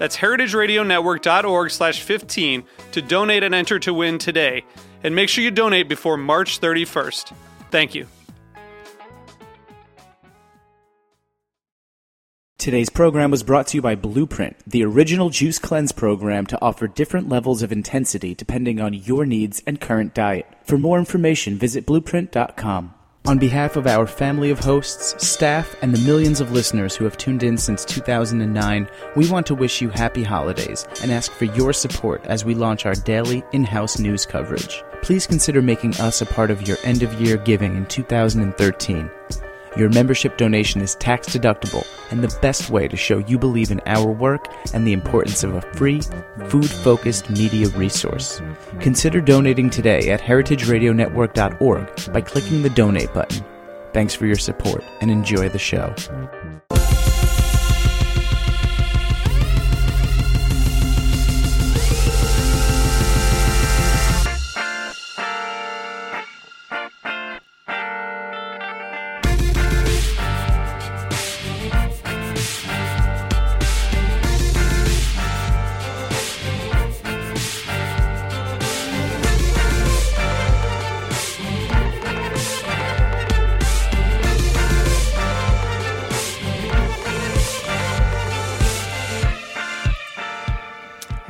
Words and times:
That's 0.00 0.16
heritageradionetwork.org 0.16 1.70
slash 1.70 2.00
15 2.00 2.64
to 2.92 3.02
donate 3.02 3.42
and 3.42 3.54
enter 3.54 3.78
to 3.80 3.92
win 3.92 4.16
today. 4.16 4.64
And 5.04 5.14
make 5.14 5.28
sure 5.28 5.44
you 5.44 5.50
donate 5.50 5.90
before 5.90 6.16
March 6.16 6.58
31st. 6.58 7.34
Thank 7.70 7.94
you. 7.94 8.06
Today's 12.56 12.88
program 12.88 13.30
was 13.30 13.42
brought 13.42 13.66
to 13.68 13.76
you 13.76 13.82
by 13.82 13.94
Blueprint, 13.94 14.56
the 14.66 14.84
original 14.84 15.28
juice 15.28 15.58
cleanse 15.58 15.92
program 15.92 16.46
to 16.46 16.58
offer 16.62 16.86
different 16.86 17.28
levels 17.28 17.62
of 17.62 17.70
intensity 17.70 18.34
depending 18.34 18.80
on 18.80 18.94
your 18.94 19.26
needs 19.26 19.62
and 19.66 19.82
current 19.82 20.14
diet. 20.14 20.46
For 20.64 20.78
more 20.78 20.98
information, 20.98 21.58
visit 21.58 21.84
blueprint.com. 21.84 22.94
On 23.30 23.38
behalf 23.38 23.76
of 23.76 23.86
our 23.86 24.08
family 24.08 24.50
of 24.50 24.58
hosts, 24.58 25.14
staff, 25.24 25.76
and 25.82 25.94
the 25.94 26.04
millions 26.04 26.40
of 26.40 26.50
listeners 26.50 26.96
who 26.96 27.04
have 27.04 27.16
tuned 27.16 27.44
in 27.44 27.56
since 27.56 27.84
2009, 27.84 28.90
we 29.14 29.30
want 29.30 29.46
to 29.46 29.54
wish 29.54 29.80
you 29.80 29.88
happy 29.88 30.24
holidays 30.24 30.84
and 31.00 31.12
ask 31.12 31.30
for 31.30 31.44
your 31.44 31.72
support 31.72 32.26
as 32.26 32.44
we 32.44 32.56
launch 32.56 32.86
our 32.86 32.94
daily 32.96 33.44
in 33.52 33.62
house 33.62 34.00
news 34.00 34.26
coverage. 34.26 34.82
Please 35.02 35.28
consider 35.28 35.62
making 35.62 35.94
us 36.00 36.20
a 36.20 36.26
part 36.26 36.50
of 36.50 36.66
your 36.66 36.76
end 36.82 37.04
of 37.04 37.20
year 37.20 37.36
giving 37.36 37.76
in 37.76 37.86
2013. 37.86 39.08
Your 39.76 39.88
membership 39.88 40.36
donation 40.36 40.80
is 40.80 40.96
tax 40.96 41.28
deductible 41.28 41.86
and 42.10 42.22
the 42.22 42.38
best 42.40 42.70
way 42.70 42.88
to 42.88 42.96
show 42.96 43.18
you 43.18 43.38
believe 43.38 43.70
in 43.70 43.80
our 43.86 44.10
work 44.10 44.46
and 44.74 44.84
the 44.86 44.92
importance 44.92 45.44
of 45.44 45.54
a 45.54 45.62
free, 45.74 46.00
food 46.48 46.68
focused 46.68 47.30
media 47.30 47.68
resource. 47.68 48.42
Consider 48.80 49.20
donating 49.20 49.70
today 49.70 50.10
at 50.10 50.20
heritageradionetwork.org 50.20 52.12
by 52.12 52.20
clicking 52.20 52.62
the 52.62 52.70
donate 52.70 53.14
button. 53.14 53.44
Thanks 53.92 54.14
for 54.14 54.26
your 54.26 54.36
support 54.36 54.84
and 55.00 55.10
enjoy 55.10 55.48
the 55.48 55.58
show. 55.58 55.94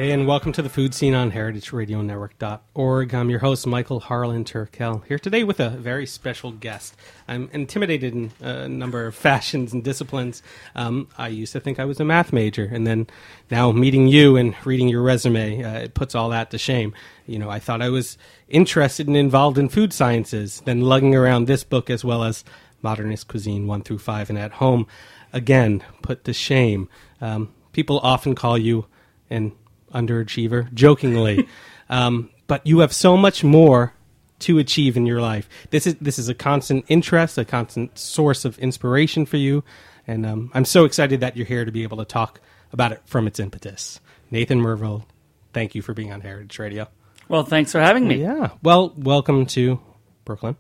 Hey, 0.00 0.12
and 0.12 0.26
welcome 0.26 0.50
to 0.52 0.62
the 0.62 0.70
Food 0.70 0.94
Seen 0.94 1.12
on 1.12 1.30
heritageradionetwork.org. 1.30 3.14
I'm 3.14 3.28
your 3.28 3.40
host, 3.40 3.66
Michael 3.66 4.00
Harlan 4.00 4.46
Turkel, 4.46 5.04
here 5.04 5.18
today 5.18 5.44
with 5.44 5.60
a 5.60 5.68
very 5.68 6.06
special 6.06 6.52
guest. 6.52 6.96
I'm 7.28 7.50
intimidated 7.52 8.14
in 8.14 8.32
a 8.40 8.66
number 8.66 9.04
of 9.04 9.14
fashions 9.26 9.74
and 9.74 9.84
disciplines. 9.84 10.42
Um, 10.74 11.08
I 11.18 11.28
used 11.28 11.52
to 11.52 11.60
think 11.60 11.78
I 11.78 11.84
was 11.84 12.00
a 12.00 12.06
math 12.06 12.32
major, 12.32 12.64
and 12.64 12.86
then 12.86 13.08
now 13.50 13.72
meeting 13.72 14.06
you 14.06 14.38
and 14.38 14.54
reading 14.64 14.88
your 14.88 15.02
resume, 15.02 15.62
uh, 15.62 15.80
it 15.80 15.92
puts 15.92 16.14
all 16.14 16.30
that 16.30 16.50
to 16.52 16.56
shame. 16.56 16.94
You 17.26 17.38
know, 17.38 17.50
I 17.50 17.58
thought 17.58 17.82
I 17.82 17.90
was 17.90 18.16
interested 18.48 19.06
and 19.06 19.18
involved 19.18 19.58
in 19.58 19.68
food 19.68 19.92
sciences, 19.92 20.62
then 20.64 20.80
lugging 20.80 21.14
around 21.14 21.44
this 21.44 21.62
book 21.62 21.90
as 21.90 22.06
well 22.06 22.24
as 22.24 22.42
Modernist 22.80 23.28
Cuisine 23.28 23.66
1 23.66 23.82
through 23.82 23.98
5, 23.98 24.30
and 24.30 24.38
at 24.38 24.52
home, 24.52 24.86
again, 25.34 25.84
put 26.00 26.24
to 26.24 26.32
shame. 26.32 26.88
Um, 27.20 27.52
people 27.72 27.98
often 27.98 28.34
call 28.34 28.56
you 28.56 28.86
an 29.28 29.52
underachiever, 29.94 30.72
jokingly. 30.72 31.48
um, 31.88 32.30
but 32.46 32.66
you 32.66 32.80
have 32.80 32.92
so 32.92 33.16
much 33.16 33.44
more 33.44 33.94
to 34.40 34.58
achieve 34.58 34.96
in 34.96 35.06
your 35.06 35.20
life. 35.20 35.48
This 35.70 35.86
is 35.86 35.94
this 35.96 36.18
is 36.18 36.28
a 36.28 36.34
constant 36.34 36.84
interest, 36.88 37.38
a 37.38 37.44
constant 37.44 37.98
source 37.98 38.44
of 38.44 38.58
inspiration 38.58 39.26
for 39.26 39.36
you, 39.36 39.62
and 40.06 40.26
um, 40.26 40.50
I'm 40.54 40.64
so 40.64 40.84
excited 40.84 41.20
that 41.20 41.36
you're 41.36 41.46
here 41.46 41.64
to 41.64 41.72
be 41.72 41.82
able 41.82 41.98
to 41.98 42.04
talk 42.04 42.40
about 42.72 42.92
it 42.92 43.02
from 43.04 43.26
its 43.26 43.38
impetus. 43.38 44.00
Nathan 44.30 44.60
Myhrvold, 44.60 45.04
thank 45.52 45.74
you 45.74 45.82
for 45.82 45.94
being 45.94 46.12
on 46.12 46.20
Heritage 46.20 46.58
Radio. 46.58 46.88
Well, 47.28 47.44
thanks 47.44 47.70
for 47.70 47.80
having 47.80 48.08
me. 48.08 48.22
Yeah. 48.22 48.50
Well, 48.62 48.92
welcome 48.96 49.46
to 49.46 49.80
Brooklyn. 50.24 50.56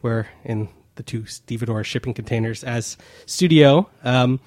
We're 0.00 0.26
in 0.44 0.68
the 0.94 1.02
two 1.02 1.26
stevedore 1.26 1.84
shipping 1.84 2.14
containers 2.14 2.64
as 2.64 2.96
studio. 3.26 3.88
Um, 4.02 4.40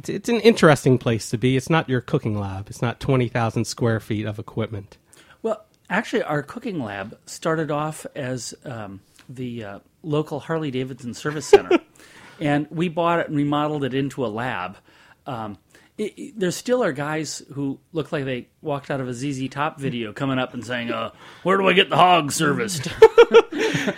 it's, 0.00 0.08
it's 0.08 0.28
an 0.30 0.40
interesting 0.40 0.96
place 0.96 1.28
to 1.28 1.36
be. 1.36 1.58
It's 1.58 1.68
not 1.68 1.86
your 1.86 2.00
cooking 2.00 2.38
lab. 2.38 2.70
It's 2.70 2.80
not 2.80 3.00
20,000 3.00 3.66
square 3.66 4.00
feet 4.00 4.24
of 4.24 4.38
equipment. 4.38 4.96
Well, 5.42 5.62
actually, 5.90 6.22
our 6.22 6.42
cooking 6.42 6.82
lab 6.82 7.18
started 7.26 7.70
off 7.70 8.06
as 8.14 8.54
um, 8.64 9.00
the 9.28 9.62
uh, 9.62 9.78
local 10.02 10.40
Harley 10.40 10.70
Davidson 10.70 11.12
Service 11.12 11.44
Center, 11.44 11.78
and 12.40 12.66
we 12.70 12.88
bought 12.88 13.20
it 13.20 13.28
and 13.28 13.36
remodeled 13.36 13.84
it 13.84 13.92
into 13.92 14.24
a 14.24 14.28
lab. 14.28 14.78
Um, 15.26 15.58
it, 16.00 16.14
it, 16.16 16.40
there 16.40 16.50
still 16.50 16.82
are 16.82 16.92
guys 16.92 17.42
who 17.52 17.78
look 17.92 18.10
like 18.10 18.24
they 18.24 18.48
walked 18.62 18.90
out 18.90 19.02
of 19.02 19.08
a 19.08 19.12
ZZ 19.12 19.48
Top 19.50 19.78
video 19.78 20.14
coming 20.14 20.38
up 20.38 20.54
and 20.54 20.64
saying, 20.64 20.90
uh, 20.90 21.10
"Where 21.42 21.58
do 21.58 21.68
I 21.68 21.74
get 21.74 21.90
the 21.90 21.96
hog 21.96 22.32
serviced?" 22.32 22.86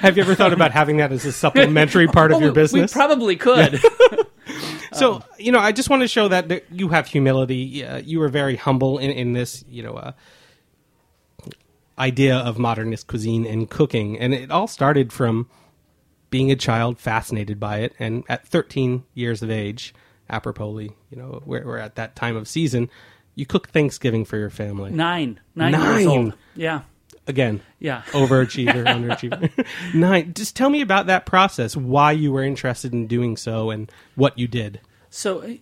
Have 0.01 0.17
you 0.17 0.25
ever 0.25 0.35
thought 0.35 0.53
about 0.53 0.73
having 0.73 0.97
that 0.97 1.13
as 1.13 1.25
a 1.25 1.31
supplementary 1.31 2.09
part 2.09 2.33
of 2.33 2.39
Oh, 2.39 2.41
your 2.41 2.53
business? 2.53 2.93
We 2.93 2.99
probably 3.01 3.37
could. 3.37 3.81
So 4.95 5.23
you 5.39 5.53
know, 5.53 5.59
I 5.59 5.73
just 5.73 5.89
want 5.89 6.03
to 6.03 6.09
show 6.09 6.29
that, 6.29 6.49
that 6.51 6.67
you 6.71 6.91
have 6.91 7.07
humility. 7.07 7.83
Uh, 7.83 7.97
you 7.97 8.21
are 8.21 8.29
very 8.29 8.57
humble 8.57 8.99
in, 8.99 9.11
in 9.11 9.33
this, 9.33 9.65
you 9.67 9.83
know, 9.83 9.95
uh, 9.95 10.13
idea 11.99 12.37
of 12.37 12.59
modernist 12.59 13.07
cuisine 13.07 13.47
and 13.47 13.71
cooking, 13.71 14.19
and 14.19 14.35
it 14.35 14.51
all 14.51 14.67
started 14.67 15.11
from 15.11 15.49
being 16.29 16.51
a 16.51 16.57
child 16.57 16.99
fascinated 16.99 17.59
by 17.59 17.79
it, 17.79 17.95
and 17.99 18.23
at 18.29 18.47
13 18.47 19.05
years 19.15 19.43
of 19.43 19.51
age, 19.51 19.95
apropos, 20.33 20.79
you 20.81 20.91
know, 21.13 21.43
we're, 21.47 21.65
we're 21.65 21.79
at 21.79 21.95
that 21.95 22.17
time 22.17 22.35
of 22.35 22.49
season. 22.49 22.91
You 23.37 23.47
cook 23.47 23.69
Thanksgiving 23.69 24.25
for 24.25 24.37
your 24.37 24.51
family. 24.51 24.91
nine, 24.91 25.39
nine, 25.55 25.73
Nine. 25.73 25.99
years 25.99 26.07
old. 26.07 26.35
Yeah, 26.57 26.81
Again, 27.29 27.61
yeah. 27.79 28.03
overachiever, 28.11 28.85
underachiever. 28.85 29.65
Nine. 29.95 30.35
Just 30.35 30.57
tell 30.57 30.69
me 30.71 30.81
about 30.81 31.07
that 31.07 31.25
process. 31.25 31.77
Why 31.77 32.11
you 32.13 32.33
were 32.33 32.43
interested 32.43 32.93
in 32.93 33.07
doing 33.07 33.37
so, 33.37 33.71
and 33.71 33.91
what 34.17 34.37
you 34.39 34.49
did. 34.49 34.81
So 35.09 35.57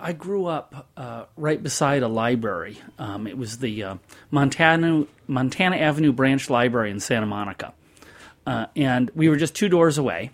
I 0.00 0.12
grew 0.12 0.46
up 0.46 0.88
uh, 0.96 1.26
right 1.36 1.62
beside 1.62 2.02
a 2.02 2.08
library. 2.08 2.78
Um, 2.98 3.26
it 3.28 3.38
was 3.38 3.58
the 3.58 3.84
uh, 3.84 3.94
Montana 4.32 5.06
Montana 5.28 5.76
Avenue 5.76 6.12
Branch 6.12 6.50
Library 6.50 6.90
in 6.90 6.98
Santa 7.00 7.26
Monica, 7.26 7.72
uh, 8.46 8.66
and 8.74 9.10
we 9.14 9.28
were 9.28 9.36
just 9.36 9.54
two 9.54 9.68
doors 9.68 9.98
away. 9.98 10.30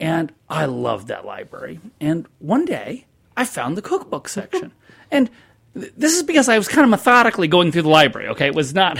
And 0.00 0.32
I 0.48 0.64
loved 0.66 1.08
that 1.08 1.24
library. 1.24 1.80
And 2.00 2.26
one 2.38 2.64
day, 2.64 3.06
I 3.36 3.44
found 3.44 3.76
the 3.76 3.82
cookbook 3.82 4.28
section, 4.28 4.72
and 5.10 5.30
th- 5.74 5.92
this 5.96 6.16
is 6.16 6.22
because 6.22 6.48
I 6.48 6.58
was 6.58 6.68
kind 6.68 6.84
of 6.84 6.90
methodically 6.90 7.48
going 7.48 7.72
through 7.72 7.82
the 7.82 7.88
library. 7.88 8.28
Okay, 8.28 8.46
it 8.46 8.54
was 8.54 8.74
not. 8.74 8.98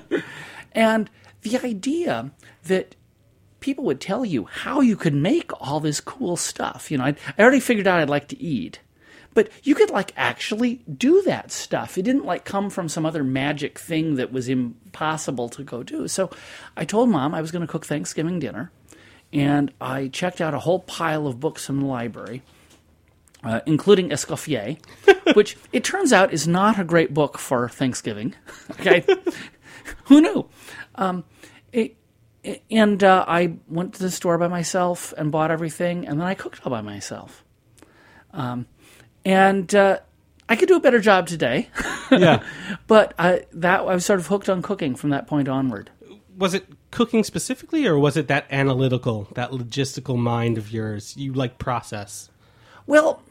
and 0.72 1.10
the 1.42 1.58
idea 1.64 2.30
that 2.64 2.96
people 3.60 3.84
would 3.84 4.00
tell 4.00 4.24
you 4.24 4.44
how 4.44 4.80
you 4.80 4.96
could 4.96 5.14
make 5.14 5.50
all 5.60 5.80
this 5.80 6.00
cool 6.00 6.36
stuff. 6.36 6.90
You 6.90 6.98
know, 6.98 7.04
I, 7.04 7.16
I 7.36 7.42
already 7.42 7.60
figured 7.60 7.86
out 7.86 8.00
I'd 8.00 8.08
like 8.08 8.28
to 8.28 8.40
eat, 8.40 8.80
but 9.34 9.50
you 9.62 9.74
could 9.74 9.90
like 9.90 10.12
actually 10.16 10.82
do 10.96 11.22
that 11.22 11.50
stuff. 11.50 11.98
It 11.98 12.02
didn't 12.02 12.24
like 12.24 12.44
come 12.44 12.70
from 12.70 12.88
some 12.88 13.04
other 13.04 13.24
magic 13.24 13.78
thing 13.78 14.16
that 14.16 14.32
was 14.32 14.48
impossible 14.48 15.48
to 15.50 15.62
go 15.64 15.82
do. 15.82 16.08
So 16.08 16.30
I 16.76 16.84
told 16.84 17.08
mom 17.08 17.34
I 17.34 17.40
was 17.40 17.50
going 17.50 17.66
to 17.66 17.70
cook 17.70 17.86
Thanksgiving 17.86 18.38
dinner, 18.38 18.70
and 19.36 19.72
I 19.80 20.08
checked 20.08 20.40
out 20.40 20.54
a 20.54 20.58
whole 20.58 20.80
pile 20.80 21.26
of 21.26 21.38
books 21.40 21.66
from 21.66 21.80
the 21.80 21.86
library. 21.86 22.42
Uh, 23.44 23.60
including 23.64 24.08
Escoffier, 24.08 24.76
which 25.36 25.56
it 25.72 25.84
turns 25.84 26.12
out 26.12 26.32
is 26.32 26.48
not 26.48 26.80
a 26.80 26.84
great 26.84 27.14
book 27.14 27.38
for 27.38 27.68
Thanksgiving. 27.68 28.34
Okay, 28.72 29.04
who 30.06 30.20
knew? 30.20 30.48
Um, 30.96 31.22
it, 31.72 31.96
and 32.70 33.04
uh, 33.04 33.24
I 33.28 33.54
went 33.68 33.94
to 33.94 34.02
the 34.02 34.10
store 34.10 34.36
by 34.38 34.48
myself 34.48 35.14
and 35.16 35.30
bought 35.30 35.52
everything, 35.52 36.08
and 36.08 36.18
then 36.18 36.26
I 36.26 36.34
cooked 36.34 36.66
all 36.66 36.70
by 36.70 36.80
myself. 36.80 37.44
Um, 38.32 38.66
and 39.24 39.72
uh, 39.74 40.00
I 40.48 40.56
could 40.56 40.66
do 40.68 40.76
a 40.76 40.80
better 40.80 41.00
job 41.00 41.28
today. 41.28 41.68
Yeah. 42.10 42.42
but 42.86 43.14
I, 43.18 43.44
that 43.52 43.80
I 43.80 43.94
was 43.94 44.04
sort 44.04 44.18
of 44.18 44.26
hooked 44.26 44.48
on 44.48 44.62
cooking 44.62 44.96
from 44.96 45.10
that 45.10 45.26
point 45.28 45.48
onward. 45.48 45.90
was 46.36 46.54
it 46.54 46.66
cooking 46.90 47.24
specifically, 47.24 47.86
or 47.86 47.98
was 47.98 48.16
it 48.16 48.28
that 48.28 48.46
analytical, 48.50 49.28
that 49.34 49.50
logistical 49.50 50.16
mind 50.16 50.58
of 50.58 50.72
yours? 50.72 51.16
You 51.16 51.32
like 51.32 51.58
process. 51.58 52.30
Well, 52.86 53.22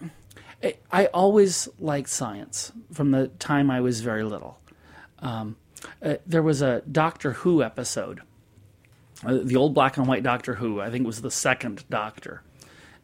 I- 0.92 1.06
always 1.07 1.69
liked 1.80 2.10
science 2.10 2.72
from 2.92 3.12
the 3.12 3.28
time 3.40 3.69
I 3.69 3.81
was 3.81 4.02
very 4.02 4.24
little. 4.24 4.60
Um, 5.19 5.56
uh, 6.04 6.16
there 6.25 6.42
was 6.42 6.62
a 6.62 6.81
Doctor 6.92 7.34
Who 7.34 7.63
episode, 7.63 8.22
uh, 9.25 9.40
the 9.44 9.56
old 9.56 9.74
black 9.74 9.98
and 9.98 10.07
white 10.07 10.24
Doctor 10.24 10.56
Who. 10.56 10.81
I 10.81 10.90
think 10.90 11.04
it 11.04 11.07
was 11.07 11.22
the 11.22 11.31
second 11.31 11.84
Doctor. 11.90 12.42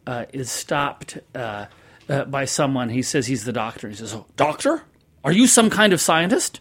Uh, 0.07 0.25
is 0.33 0.50
stopped 0.50 1.19
uh, 1.36 1.68
uh, 2.09 2.25
by 2.25 2.44
someone. 2.45 2.89
He 2.89 3.03
says 3.03 3.27
he's 3.27 3.45
the 3.45 3.53
doctor. 3.53 3.88
He 3.88 3.94
says, 3.94 4.15
oh, 4.15 4.25
"Doctor, 4.36 4.81
are 5.24 5.31
you 5.31 5.45
some 5.45 5.69
kind 5.69 5.94
of 5.94 6.01
scientist?" 6.01 6.59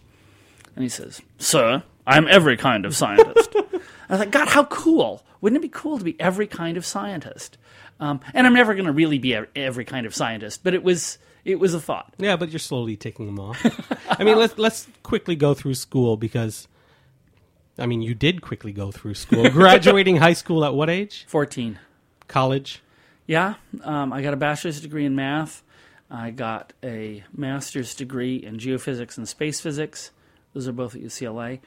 And 0.75 0.83
he 0.83 0.89
says, 0.89 1.21
"Sir, 1.39 1.81
I'm 2.05 2.27
every 2.27 2.57
kind 2.57 2.85
of 2.85 2.95
scientist." 2.95 3.55
I 4.09 4.15
was 4.15 4.19
like, 4.19 4.31
God, 4.31 4.49
how 4.49 4.65
cool! 4.65 5.23
Wouldn't 5.39 5.57
it 5.57 5.61
be 5.61 5.69
cool 5.69 5.97
to 5.97 6.03
be 6.03 6.19
every 6.19 6.45
kind 6.45 6.75
of 6.75 6.85
scientist? 6.85 7.57
Um, 8.01 8.19
and 8.33 8.45
I'm 8.45 8.53
never 8.53 8.73
going 8.73 8.87
to 8.87 8.91
really 8.91 9.19
be 9.19 9.37
every 9.55 9.85
kind 9.85 10.05
of 10.05 10.13
scientist, 10.13 10.63
but 10.63 10.73
it 10.73 10.83
was 10.83 11.17
it 11.45 11.59
was 11.59 11.73
a 11.73 11.79
thought. 11.79 12.13
Yeah, 12.17 12.35
but 12.35 12.49
you're 12.49 12.59
slowly 12.59 12.95
taking 12.95 13.25
them 13.25 13.39
off. 13.39 13.63
I 14.09 14.23
mean, 14.23 14.37
let's 14.37 14.57
let's 14.57 14.87
quickly 15.03 15.35
go 15.35 15.53
through 15.53 15.75
school 15.75 16.17
because, 16.17 16.67
I 17.77 17.85
mean, 17.85 18.01
you 18.01 18.13
did 18.13 18.41
quickly 18.41 18.71
go 18.71 18.91
through 18.91 19.13
school. 19.13 19.49
Graduating 19.51 20.17
high 20.17 20.33
school 20.33 20.65
at 20.65 20.73
what 20.73 20.89
age? 20.89 21.25
Fourteen. 21.27 21.79
College. 22.27 22.81
Yeah, 23.27 23.55
um, 23.83 24.11
I 24.11 24.21
got 24.21 24.33
a 24.33 24.37
bachelor's 24.37 24.81
degree 24.81 25.05
in 25.05 25.15
math. 25.15 25.63
I 26.09 26.31
got 26.31 26.73
a 26.83 27.23
master's 27.35 27.95
degree 27.95 28.35
in 28.35 28.57
geophysics 28.57 29.17
and 29.17 29.27
space 29.27 29.61
physics. 29.61 30.11
Those 30.53 30.67
are 30.67 30.73
both 30.73 30.95
at 30.95 31.01
UCLA. 31.01 31.59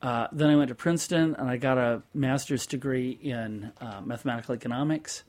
Uh, 0.00 0.28
then 0.30 0.48
I 0.50 0.56
went 0.56 0.68
to 0.68 0.74
Princeton 0.74 1.34
and 1.36 1.48
I 1.48 1.56
got 1.56 1.78
a 1.78 2.02
master's 2.14 2.66
degree 2.66 3.10
in 3.10 3.72
uh, 3.80 4.00
mathematical 4.04 4.54
economics. 4.54 5.24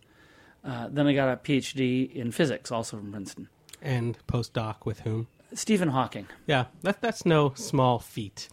Uh, 0.64 0.88
then 0.92 1.08
I 1.08 1.14
got 1.14 1.30
a 1.30 1.38
PhD 1.38 2.14
in 2.14 2.32
physics, 2.32 2.72
also 2.72 2.98
from 2.98 3.12
Princeton. 3.12 3.48
And 3.82 4.18
postdoc 4.28 4.86
with 4.86 5.00
whom? 5.02 5.28
Stephen 5.54 5.90
Hawking. 5.90 6.28
Yeah, 6.46 6.66
that, 6.84 7.02
that's 7.02 7.26
no 7.26 7.54
small 7.56 8.00
feat. 8.00 8.50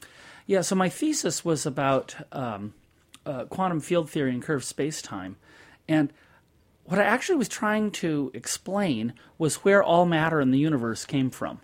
Yeah, 0.47 0.61
so 0.63 0.75
my 0.75 0.89
thesis 0.89 1.45
was 1.45 1.67
about 1.67 2.15
um, 2.33 2.73
uh, 3.27 3.45
quantum 3.45 3.81
field 3.81 4.09
theory 4.09 4.31
and 4.31 4.43
curved 4.43 4.65
space 4.65 5.03
time. 5.03 5.37
And 5.89 6.13
what 6.85 7.01
I 7.01 7.05
actually 7.05 7.37
was 7.37 7.49
trying 7.49 7.91
to 7.93 8.31
explain 8.33 9.13
was 9.39 9.57
where 9.57 9.83
all 9.83 10.07
matter 10.07 10.41
in 10.41 10.53
the 10.53 10.59
universe 10.59 11.05
came 11.05 11.31
from. 11.31 11.61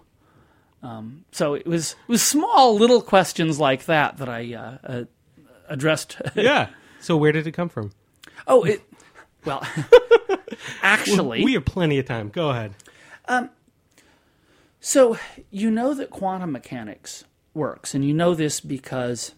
Um, 0.83 1.25
so 1.31 1.55
it 1.55 1.67
was 1.67 1.93
it 1.93 2.09
was 2.09 2.23
small 2.23 2.75
little 2.77 3.01
questions 3.03 3.61
like 3.61 3.85
that 3.87 4.17
that 4.19 4.29
I 4.29 4.55
uh, 4.55 4.79
uh, 4.85 5.05
addressed. 5.69 6.21
Yeah. 6.35 6.69
So 7.01 7.17
where 7.17 7.33
did 7.33 7.47
it 7.47 7.53
come 7.53 7.69
from? 7.69 7.93
oh, 8.47 8.65
it 8.65 8.83
well, 9.45 9.67
actually, 10.83 11.45
We 11.45 11.55
have 11.55 11.65
plenty 11.65 11.99
of 11.99 12.07
time. 12.07 12.29
Go 12.29 12.51
ahead. 12.51 12.75
Um, 13.27 13.51
So 14.81 15.17
you 15.51 15.71
know 15.71 15.95
that 15.95 16.11
quantum 16.11 16.53
mechanics 16.53 17.25
works, 17.55 17.95
and 17.95 18.05
you 18.05 18.15
know 18.15 18.35
this 18.35 18.61
because 18.61 19.35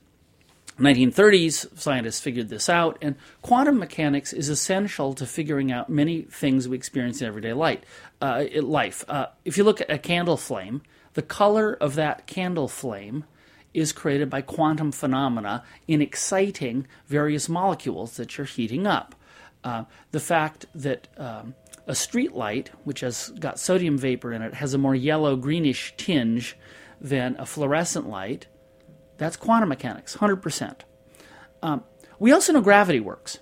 1930s 0.79 1.79
scientists 1.79 2.20
figured 2.20 2.49
this 2.49 2.69
out, 2.69 2.99
and 3.00 3.17
quantum 3.43 3.79
mechanics 3.79 4.32
is 4.32 4.49
essential 4.49 5.14
to 5.14 5.26
figuring 5.26 5.70
out 5.70 5.88
many 5.88 6.23
things 6.23 6.69
we 6.69 6.76
experience 6.76 7.20
in 7.20 7.29
everyday 7.29 7.52
light, 7.52 7.85
uh, 8.20 8.44
life. 8.61 9.05
Uh, 9.08 9.26
if 9.44 9.56
you 9.58 9.64
look 9.64 9.81
at 9.81 9.91
a 9.91 9.99
candle 9.99 10.37
flame, 10.37 10.82
the 11.14 11.22
color 11.22 11.72
of 11.75 11.94
that 11.94 12.26
candle 12.26 12.69
flame 12.69 13.25
is 13.72 13.93
created 13.93 14.31
by 14.31 14.40
quantum 14.40 14.93
phenomena 14.93 15.64
in 15.88 16.00
exciting 16.00 16.87
various 17.06 17.49
molecules 17.49 18.16
that 18.16 18.37
you're 18.37 18.46
heating 18.46 18.87
up. 18.87 19.14
Uh, 19.64 19.84
the 20.12 20.20
fact 20.20 20.66
that 20.75 21.08
um, 21.16 21.55
a 21.87 21.94
street 21.94 22.32
light, 22.32 22.70
which 22.84 23.00
has 23.00 23.31
got 23.40 23.58
sodium 23.58 23.99
vapor 23.99 24.32
in 24.32 24.43
it, 24.43 24.55
has 24.55 24.75
a 24.75 24.78
more 24.78 24.94
yellow 24.94 25.37
greenish 25.37 25.94
tinge 25.96 26.56
than 27.00 27.34
a 27.38 27.46
fluorescent 27.46 28.08
light, 28.08 28.46
that's 29.17 29.37
quantum 29.37 29.69
mechanics, 29.69 30.17
100%. 30.17 30.81
Um, 31.62 31.84
we 32.19 32.32
also 32.32 32.52
know 32.52 32.60
gravity 32.60 33.00
works. 33.00 33.38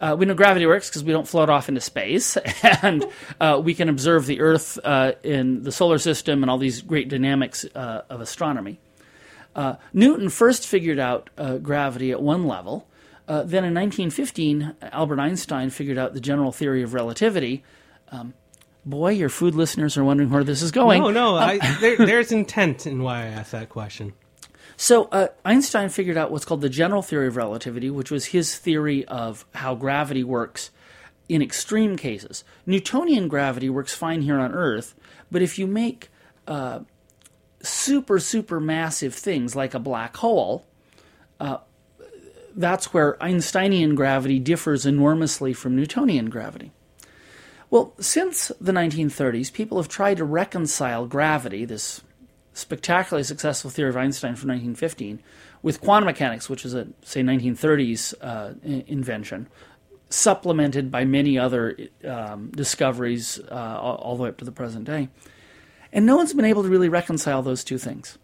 Uh, 0.00 0.16
we 0.18 0.26
know 0.26 0.34
gravity 0.34 0.66
works 0.66 0.88
because 0.88 1.04
we 1.04 1.12
don't 1.12 1.26
float 1.26 1.48
off 1.48 1.68
into 1.68 1.80
space, 1.80 2.36
and 2.82 3.04
uh, 3.40 3.60
we 3.62 3.74
can 3.74 3.88
observe 3.88 4.26
the 4.26 4.40
Earth 4.40 4.78
uh, 4.84 5.12
in 5.22 5.62
the 5.62 5.72
solar 5.72 5.98
system 5.98 6.42
and 6.42 6.50
all 6.50 6.58
these 6.58 6.82
great 6.82 7.08
dynamics 7.08 7.64
uh, 7.74 8.02
of 8.10 8.20
astronomy. 8.20 8.78
Uh, 9.54 9.76
Newton 9.92 10.28
first 10.30 10.66
figured 10.66 10.98
out 10.98 11.30
uh, 11.38 11.58
gravity 11.58 12.10
at 12.10 12.20
one 12.20 12.46
level. 12.46 12.86
Uh, 13.26 13.42
then 13.42 13.64
in 13.64 13.72
1915, 13.72 14.74
Albert 14.82 15.18
Einstein 15.18 15.70
figured 15.70 15.96
out 15.96 16.12
the 16.12 16.20
general 16.20 16.52
theory 16.52 16.82
of 16.82 16.92
relativity. 16.92 17.64
Um, 18.10 18.34
boy, 18.84 19.12
your 19.12 19.28
food 19.28 19.54
listeners 19.54 19.96
are 19.96 20.04
wondering 20.04 20.30
where 20.30 20.44
this 20.44 20.60
is 20.60 20.72
going. 20.72 21.00
No, 21.00 21.10
no. 21.10 21.36
I, 21.36 21.58
there, 21.80 21.96
there's 21.96 22.32
intent 22.32 22.86
in 22.86 23.02
why 23.02 23.22
I 23.22 23.26
asked 23.26 23.52
that 23.52 23.70
question. 23.70 24.12
So 24.76 25.04
uh, 25.04 25.28
Einstein 25.44 25.88
figured 25.88 26.16
out 26.16 26.30
what's 26.30 26.44
called 26.44 26.60
the 26.60 26.68
general 26.68 27.02
theory 27.02 27.28
of 27.28 27.36
relativity, 27.36 27.90
which 27.90 28.10
was 28.10 28.26
his 28.26 28.56
theory 28.56 29.04
of 29.06 29.44
how 29.54 29.74
gravity 29.74 30.24
works 30.24 30.70
in 31.28 31.42
extreme 31.42 31.96
cases. 31.96 32.44
Newtonian 32.66 33.28
gravity 33.28 33.70
works 33.70 33.94
fine 33.94 34.22
here 34.22 34.38
on 34.38 34.52
Earth, 34.52 34.94
but 35.30 35.42
if 35.42 35.58
you 35.58 35.66
make 35.66 36.10
uh, 36.46 36.80
super 37.62 38.18
super 38.18 38.60
massive 38.60 39.14
things 39.14 39.56
like 39.56 39.74
a 39.74 39.78
black 39.78 40.16
hole, 40.18 40.66
uh, 41.40 41.58
that's 42.54 42.92
where 42.92 43.22
Einsteinian 43.22 43.94
gravity 43.94 44.38
differs 44.38 44.86
enormously 44.86 45.52
from 45.52 45.74
Newtonian 45.74 46.30
gravity. 46.30 46.72
Well, 47.70 47.92
since 47.98 48.52
the 48.60 48.70
1930s, 48.70 49.52
people 49.52 49.78
have 49.78 49.88
tried 49.88 50.18
to 50.18 50.24
reconcile 50.24 51.06
gravity, 51.06 51.64
this 51.64 52.02
spectacularly 52.54 53.24
successful 53.24 53.70
theory 53.70 53.90
of 53.90 53.96
Einstein 53.96 54.36
from 54.36 54.48
1915, 54.48 55.20
with 55.62 55.80
quantum 55.80 56.06
mechanics, 56.06 56.48
which 56.48 56.64
is 56.64 56.72
a, 56.72 56.86
say, 57.02 57.20
1930s 57.20 58.14
uh, 58.20 58.54
invention, 58.86 59.48
supplemented 60.08 60.90
by 60.90 61.04
many 61.04 61.38
other 61.38 61.76
um, 62.06 62.50
discoveries 62.52 63.40
uh, 63.50 63.78
all 63.80 64.16
the 64.16 64.22
way 64.22 64.28
up 64.28 64.38
to 64.38 64.44
the 64.44 64.52
present 64.52 64.84
day. 64.84 65.08
And 65.92 66.06
no 66.06 66.16
one's 66.16 66.32
been 66.32 66.44
able 66.44 66.62
to 66.62 66.68
really 66.68 66.88
reconcile 66.88 67.42
those 67.42 67.64
two 67.64 67.78
things. 67.78 68.18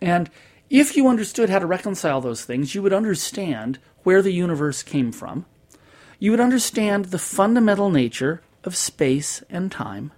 And 0.00 0.30
if 0.70 0.96
you 0.96 1.08
understood 1.08 1.50
how 1.50 1.58
to 1.58 1.66
reconcile 1.66 2.20
those 2.20 2.44
things, 2.44 2.74
you 2.74 2.82
would 2.82 2.92
understand 2.92 3.78
where 4.04 4.22
the 4.22 4.32
universe 4.32 4.82
came 4.82 5.12
from. 5.12 5.46
You 6.18 6.30
would 6.30 6.40
understand 6.40 7.06
the 7.06 7.18
fundamental 7.18 7.90
nature 7.90 8.42
of 8.64 8.76
space 8.76 9.42
and 9.50 9.70
time. 9.70 10.12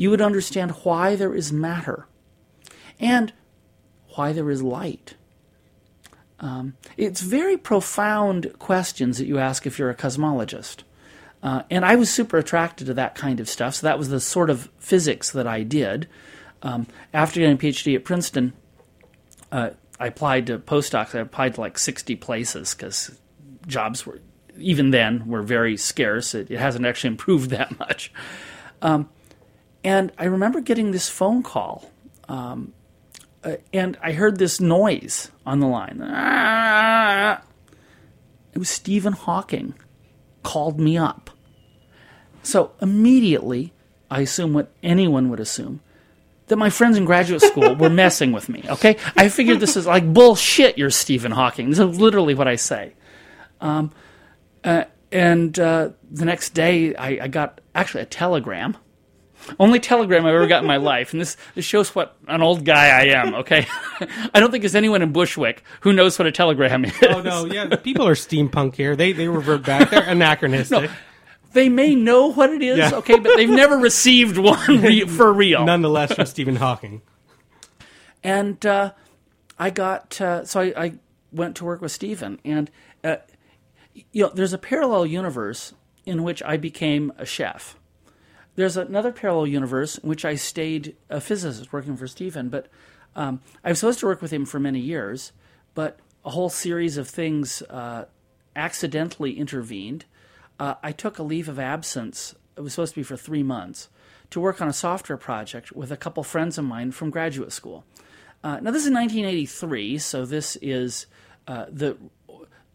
You 0.00 0.08
would 0.08 0.22
understand 0.22 0.70
why 0.82 1.14
there 1.14 1.34
is 1.34 1.52
matter 1.52 2.06
and 2.98 3.34
why 4.14 4.32
there 4.32 4.50
is 4.50 4.62
light. 4.62 5.12
Um, 6.38 6.72
it's 6.96 7.20
very 7.20 7.58
profound 7.58 8.58
questions 8.58 9.18
that 9.18 9.26
you 9.26 9.38
ask 9.38 9.66
if 9.66 9.78
you're 9.78 9.90
a 9.90 9.94
cosmologist. 9.94 10.84
Uh, 11.42 11.64
and 11.70 11.84
I 11.84 11.96
was 11.96 12.08
super 12.08 12.38
attracted 12.38 12.86
to 12.86 12.94
that 12.94 13.14
kind 13.14 13.40
of 13.40 13.48
stuff. 13.50 13.74
So 13.74 13.88
that 13.88 13.98
was 13.98 14.08
the 14.08 14.20
sort 14.20 14.48
of 14.48 14.70
physics 14.78 15.32
that 15.32 15.46
I 15.46 15.64
did. 15.64 16.08
Um, 16.62 16.86
after 17.12 17.40
getting 17.40 17.56
a 17.56 17.58
PhD 17.58 17.94
at 17.94 18.02
Princeton, 18.02 18.54
uh, 19.52 19.72
I 19.98 20.06
applied 20.06 20.46
to 20.46 20.58
postdocs. 20.60 21.14
I 21.14 21.18
applied 21.18 21.56
to 21.56 21.60
like 21.60 21.76
60 21.76 22.16
places 22.16 22.72
because 22.72 23.20
jobs 23.66 24.06
were, 24.06 24.22
even 24.56 24.92
then, 24.92 25.28
were 25.28 25.42
very 25.42 25.76
scarce. 25.76 26.34
It, 26.34 26.50
it 26.50 26.58
hasn't 26.58 26.86
actually 26.86 27.08
improved 27.08 27.50
that 27.50 27.78
much. 27.78 28.10
Um, 28.80 29.10
and 29.82 30.12
I 30.18 30.24
remember 30.24 30.60
getting 30.60 30.90
this 30.90 31.08
phone 31.08 31.42
call, 31.42 31.90
um, 32.28 32.72
uh, 33.42 33.56
and 33.72 33.96
I 34.02 34.12
heard 34.12 34.38
this 34.38 34.60
noise 34.60 35.30
on 35.46 35.60
the 35.60 35.66
line. 35.66 36.00
It 38.52 38.58
was 38.58 38.68
Stephen 38.68 39.12
Hawking 39.12 39.74
called 40.42 40.78
me 40.78 40.98
up. 40.98 41.30
So 42.42 42.72
immediately, 42.80 43.72
I 44.10 44.20
assume 44.20 44.52
what 44.52 44.72
anyone 44.82 45.28
would 45.30 45.40
assume 45.40 45.80
that 46.48 46.56
my 46.56 46.68
friends 46.68 46.96
in 46.96 47.04
graduate 47.04 47.42
school 47.42 47.74
were 47.76 47.90
messing 47.90 48.32
with 48.32 48.48
me. 48.48 48.64
Okay, 48.68 48.96
I 49.16 49.28
figured 49.28 49.60
this 49.60 49.76
is 49.76 49.86
like 49.86 50.12
bullshit. 50.12 50.76
You're 50.76 50.90
Stephen 50.90 51.32
Hawking. 51.32 51.70
This 51.70 51.78
is 51.78 52.00
literally 52.00 52.34
what 52.34 52.48
I 52.48 52.56
say. 52.56 52.94
Um, 53.60 53.92
uh, 54.64 54.84
and 55.12 55.58
uh, 55.58 55.90
the 56.10 56.24
next 56.24 56.50
day, 56.50 56.94
I, 56.94 57.24
I 57.24 57.28
got 57.28 57.60
actually 57.74 58.02
a 58.02 58.06
telegram. 58.06 58.76
Only 59.58 59.80
telegram 59.80 60.24
I've 60.26 60.34
ever 60.34 60.46
got 60.46 60.62
in 60.62 60.66
my 60.68 60.76
life, 60.76 61.12
and 61.12 61.20
this, 61.20 61.36
this 61.54 61.64
shows 61.64 61.94
what 61.94 62.16
an 62.28 62.42
old 62.42 62.64
guy 62.64 62.88
I 62.88 63.04
am. 63.06 63.34
Okay, 63.34 63.66
I 64.34 64.40
don't 64.40 64.50
think 64.50 64.62
there's 64.62 64.74
anyone 64.74 65.02
in 65.02 65.12
Bushwick 65.12 65.62
who 65.80 65.92
knows 65.92 66.18
what 66.18 66.26
a 66.26 66.32
telegram 66.32 66.84
is. 66.84 66.92
Oh 67.02 67.20
no, 67.22 67.44
yeah, 67.46 67.74
people 67.76 68.06
are 68.06 68.14
steampunk 68.14 68.74
here. 68.76 68.94
They 68.96 69.12
they 69.12 69.28
revert 69.28 69.64
back. 69.64 69.90
They're 69.90 70.02
anachronistic. 70.08 70.90
No, 70.90 70.96
They 71.52 71.68
may 71.68 71.94
know 71.94 72.32
what 72.32 72.50
it 72.50 72.62
is, 72.62 72.78
Yeah. 72.78 72.94
okay, 72.94 73.18
but 73.18 73.36
they've 73.36 73.50
never 73.50 73.76
received 73.76 74.38
one 74.38 74.80
re- 74.82 75.00
for 75.06 75.32
real. 75.32 75.64
Nonetheless, 75.64 76.12
from 76.14 76.26
Stephen 76.26 76.56
Hawking. 76.56 77.02
and 78.22 78.64
uh, 78.64 78.92
I 79.58 79.70
got 79.70 80.20
uh, 80.20 80.44
so 80.44 80.60
I, 80.60 80.72
I 80.84 80.92
went 81.32 81.56
to 81.56 81.64
work 81.64 81.80
with 81.80 81.92
Stephen, 81.92 82.38
and 82.44 82.70
uh, 83.02 83.16
you 84.12 84.24
know, 84.24 84.30
there's 84.34 84.52
a 84.52 84.58
parallel 84.58 85.06
universe 85.06 85.74
in 86.06 86.22
which 86.22 86.42
I 86.42 86.56
became 86.56 87.12
a 87.18 87.26
chef. 87.26 87.76
There's 88.56 88.76
another 88.76 89.12
parallel 89.12 89.46
universe 89.46 89.98
in 89.98 90.08
which 90.08 90.24
I 90.24 90.34
stayed 90.34 90.96
a 91.08 91.20
physicist 91.20 91.72
working 91.72 91.96
for 91.96 92.06
Stephen, 92.06 92.48
but 92.48 92.66
um, 93.16 93.40
I 93.64 93.70
was 93.70 93.78
supposed 93.78 94.00
to 94.00 94.06
work 94.06 94.22
with 94.22 94.32
him 94.32 94.44
for 94.44 94.60
many 94.60 94.80
years, 94.80 95.32
but 95.74 95.98
a 96.24 96.30
whole 96.30 96.50
series 96.50 96.96
of 96.96 97.08
things 97.08 97.62
uh, 97.62 98.04
accidentally 98.54 99.38
intervened. 99.38 100.04
Uh, 100.58 100.74
I 100.82 100.92
took 100.92 101.18
a 101.18 101.22
leave 101.22 101.48
of 101.48 101.58
absence. 101.58 102.34
It 102.56 102.60
was 102.60 102.74
supposed 102.74 102.94
to 102.94 103.00
be 103.00 103.04
for 103.04 103.16
three 103.16 103.42
months 103.42 103.88
to 104.30 104.40
work 104.40 104.60
on 104.60 104.68
a 104.68 104.72
software 104.72 105.16
project 105.16 105.72
with 105.72 105.90
a 105.90 105.96
couple 105.96 106.22
friends 106.22 106.56
of 106.56 106.64
mine 106.64 106.92
from 106.92 107.10
graduate 107.10 107.52
school. 107.52 107.84
Uh, 108.42 108.60
now, 108.60 108.70
this 108.70 108.86
is 108.86 108.92
1983, 108.92 109.98
so 109.98 110.24
this 110.24 110.56
is 110.62 111.06
uh, 111.46 111.66
the 111.68 111.96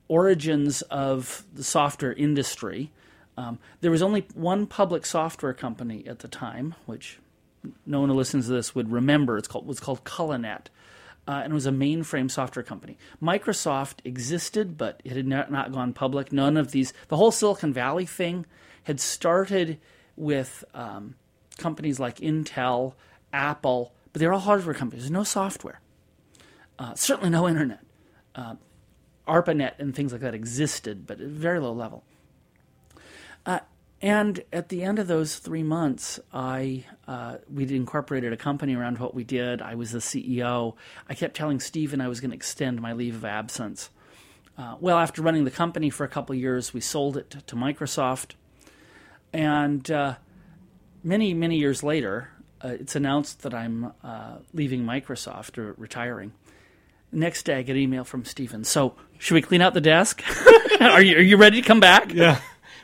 origins 0.08 0.82
of 0.84 1.44
the 1.54 1.64
software 1.64 2.14
industry. 2.14 2.92
Um, 3.38 3.60
there 3.82 3.92
was 3.92 4.02
only 4.02 4.26
one 4.34 4.66
public 4.66 5.06
software 5.06 5.54
company 5.54 6.06
at 6.08 6.20
the 6.20 6.28
time, 6.28 6.76
which 6.86 7.20
no 7.86 8.00
one 8.00 8.10
who 8.10 8.16
listens 8.16 8.48
to 8.48 8.54
this 8.54 8.74
would 8.76 8.92
remember. 8.92 9.38
It's 9.38 9.48
called 9.48 9.68
was 9.68 9.80
called 9.80 10.04
Cullinet, 10.04 10.68
uh, 11.28 11.42
and 11.44 11.52
it 11.52 11.54
was 11.54 11.66
a 11.66 11.72
mainframe 11.72 12.30
software 12.30 12.64
company. 12.64 12.98
Microsoft 13.22 13.96
existed, 14.04 14.78
but 14.78 15.02
it 15.04 15.14
had 15.14 15.28
not, 15.28 15.52
not 15.52 15.72
gone 15.72 15.94
public. 15.94 16.32
None 16.32 16.56
of 16.58 16.72
these, 16.72 16.94
the 17.08 17.18
whole 17.18 17.32
Silicon 17.32 17.74
Valley 17.74 18.06
thing, 18.06 18.46
had 18.84 19.00
started 19.00 19.80
with 20.16 20.64
um, 20.74 21.16
companies 21.58 22.00
like 22.00 22.18
Intel, 22.18 22.94
Apple, 23.34 23.94
but 24.14 24.20
they're 24.20 24.32
all 24.32 24.40
hardware 24.40 24.76
companies. 24.76 25.04
There's 25.04 25.12
no 25.12 25.24
software. 25.24 25.82
Uh, 26.78 26.94
certainly 26.94 27.30
no 27.30 27.48
internet. 27.48 27.82
Uh, 28.36 28.56
ARPANET 29.28 29.80
and 29.80 29.96
things 29.96 30.12
like 30.12 30.22
that 30.22 30.36
existed, 30.36 31.08
but 31.08 31.20
at 31.20 31.26
a 31.26 31.30
very 31.30 31.60
low 31.60 31.74
level. 31.74 32.04
Uh, 33.46 33.60
and 34.02 34.44
at 34.52 34.70
the 34.70 34.84
end 34.84 35.00
of 35.00 35.08
those 35.08 35.38
three 35.38 35.64
months, 35.64 36.20
I 36.34 36.86
uh, 37.08 37.38
we'd 37.52 37.72
incorporated 37.72 38.34
a 38.34 38.38
company 38.38 38.76
around 38.76 39.00
what 39.00 39.16
we 39.16 39.24
did. 39.24 39.62
I 39.62 39.76
was 39.76 39.92
the 39.92 40.00
CEO. 40.00 40.76
I 41.10 41.14
kept 41.14 41.36
telling 41.36 41.60
Stephen 41.60 42.02
I 42.02 42.08
was 42.08 42.20
going 42.20 42.32
to 42.32 42.36
extend 42.36 42.82
my 42.82 42.94
leave 42.94 43.16
of 43.16 43.26
absence. 43.26 43.90
Uh, 44.58 44.76
well, 44.80 44.98
after 44.98 45.22
running 45.22 45.44
the 45.44 45.52
company 45.52 45.90
for 45.90 46.04
a 46.04 46.08
couple 46.08 46.36
years, 46.36 46.74
we 46.74 46.82
sold 46.82 47.18
it 47.18 47.30
to 47.48 47.56
Microsoft, 47.56 48.36
and 49.34 49.90
uh, 49.92 50.16
many 51.04 51.34
many 51.34 51.58
years 51.58 51.84
later, 51.84 52.30
uh, 52.64 52.70
it's 52.70 52.96
announced 52.96 53.44
that 53.44 53.54
I'm 53.54 53.92
uh, 54.04 54.38
leaving 54.54 54.84
Microsoft 54.84 55.58
or 55.58 55.74
retiring. 55.78 56.34
Next 57.12 57.44
day, 57.44 57.56
I 57.56 57.62
get 57.62 57.76
an 57.76 57.82
email 57.82 58.04
from 58.04 58.26
Stephen. 58.26 58.64
So, 58.64 58.96
should 59.20 59.36
we 59.36 59.42
clean 59.42 59.62
out 59.62 59.74
the 59.74 59.82
desk? 59.82 60.24
are 60.82 61.02
you 61.02 61.18
are 61.18 61.22
you 61.22 61.38
ready 61.38 61.62
to 61.62 61.68
come 61.68 61.80
back? 61.80 62.14
Yeah. 62.14 62.40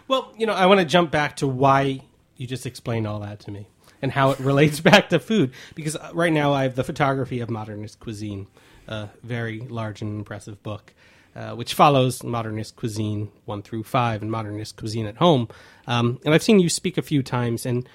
Well, 0.07 0.33
you 0.37 0.45
know, 0.45 0.53
I 0.53 0.65
want 0.65 0.79
to 0.79 0.85
jump 0.85 1.11
back 1.11 1.37
to 1.37 1.47
why 1.47 2.01
you 2.37 2.47
just 2.47 2.65
explained 2.65 3.07
all 3.07 3.19
that 3.19 3.39
to 3.41 3.51
me 3.51 3.67
and 4.01 4.11
how 4.11 4.31
it 4.31 4.39
relates 4.39 4.79
back 4.91 5.09
to 5.09 5.19
food. 5.19 5.51
Because 5.75 5.95
uh, 5.95 6.11
right 6.13 6.33
now 6.33 6.53
I 6.53 6.63
have 6.63 6.75
the 6.75 6.83
photography 6.83 7.39
of 7.39 7.49
modernist 7.49 7.99
cuisine, 7.99 8.47
a 8.87 9.09
very 9.23 9.59
large 9.59 10.01
and 10.01 10.17
impressive 10.17 10.61
book, 10.63 10.93
uh, 11.35 11.51
which 11.55 11.73
follows 11.73 12.23
modernist 12.23 12.75
cuisine 12.75 13.31
one 13.45 13.61
through 13.61 13.83
five 13.83 14.21
and 14.21 14.31
modernist 14.31 14.75
cuisine 14.75 15.05
at 15.05 15.17
home. 15.17 15.47
Um, 15.87 16.19
and 16.25 16.33
I've 16.33 16.43
seen 16.43 16.59
you 16.59 16.69
speak 16.69 16.97
a 16.97 17.01
few 17.01 17.23
times, 17.23 17.65
and 17.65 17.87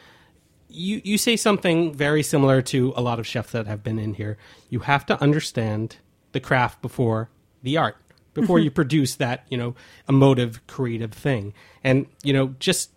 you 0.68 1.00
you 1.04 1.18
say 1.18 1.36
something 1.36 1.92
very 1.92 2.22
similar 2.22 2.62
to 2.62 2.92
a 2.96 3.02
lot 3.02 3.18
of 3.18 3.26
chefs 3.26 3.52
that 3.52 3.66
have 3.66 3.82
been 3.82 3.98
in 3.98 4.14
here. 4.14 4.38
You 4.70 4.80
have 4.80 5.04
to 5.06 5.20
understand 5.20 5.96
the 6.32 6.40
craft 6.40 6.80
before 6.82 7.30
the 7.62 7.76
art 7.76 7.96
before 8.40 8.58
you 8.58 8.70
produce 8.70 9.16
that 9.16 9.44
you 9.48 9.58
know 9.58 9.74
emotive 10.08 10.66
creative 10.66 11.12
thing. 11.12 11.52
And 11.82 12.06
you 12.22 12.32
know 12.32 12.54
just 12.58 12.90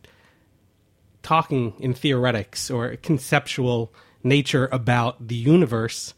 talking 1.22 1.74
in 1.80 1.94
theoretics 1.94 2.70
or 2.70 2.96
conceptual 2.98 3.94
nature 4.24 4.70
about 4.72 5.28
the 5.28 5.36
universe 5.36 6.14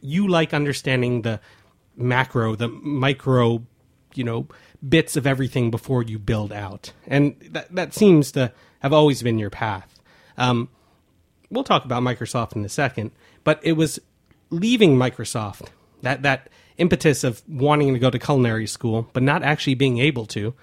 you 0.00 0.28
like 0.28 0.52
understanding 0.52 1.22
the 1.22 1.40
macro 1.96 2.54
the 2.54 2.68
micro 2.68 3.62
you 4.14 4.24
know 4.24 4.46
bits 4.86 5.16
of 5.16 5.26
everything 5.26 5.70
before 5.70 6.02
you 6.02 6.18
build 6.18 6.52
out. 6.52 6.92
And 7.06 7.36
that 7.50 7.74
that 7.74 7.94
seems 7.94 8.32
to 8.32 8.52
have 8.80 8.92
always 8.92 9.22
been 9.22 9.38
your 9.38 9.50
path. 9.50 10.00
Um, 10.36 10.68
we'll 11.50 11.64
talk 11.64 11.84
about 11.84 12.02
Microsoft 12.02 12.56
in 12.56 12.64
a 12.64 12.68
second, 12.68 13.12
but 13.44 13.60
it 13.62 13.72
was 13.72 13.98
leaving 14.50 14.96
Microsoft 14.96 15.68
that 16.02 16.22
that 16.22 16.48
impetus 16.78 17.24
of 17.24 17.42
wanting 17.48 17.94
to 17.94 17.98
go 17.98 18.10
to 18.10 18.18
culinary 18.18 18.66
school 18.66 19.08
but 19.12 19.22
not 19.22 19.42
actually 19.42 19.74
being 19.74 19.98
able 19.98 20.26
to 20.26 20.54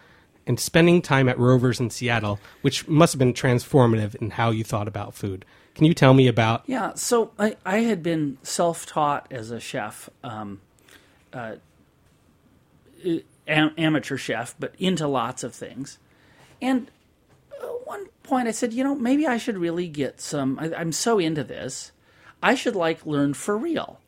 and 0.46 0.60
spending 0.60 1.02
time 1.02 1.30
at 1.30 1.40
Rovers 1.40 1.80
in 1.80 1.90
Seattle, 1.90 2.40
which 2.62 2.88
must 2.88 3.14
have 3.14 3.20
been 3.20 3.34
transformative 3.34 4.16
in 4.16 4.32
how 4.32 4.50
you 4.52 4.64
thought 4.64 4.88
about 4.88 5.14
food. 5.14 5.46
Can 5.76 5.86
you 5.86 5.94
tell 5.94 6.14
me 6.14 6.28
about 6.28 6.64
Yeah, 6.68 6.94
so 6.96 7.32
I, 7.40 7.56
I 7.66 7.80
had 7.80 8.04
been 8.04 8.38
self 8.44 8.86
taught 8.86 9.28
as 9.32 9.52
a 9.52 9.60
chef, 9.60 10.10
um, 10.24 10.62
uh, 11.32 11.56
am- 13.48 13.74
amateur 13.78 14.18
chef, 14.18 14.56
but 14.60 14.76
into 14.78 15.08
lots 15.08 15.44
of 15.44 15.56
things. 15.56 15.98
And 16.62 16.92
at 17.62 17.88
one 17.88 18.08
point 18.22 18.48
I 18.48 18.52
said, 18.52 18.72
you 18.72 18.84
know, 18.84 18.96
maybe 18.96 19.26
I 19.26 19.38
should 19.38 19.58
really 19.58 19.88
get 19.88 20.22
some. 20.22 20.60
I, 20.60 20.74
I'm 20.76 20.92
so 20.92 21.18
into 21.18 21.44
this, 21.44 21.92
I 22.42 22.54
should 22.54 22.76
like 22.76 23.06
learn 23.06 23.34
for 23.34 23.58
real. 23.58 24.00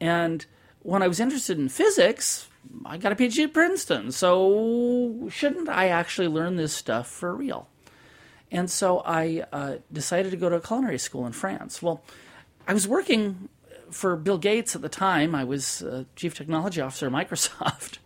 And 0.00 0.46
when 0.82 1.02
I 1.02 1.08
was 1.08 1.20
interested 1.20 1.58
in 1.58 1.68
physics, 1.68 2.48
I 2.84 2.98
got 2.98 3.12
a 3.12 3.16
PhD 3.16 3.44
at 3.44 3.52
Princeton, 3.52 4.12
so 4.12 5.28
shouldn't 5.30 5.68
I 5.68 5.88
actually 5.88 6.28
learn 6.28 6.56
this 6.56 6.72
stuff 6.72 7.08
for 7.08 7.34
real? 7.34 7.68
And 8.50 8.70
so 8.70 9.00
I 9.04 9.44
uh, 9.52 9.76
decided 9.92 10.30
to 10.30 10.36
go 10.36 10.48
to 10.48 10.56
a 10.56 10.60
culinary 10.60 10.98
school 10.98 11.26
in 11.26 11.32
France. 11.32 11.80
Well, 11.80 12.02
I 12.66 12.74
was 12.74 12.88
working 12.88 13.48
for 13.90 14.16
Bill 14.16 14.38
Gates 14.38 14.74
at 14.74 14.82
the 14.82 14.88
time. 14.88 15.34
I 15.34 15.44
was 15.44 15.82
uh, 15.82 16.04
chief 16.16 16.34
technology 16.34 16.80
officer 16.80 17.06
at 17.06 17.12
Microsoft. 17.30 17.98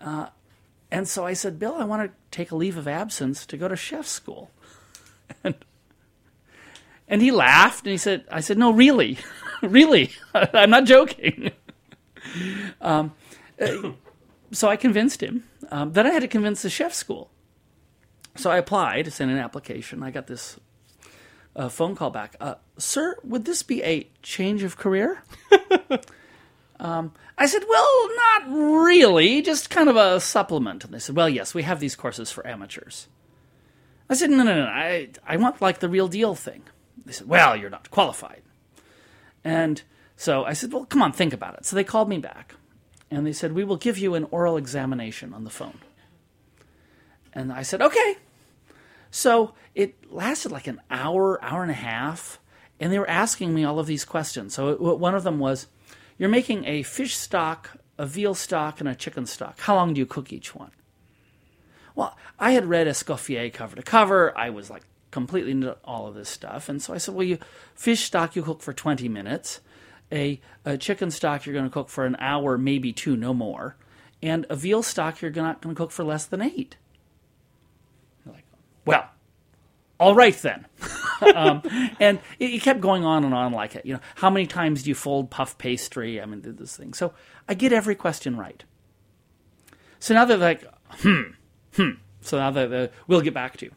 Uh, 0.00 0.28
and 0.90 1.08
so 1.08 1.26
I 1.26 1.32
said, 1.32 1.58
Bill, 1.58 1.74
I 1.74 1.84
want 1.84 2.10
to 2.10 2.16
take 2.30 2.50
a 2.50 2.56
leave 2.56 2.76
of 2.76 2.88
absence 2.88 3.44
to 3.46 3.56
go 3.56 3.68
to 3.68 3.76
chef 3.76 4.06
school. 4.06 4.50
And, 5.42 5.56
and 7.08 7.20
he 7.20 7.32
laughed 7.32 7.84
and 7.84 7.90
he 7.90 7.98
said, 7.98 8.24
I 8.30 8.40
said, 8.40 8.58
no, 8.58 8.72
really, 8.72 9.18
really, 9.62 10.10
I'm 10.34 10.70
not 10.70 10.84
joking. 10.84 11.50
Um, 12.80 13.12
uh, 13.60 13.92
so 14.52 14.68
I 14.68 14.76
convinced 14.76 15.22
him. 15.22 15.44
Um, 15.70 15.92
then 15.92 16.06
I 16.06 16.10
had 16.10 16.22
to 16.22 16.28
convince 16.28 16.62
the 16.62 16.70
chef 16.70 16.92
school. 16.94 17.30
So 18.36 18.50
I 18.50 18.58
applied, 18.58 19.12
sent 19.12 19.30
an 19.30 19.38
application. 19.38 20.02
I 20.02 20.10
got 20.10 20.26
this 20.26 20.58
uh, 21.54 21.68
phone 21.68 21.96
call 21.96 22.10
back. 22.10 22.36
Uh, 22.40 22.56
Sir, 22.78 23.16
would 23.24 23.44
this 23.44 23.62
be 23.62 23.82
a 23.82 24.08
change 24.22 24.62
of 24.62 24.76
career? 24.76 25.22
um, 26.80 27.12
I 27.38 27.46
said, 27.46 27.62
Well, 27.68 28.08
not 28.16 28.42
really, 28.48 29.42
just 29.42 29.70
kind 29.70 29.88
of 29.88 29.96
a 29.96 30.20
supplement. 30.20 30.84
And 30.84 30.92
they 30.92 30.98
said, 30.98 31.16
Well, 31.16 31.28
yes, 31.28 31.54
we 31.54 31.62
have 31.62 31.80
these 31.80 31.96
courses 31.96 32.30
for 32.30 32.46
amateurs. 32.46 33.08
I 34.08 34.14
said, 34.14 34.30
No, 34.30 34.42
no, 34.42 34.54
no, 34.54 34.66
I, 34.66 35.08
I 35.26 35.38
want 35.38 35.62
like 35.62 35.80
the 35.80 35.88
real 35.88 36.08
deal 36.08 36.34
thing. 36.34 36.62
They 37.04 37.12
said, 37.12 37.28
Well, 37.28 37.56
you're 37.56 37.70
not 37.70 37.90
qualified. 37.90 38.42
And 39.42 39.82
so 40.16 40.44
I 40.44 40.54
said, 40.54 40.72
Well, 40.72 40.86
come 40.86 41.02
on, 41.02 41.12
think 41.12 41.32
about 41.32 41.56
it. 41.56 41.66
So 41.66 41.76
they 41.76 41.84
called 41.84 42.08
me 42.08 42.18
back 42.18 42.54
and 43.10 43.26
they 43.26 43.32
said, 43.32 43.52
We 43.52 43.64
will 43.64 43.76
give 43.76 43.98
you 43.98 44.14
an 44.14 44.26
oral 44.30 44.56
examination 44.56 45.34
on 45.34 45.44
the 45.44 45.50
phone. 45.50 45.78
And 47.32 47.52
I 47.52 47.62
said, 47.62 47.82
Okay. 47.82 48.16
So 49.10 49.54
it 49.74 50.10
lasted 50.12 50.52
like 50.52 50.66
an 50.66 50.80
hour, 50.90 51.42
hour 51.42 51.62
and 51.62 51.70
a 51.70 51.74
half, 51.74 52.40
and 52.80 52.92
they 52.92 52.98
were 52.98 53.08
asking 53.08 53.54
me 53.54 53.64
all 53.64 53.78
of 53.78 53.86
these 53.86 54.04
questions. 54.04 54.54
So 54.54 54.70
it, 54.70 54.80
one 54.80 55.14
of 55.14 55.22
them 55.22 55.38
was, 55.38 55.66
You're 56.18 56.28
making 56.28 56.64
a 56.64 56.82
fish 56.82 57.16
stock, 57.16 57.78
a 57.98 58.06
veal 58.06 58.34
stock, 58.34 58.80
and 58.80 58.88
a 58.88 58.94
chicken 58.94 59.26
stock. 59.26 59.60
How 59.60 59.74
long 59.74 59.94
do 59.94 60.00
you 60.00 60.06
cook 60.06 60.32
each 60.32 60.54
one? 60.54 60.70
Well, 61.94 62.16
I 62.38 62.52
had 62.52 62.66
read 62.66 62.86
Escoffier 62.86 63.52
cover 63.52 63.76
to 63.76 63.82
cover. 63.82 64.36
I 64.36 64.50
was 64.50 64.68
like 64.70 64.82
completely 65.10 65.52
into 65.52 65.78
all 65.82 66.06
of 66.06 66.14
this 66.14 66.28
stuff. 66.28 66.68
And 66.68 66.82
so 66.82 66.92
I 66.92 66.98
said, 66.98 67.14
well, 67.14 67.26
you 67.26 67.38
fish 67.74 68.04
stock 68.04 68.36
you 68.36 68.42
cook 68.42 68.60
for 68.60 68.74
20 68.74 69.08
minutes, 69.08 69.60
a, 70.12 70.40
a 70.64 70.78
chicken 70.78 71.10
stock 71.10 71.46
you're 71.46 71.54
going 71.54 71.66
to 71.66 71.70
cook 71.70 71.88
for 71.88 72.04
an 72.06 72.16
hour, 72.18 72.56
maybe 72.58 72.92
two, 72.92 73.16
no 73.16 73.34
more, 73.34 73.76
and 74.22 74.46
a 74.48 74.56
veal 74.56 74.82
stock 74.82 75.20
you're 75.20 75.30
not 75.30 75.60
going 75.60 75.74
to 75.74 75.78
cook 75.78 75.90
for 75.90 76.04
less 76.04 76.26
than 76.26 76.40
eight. 76.42 76.76
Like, 78.24 78.44
well, 78.84 79.10
all 79.98 80.14
right 80.14 80.36
then. 80.36 80.66
um, 81.34 81.62
and 82.00 82.18
it, 82.38 82.50
it, 82.52 82.62
kept 82.62 82.80
going 82.80 83.04
on 83.04 83.24
and 83.24 83.34
on 83.34 83.52
like 83.52 83.74
it. 83.76 83.86
You 83.86 83.94
know, 83.94 84.00
how 84.16 84.30
many 84.30 84.46
times 84.46 84.82
do 84.82 84.90
you 84.90 84.94
fold 84.94 85.30
puff 85.30 85.58
pastry? 85.58 86.20
I 86.20 86.26
mean, 86.26 86.42
this 86.42 86.76
thing. 86.76 86.92
So 86.94 87.14
I 87.48 87.54
get 87.54 87.72
every 87.72 87.94
question 87.94 88.36
right. 88.36 88.62
So 89.98 90.14
now 90.14 90.24
they're 90.24 90.36
like, 90.36 90.64
hmm, 90.90 91.22
hmm. 91.74 91.90
So 92.20 92.38
now 92.38 92.50
they 92.50 92.90
we'll 93.06 93.20
get 93.20 93.34
back 93.34 93.56
to 93.58 93.66
you. 93.66 93.72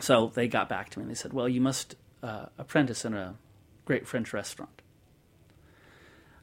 So 0.00 0.32
they 0.34 0.48
got 0.48 0.68
back 0.68 0.90
to 0.90 0.98
me 0.98 1.04
and 1.04 1.10
they 1.10 1.14
said, 1.14 1.32
well, 1.32 1.48
you 1.48 1.60
must 1.60 1.94
uh, 2.22 2.46
apprentice 2.58 3.04
in 3.04 3.14
a 3.14 3.36
great 3.84 4.06
French 4.06 4.32
restaurant. 4.32 4.82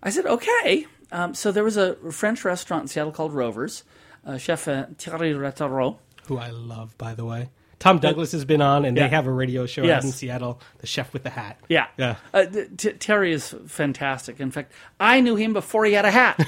I 0.04 0.10
said, 0.10 0.26
okay. 0.26 0.86
Um, 1.12 1.34
so 1.34 1.52
there 1.52 1.64
was 1.64 1.78
a 1.78 1.96
French 2.12 2.46
restaurant 2.46 2.84
in 2.84 2.88
Seattle 2.88 3.12
called 3.12 3.34
Rovers. 3.34 3.84
Uh, 4.26 4.38
Chef 4.38 4.68
uh, 4.68 4.86
Thierry 4.98 5.34
Rautureau. 5.34 5.98
Who 6.28 6.38
I 6.38 6.50
love, 6.50 6.98
by 6.98 7.16
the 7.16 7.26
way. 7.26 7.50
Tom 7.80 7.98
Douglas 7.98 8.32
has 8.34 8.46
been 8.46 8.62
on, 8.62 8.86
and 8.86 8.96
yeah. 8.96 9.08
they 9.08 9.10
have 9.10 9.26
a 9.26 9.32
radio 9.32 9.66
show 9.66 9.84
yes. 9.84 9.98
out 9.98 10.06
in 10.06 10.12
Seattle, 10.12 10.62
The 10.78 10.88
Chef 10.88 11.12
with 11.14 11.24
the 11.24 11.32
Hat. 11.32 11.60
Yeah. 11.68 11.88
Yeah. 11.98 12.18
Uh, 12.32 12.46
t- 12.78 12.94
Terry 12.94 13.34
is 13.34 13.56
fantastic. 13.66 14.40
In 14.40 14.52
fact, 14.52 14.72
I 15.00 15.20
knew 15.20 15.36
him 15.36 15.52
before 15.52 15.86
he 15.86 15.94
had 15.94 16.06
a 16.06 16.12
hat. 16.12 16.40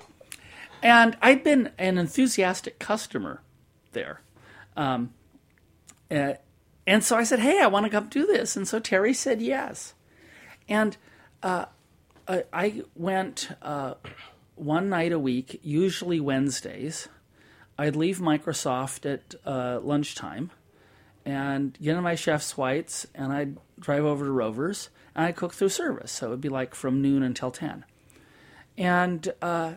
and 0.82 1.16
I'd 1.20 1.42
been 1.42 1.72
an 1.76 1.98
enthusiastic 1.98 2.78
customer 2.78 3.42
there. 3.94 4.20
Um, 4.76 5.12
uh, 6.08 6.34
and 6.86 7.02
so 7.02 7.16
I 7.16 7.24
said, 7.24 7.40
hey, 7.40 7.60
I 7.60 7.66
want 7.66 7.86
to 7.86 7.90
come 7.90 8.06
do 8.08 8.24
this. 8.24 8.54
And 8.54 8.68
so 8.68 8.78
Terry 8.78 9.12
said 9.12 9.42
yes. 9.42 9.94
And 10.68 10.96
uh, 11.42 11.64
I 12.28 12.82
went 12.94 13.48
uh, 13.60 13.94
one 14.54 14.88
night 14.88 15.12
a 15.12 15.18
week, 15.18 15.60
usually 15.62 16.20
Wednesdays. 16.20 17.08
I'd 17.78 17.96
leave 17.96 18.18
Microsoft 18.18 19.10
at 19.10 19.34
uh, 19.44 19.80
lunchtime 19.80 20.50
and 21.24 21.76
get 21.80 21.96
in 21.96 22.02
my 22.02 22.14
chef's 22.14 22.56
whites, 22.56 23.06
and 23.14 23.32
I'd 23.32 23.56
drive 23.78 24.04
over 24.04 24.24
to 24.24 24.30
Rovers 24.30 24.90
and 25.14 25.26
I'd 25.26 25.36
cook 25.36 25.54
through 25.54 25.70
service. 25.70 26.12
So 26.12 26.28
it'd 26.28 26.40
be 26.40 26.48
like 26.48 26.74
from 26.74 27.02
noon 27.02 27.22
until 27.22 27.50
10. 27.50 27.84
And 28.76 29.32
uh, 29.40 29.74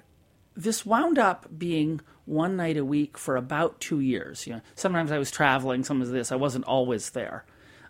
this 0.56 0.86
wound 0.86 1.20
up 1.20 1.48
being 1.58 2.02
one 2.26 2.56
night 2.56 2.78
a 2.78 2.86
week 2.86 3.18
for 3.18 3.36
about 3.36 3.80
two 3.80 4.00
years. 4.00 4.48
You 4.48 4.54
know, 4.54 4.62
sometimes 4.76 5.12
I 5.12 5.18
was 5.18 5.32
traveling, 5.32 5.84
sometimes 5.84 6.12
this. 6.12 6.32
I 6.32 6.36
wasn't 6.36 6.66
always 6.66 7.12
there. 7.12 7.46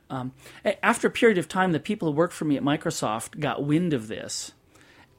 Um, 0.10 0.34
after 0.82 1.08
a 1.08 1.12
period 1.12 1.38
of 1.38 1.48
time, 1.48 1.72
the 1.72 1.80
people 1.80 2.10
who 2.10 2.16
worked 2.16 2.34
for 2.34 2.46
me 2.46 2.56
at 2.56 2.64
Microsoft 2.64 3.40
got 3.40 3.64
wind 3.64 3.94
of 3.94 4.08
this, 4.08 4.54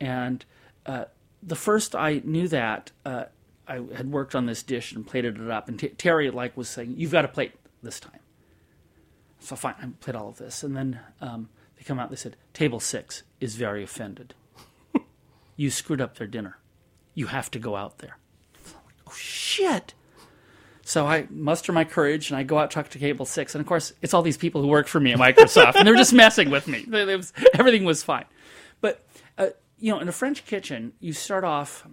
and 0.00 0.45
uh, 0.87 1.04
the 1.42 1.57
first 1.57 1.95
I 1.95 2.23
knew 2.25 2.49
that, 2.49 2.90
uh, 3.04 3.25
I 3.66 3.75
had 3.95 4.11
worked 4.11 4.35
on 4.35 4.47
this 4.47 4.62
dish 4.62 4.92
and 4.92 5.07
plated 5.07 5.38
it 5.38 5.50
up, 5.50 5.68
and 5.68 5.78
T- 5.78 5.88
Terry 5.88 6.30
like 6.30 6.57
was 6.57 6.68
saying, 6.68 6.95
"You've 6.97 7.12
got 7.12 7.23
to 7.23 7.28
plate 7.28 7.52
this 7.83 8.00
time." 8.00 8.21
So 9.40 9.57
fine, 9.57 9.75
I 9.80 9.87
played 10.00 10.16
all 10.16 10.28
of 10.28 10.38
this, 10.38 10.62
and 10.62 10.75
then 10.75 11.00
um, 11.21 11.50
they 11.76 11.85
come 11.85 11.99
out. 11.99 12.09
And 12.09 12.12
they 12.12 12.21
said, 12.21 12.37
"Table 12.54 12.80
six 12.80 13.25
is 13.40 13.57
very 13.57 13.83
offended. 13.85 14.35
you 15.57 15.71
screwed 15.71 16.00
up 16.00 16.16
their 16.16 16.26
dinner. 16.26 16.59
You 17.14 17.26
have 17.26 17.50
to 17.50 17.59
go 17.59 17.76
out 17.76 17.99
there." 17.99 18.16
Like, 18.54 18.95
oh 19.07 19.14
shit! 19.14 19.92
So 20.88 21.07
I 21.07 21.26
muster 21.28 21.71
my 21.71 21.85
courage 21.85 22.30
and 22.30 22.38
I 22.38 22.45
go 22.45 22.57
out 22.57 22.71
talk 22.71 22.88
to 22.88 22.99
Cable 22.99 23.26
Six, 23.26 23.54
and 23.54 23.61
of 23.61 23.66
course 23.66 23.92
it's 24.00 24.14
all 24.14 24.23
these 24.23 24.38
people 24.38 24.62
who 24.62 24.68
work 24.68 24.87
for 24.87 24.99
me 24.99 25.12
at 25.12 25.18
Microsoft, 25.18 25.75
and 25.75 25.87
they're 25.87 25.95
just 25.95 26.14
messing 26.14 26.49
with 26.49 26.66
me. 26.66 26.87
Was, 26.88 27.35
everything 27.52 27.85
was 27.85 28.02
fine, 28.02 28.25
but 28.80 29.04
uh, 29.37 29.49
you 29.78 29.92
know, 29.92 30.00
in 30.00 30.09
a 30.09 30.12
French 30.12 30.47
kitchen, 30.47 30.95
you 30.99 31.12
start 31.12 31.45
off 31.45 31.87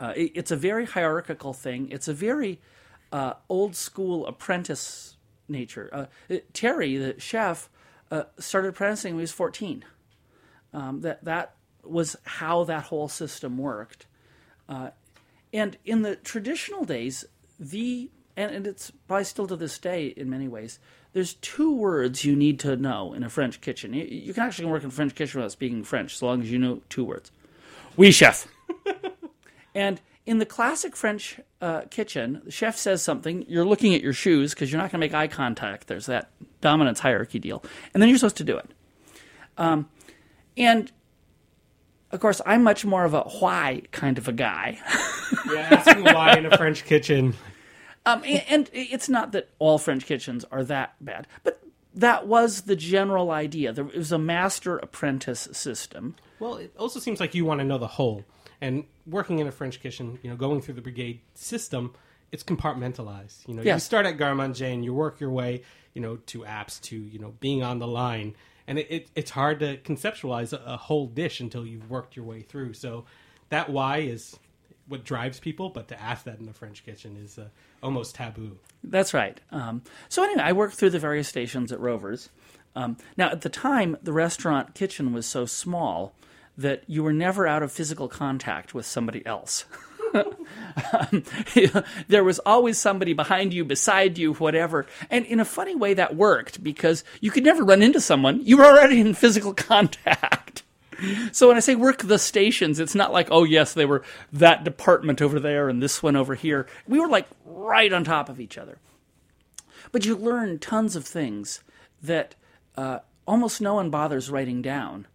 uh, 0.00 0.14
it, 0.16 0.32
it's 0.34 0.50
a 0.50 0.56
very 0.56 0.86
hierarchical 0.86 1.52
thing. 1.52 1.90
It's 1.90 2.08
a 2.08 2.14
very 2.14 2.62
uh, 3.12 3.34
old 3.50 3.76
school 3.76 4.26
apprentice 4.26 5.18
nature. 5.46 5.90
Uh, 5.92 6.06
it, 6.30 6.54
Terry, 6.54 6.96
the 6.96 7.20
chef, 7.20 7.68
uh, 8.10 8.22
started 8.38 8.68
apprenticing 8.68 9.12
when 9.12 9.20
he 9.20 9.24
was 9.24 9.32
14. 9.32 9.84
Um, 10.72 11.02
that 11.02 11.22
that 11.26 11.56
was 11.84 12.16
how 12.24 12.64
that 12.64 12.84
whole 12.84 13.08
system 13.08 13.58
worked. 13.58 14.06
Uh, 14.66 14.90
and 15.52 15.76
in 15.84 16.00
the 16.00 16.16
traditional 16.16 16.86
days, 16.86 17.26
the 17.58 18.10
and, 18.36 18.50
and 18.50 18.66
it's 18.66 18.90
probably 19.06 19.24
still 19.24 19.46
to 19.46 19.56
this 19.56 19.78
day 19.78 20.06
in 20.06 20.30
many 20.30 20.48
ways. 20.48 20.78
There's 21.12 21.34
two 21.34 21.74
words 21.74 22.24
you 22.24 22.34
need 22.34 22.58
to 22.60 22.76
know 22.76 23.12
in 23.12 23.22
a 23.22 23.28
French 23.28 23.60
kitchen. 23.60 23.92
You, 23.92 24.04
you 24.04 24.32
can 24.32 24.42
actually 24.42 24.66
work 24.66 24.82
in 24.82 24.88
a 24.88 24.92
French 24.92 25.14
kitchen 25.14 25.40
without 25.40 25.52
speaking 25.52 25.84
French, 25.84 26.14
as 26.14 26.22
long 26.22 26.40
as 26.40 26.50
you 26.50 26.58
know 26.58 26.80
two 26.88 27.04
words. 27.04 27.30
Oui, 27.96 28.10
chef. 28.10 28.48
And 29.74 30.00
in 30.26 30.38
the 30.38 30.46
classic 30.46 30.94
French 30.94 31.40
uh, 31.60 31.82
kitchen, 31.90 32.42
the 32.44 32.50
chef 32.50 32.76
says 32.76 33.02
something. 33.02 33.44
You're 33.48 33.64
looking 33.64 33.94
at 33.94 34.02
your 34.02 34.12
shoes 34.12 34.54
because 34.54 34.70
you're 34.70 34.80
not 34.80 34.90
going 34.90 35.00
to 35.00 35.06
make 35.06 35.14
eye 35.14 35.28
contact. 35.28 35.86
There's 35.86 36.06
that 36.06 36.30
dominance 36.60 37.00
hierarchy 37.00 37.38
deal, 37.38 37.64
and 37.92 38.02
then 38.02 38.08
you're 38.08 38.18
supposed 38.18 38.36
to 38.38 38.44
do 38.44 38.56
it. 38.56 38.70
Um, 39.58 39.88
and 40.56 40.92
of 42.12 42.20
course, 42.20 42.40
I'm 42.46 42.62
much 42.62 42.84
more 42.84 43.04
of 43.04 43.14
a 43.14 43.22
why 43.22 43.82
kind 43.90 44.18
of 44.18 44.28
a 44.28 44.32
guy. 44.32 44.78
yeah, 45.50 45.68
asking 45.70 46.04
why 46.04 46.36
in 46.36 46.46
a 46.46 46.56
French 46.56 46.84
kitchen. 46.84 47.34
Um, 48.04 48.22
and, 48.24 48.42
and 48.48 48.70
it's 48.72 49.08
not 49.08 49.32
that 49.32 49.50
all 49.58 49.78
French 49.78 50.06
kitchens 50.06 50.44
are 50.50 50.64
that 50.64 50.94
bad, 51.00 51.26
but 51.44 51.62
that 51.94 52.26
was 52.26 52.62
the 52.62 52.76
general 52.76 53.30
idea. 53.30 53.72
There 53.72 53.84
was 53.84 54.12
a 54.12 54.18
master 54.18 54.78
apprentice 54.78 55.48
system. 55.52 56.16
Well, 56.38 56.56
it 56.56 56.74
also 56.78 57.00
seems 57.00 57.20
like 57.20 57.34
you 57.34 57.44
want 57.44 57.60
to 57.60 57.64
know 57.64 57.78
the 57.78 57.86
whole. 57.86 58.24
And 58.60 58.84
working 59.06 59.38
in 59.38 59.46
a 59.46 59.52
French 59.52 59.80
kitchen, 59.80 60.18
you 60.22 60.30
know, 60.30 60.36
going 60.36 60.60
through 60.60 60.74
the 60.74 60.82
brigade 60.82 61.20
system, 61.34 61.94
it's 62.30 62.42
compartmentalized. 62.42 63.46
You 63.46 63.54
know, 63.54 63.62
yes. 63.62 63.76
you 63.76 63.80
start 63.80 64.06
at 64.06 64.16
garde 64.16 64.36
manger 64.36 64.66
and 64.66 64.84
you 64.84 64.94
work 64.94 65.20
your 65.20 65.30
way, 65.30 65.62
you 65.94 66.00
know, 66.00 66.16
to 66.26 66.40
apps 66.40 66.80
to 66.82 66.96
you 66.96 67.18
know 67.18 67.34
being 67.40 67.62
on 67.62 67.78
the 67.78 67.86
line, 67.86 68.34
and 68.72 68.78
it, 68.78 68.86
it 68.88 69.10
it's 69.14 69.30
hard 69.30 69.60
to 69.60 69.76
conceptualize 69.76 70.54
a, 70.54 70.62
a, 70.64 70.76
whole 70.78 71.06
dish 71.06 71.40
until 71.40 71.66
you've 71.66 71.90
worked 71.90 72.16
your 72.16 72.24
way 72.24 72.40
through. 72.40 72.72
So 72.72 73.04
that 73.50 73.68
why 73.68 73.98
is 73.98 74.38
what 74.88 75.04
drives 75.04 75.38
people, 75.38 75.68
but 75.68 75.88
to 75.88 76.00
ask 76.00 76.24
that 76.24 76.38
in 76.38 76.46
the 76.46 76.54
French 76.54 76.82
kitchen 76.82 77.18
is 77.22 77.38
uh, 77.38 77.48
almost 77.82 78.14
taboo. 78.14 78.56
That's 78.82 79.12
right. 79.12 79.38
Um, 79.50 79.82
so 80.08 80.24
anyway, 80.24 80.40
I 80.40 80.52
worked 80.52 80.76
through 80.76 80.88
the 80.88 80.98
various 80.98 81.28
stations 81.28 81.70
at 81.70 81.80
Rovers. 81.80 82.30
Um, 82.74 82.96
now, 83.18 83.28
at 83.28 83.42
the 83.42 83.50
time, 83.50 83.98
the 84.02 84.14
restaurant 84.14 84.74
kitchen 84.74 85.12
was 85.12 85.26
so 85.26 85.44
small 85.44 86.14
that 86.56 86.82
you 86.86 87.02
were 87.02 87.12
never 87.12 87.46
out 87.46 87.62
of 87.62 87.70
physical 87.70 88.08
contact 88.08 88.72
with 88.72 88.86
somebody 88.86 89.24
else. 89.26 89.66
um, 90.14 91.24
there 92.08 92.24
was 92.24 92.38
always 92.40 92.78
somebody 92.78 93.12
behind 93.12 93.52
you, 93.52 93.64
beside 93.64 94.18
you, 94.18 94.34
whatever. 94.34 94.86
And 95.10 95.24
in 95.26 95.40
a 95.40 95.44
funny 95.44 95.74
way, 95.74 95.94
that 95.94 96.16
worked 96.16 96.62
because 96.62 97.04
you 97.20 97.30
could 97.30 97.44
never 97.44 97.64
run 97.64 97.82
into 97.82 98.00
someone. 98.00 98.44
You 98.44 98.58
were 98.58 98.64
already 98.64 99.00
in 99.00 99.14
physical 99.14 99.54
contact. 99.54 100.62
So 101.32 101.48
when 101.48 101.56
I 101.56 101.60
say 101.60 101.74
work 101.74 102.02
the 102.02 102.18
stations, 102.18 102.78
it's 102.78 102.94
not 102.94 103.12
like, 103.12 103.28
oh, 103.30 103.42
yes, 103.42 103.74
they 103.74 103.86
were 103.86 104.04
that 104.32 104.62
department 104.62 105.20
over 105.20 105.40
there 105.40 105.68
and 105.68 105.82
this 105.82 106.02
one 106.02 106.14
over 106.14 106.36
here. 106.36 106.68
We 106.86 107.00
were 107.00 107.08
like 107.08 107.26
right 107.44 107.92
on 107.92 108.04
top 108.04 108.28
of 108.28 108.40
each 108.40 108.56
other. 108.56 108.78
But 109.90 110.04
you 110.04 110.16
learn 110.16 110.60
tons 110.60 110.94
of 110.94 111.04
things 111.04 111.64
that 112.02 112.36
uh, 112.76 113.00
almost 113.26 113.60
no 113.60 113.74
one 113.74 113.90
bothers 113.90 114.30
writing 114.30 114.62
down 114.62 115.06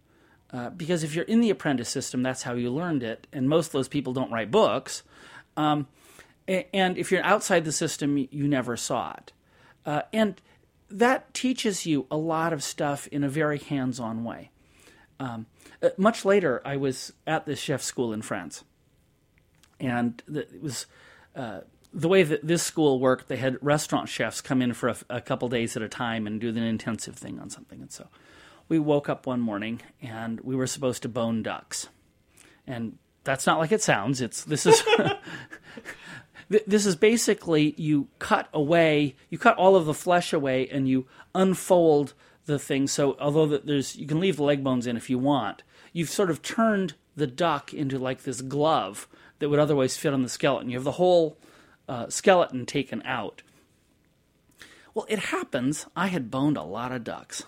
uh, 0.52 0.70
because 0.70 1.04
if 1.04 1.14
you're 1.14 1.24
in 1.24 1.40
the 1.40 1.50
apprentice 1.50 1.88
system, 1.88 2.22
that's 2.22 2.42
how 2.42 2.54
you 2.54 2.70
learned 2.70 3.02
it, 3.02 3.26
and 3.32 3.48
most 3.48 3.66
of 3.66 3.72
those 3.72 3.88
people 3.88 4.12
don't 4.12 4.30
write 4.30 4.50
books. 4.50 5.02
Um, 5.56 5.86
and 6.46 6.96
if 6.96 7.12
you're 7.12 7.24
outside 7.24 7.64
the 7.64 7.72
system, 7.72 8.16
you 8.16 8.48
never 8.48 8.76
saw 8.76 9.12
it. 9.12 9.32
Uh, 9.84 10.02
and 10.12 10.40
that 10.90 11.34
teaches 11.34 11.84
you 11.84 12.06
a 12.10 12.16
lot 12.16 12.52
of 12.52 12.62
stuff 12.62 13.06
in 13.08 13.22
a 13.22 13.28
very 13.28 13.58
hands 13.58 14.00
on 14.00 14.24
way. 14.24 14.50
Um, 15.20 15.46
uh, 15.82 15.90
much 15.98 16.24
later, 16.24 16.62
I 16.64 16.76
was 16.76 17.12
at 17.26 17.44
this 17.44 17.58
chef 17.58 17.82
school 17.82 18.12
in 18.12 18.22
France. 18.22 18.64
And 19.80 20.22
it 20.32 20.62
was 20.62 20.86
uh, 21.36 21.60
the 21.92 22.08
way 22.08 22.22
that 22.22 22.46
this 22.46 22.62
school 22.62 22.98
worked, 22.98 23.28
they 23.28 23.36
had 23.36 23.58
restaurant 23.60 24.08
chefs 24.08 24.40
come 24.40 24.62
in 24.62 24.72
for 24.72 24.88
a, 24.88 24.96
a 25.10 25.20
couple 25.20 25.48
days 25.48 25.76
at 25.76 25.82
a 25.82 25.88
time 25.88 26.26
and 26.26 26.40
do 26.40 26.48
an 26.48 26.56
intensive 26.58 27.16
thing 27.16 27.38
on 27.38 27.50
something. 27.50 27.80
And 27.80 27.92
so 27.92 28.08
we 28.68 28.78
woke 28.78 29.08
up 29.08 29.26
one 29.26 29.40
morning 29.40 29.80
and 30.02 30.40
we 30.40 30.54
were 30.54 30.66
supposed 30.66 31.02
to 31.02 31.08
bone 31.08 31.42
ducks. 31.42 31.88
And 32.66 32.98
that's 33.24 33.46
not 33.46 33.58
like 33.58 33.72
it 33.72 33.82
sounds. 33.82 34.20
It's 34.20 34.44
this 34.44 34.66
is 34.66 34.82
this 36.66 36.86
is 36.86 36.96
basically 36.96 37.74
you 37.76 38.08
cut 38.18 38.48
away, 38.52 39.16
you 39.30 39.38
cut 39.38 39.56
all 39.56 39.76
of 39.76 39.86
the 39.86 39.94
flesh 39.94 40.32
away 40.32 40.68
and 40.68 40.88
you 40.88 41.06
unfold 41.34 42.14
the 42.46 42.58
thing. 42.58 42.86
So 42.86 43.16
although 43.20 43.46
there's 43.46 43.96
you 43.96 44.06
can 44.06 44.20
leave 44.20 44.36
the 44.36 44.44
leg 44.44 44.62
bones 44.62 44.86
in 44.86 44.96
if 44.96 45.10
you 45.10 45.18
want, 45.18 45.62
you've 45.92 46.10
sort 46.10 46.30
of 46.30 46.42
turned 46.42 46.94
the 47.16 47.26
duck 47.26 47.72
into 47.74 47.98
like 47.98 48.22
this 48.22 48.40
glove 48.40 49.08
that 49.38 49.48
would 49.48 49.58
otherwise 49.58 49.96
fit 49.96 50.12
on 50.12 50.22
the 50.22 50.28
skeleton. 50.28 50.70
You 50.70 50.76
have 50.76 50.84
the 50.84 50.92
whole 50.92 51.38
uh, 51.88 52.08
skeleton 52.08 52.66
taken 52.66 53.02
out. 53.04 53.42
Well, 54.94 55.06
it 55.08 55.18
happens. 55.18 55.86
I 55.94 56.08
had 56.08 56.30
boned 56.30 56.56
a 56.56 56.62
lot 56.62 56.92
of 56.92 57.04
ducks. 57.04 57.44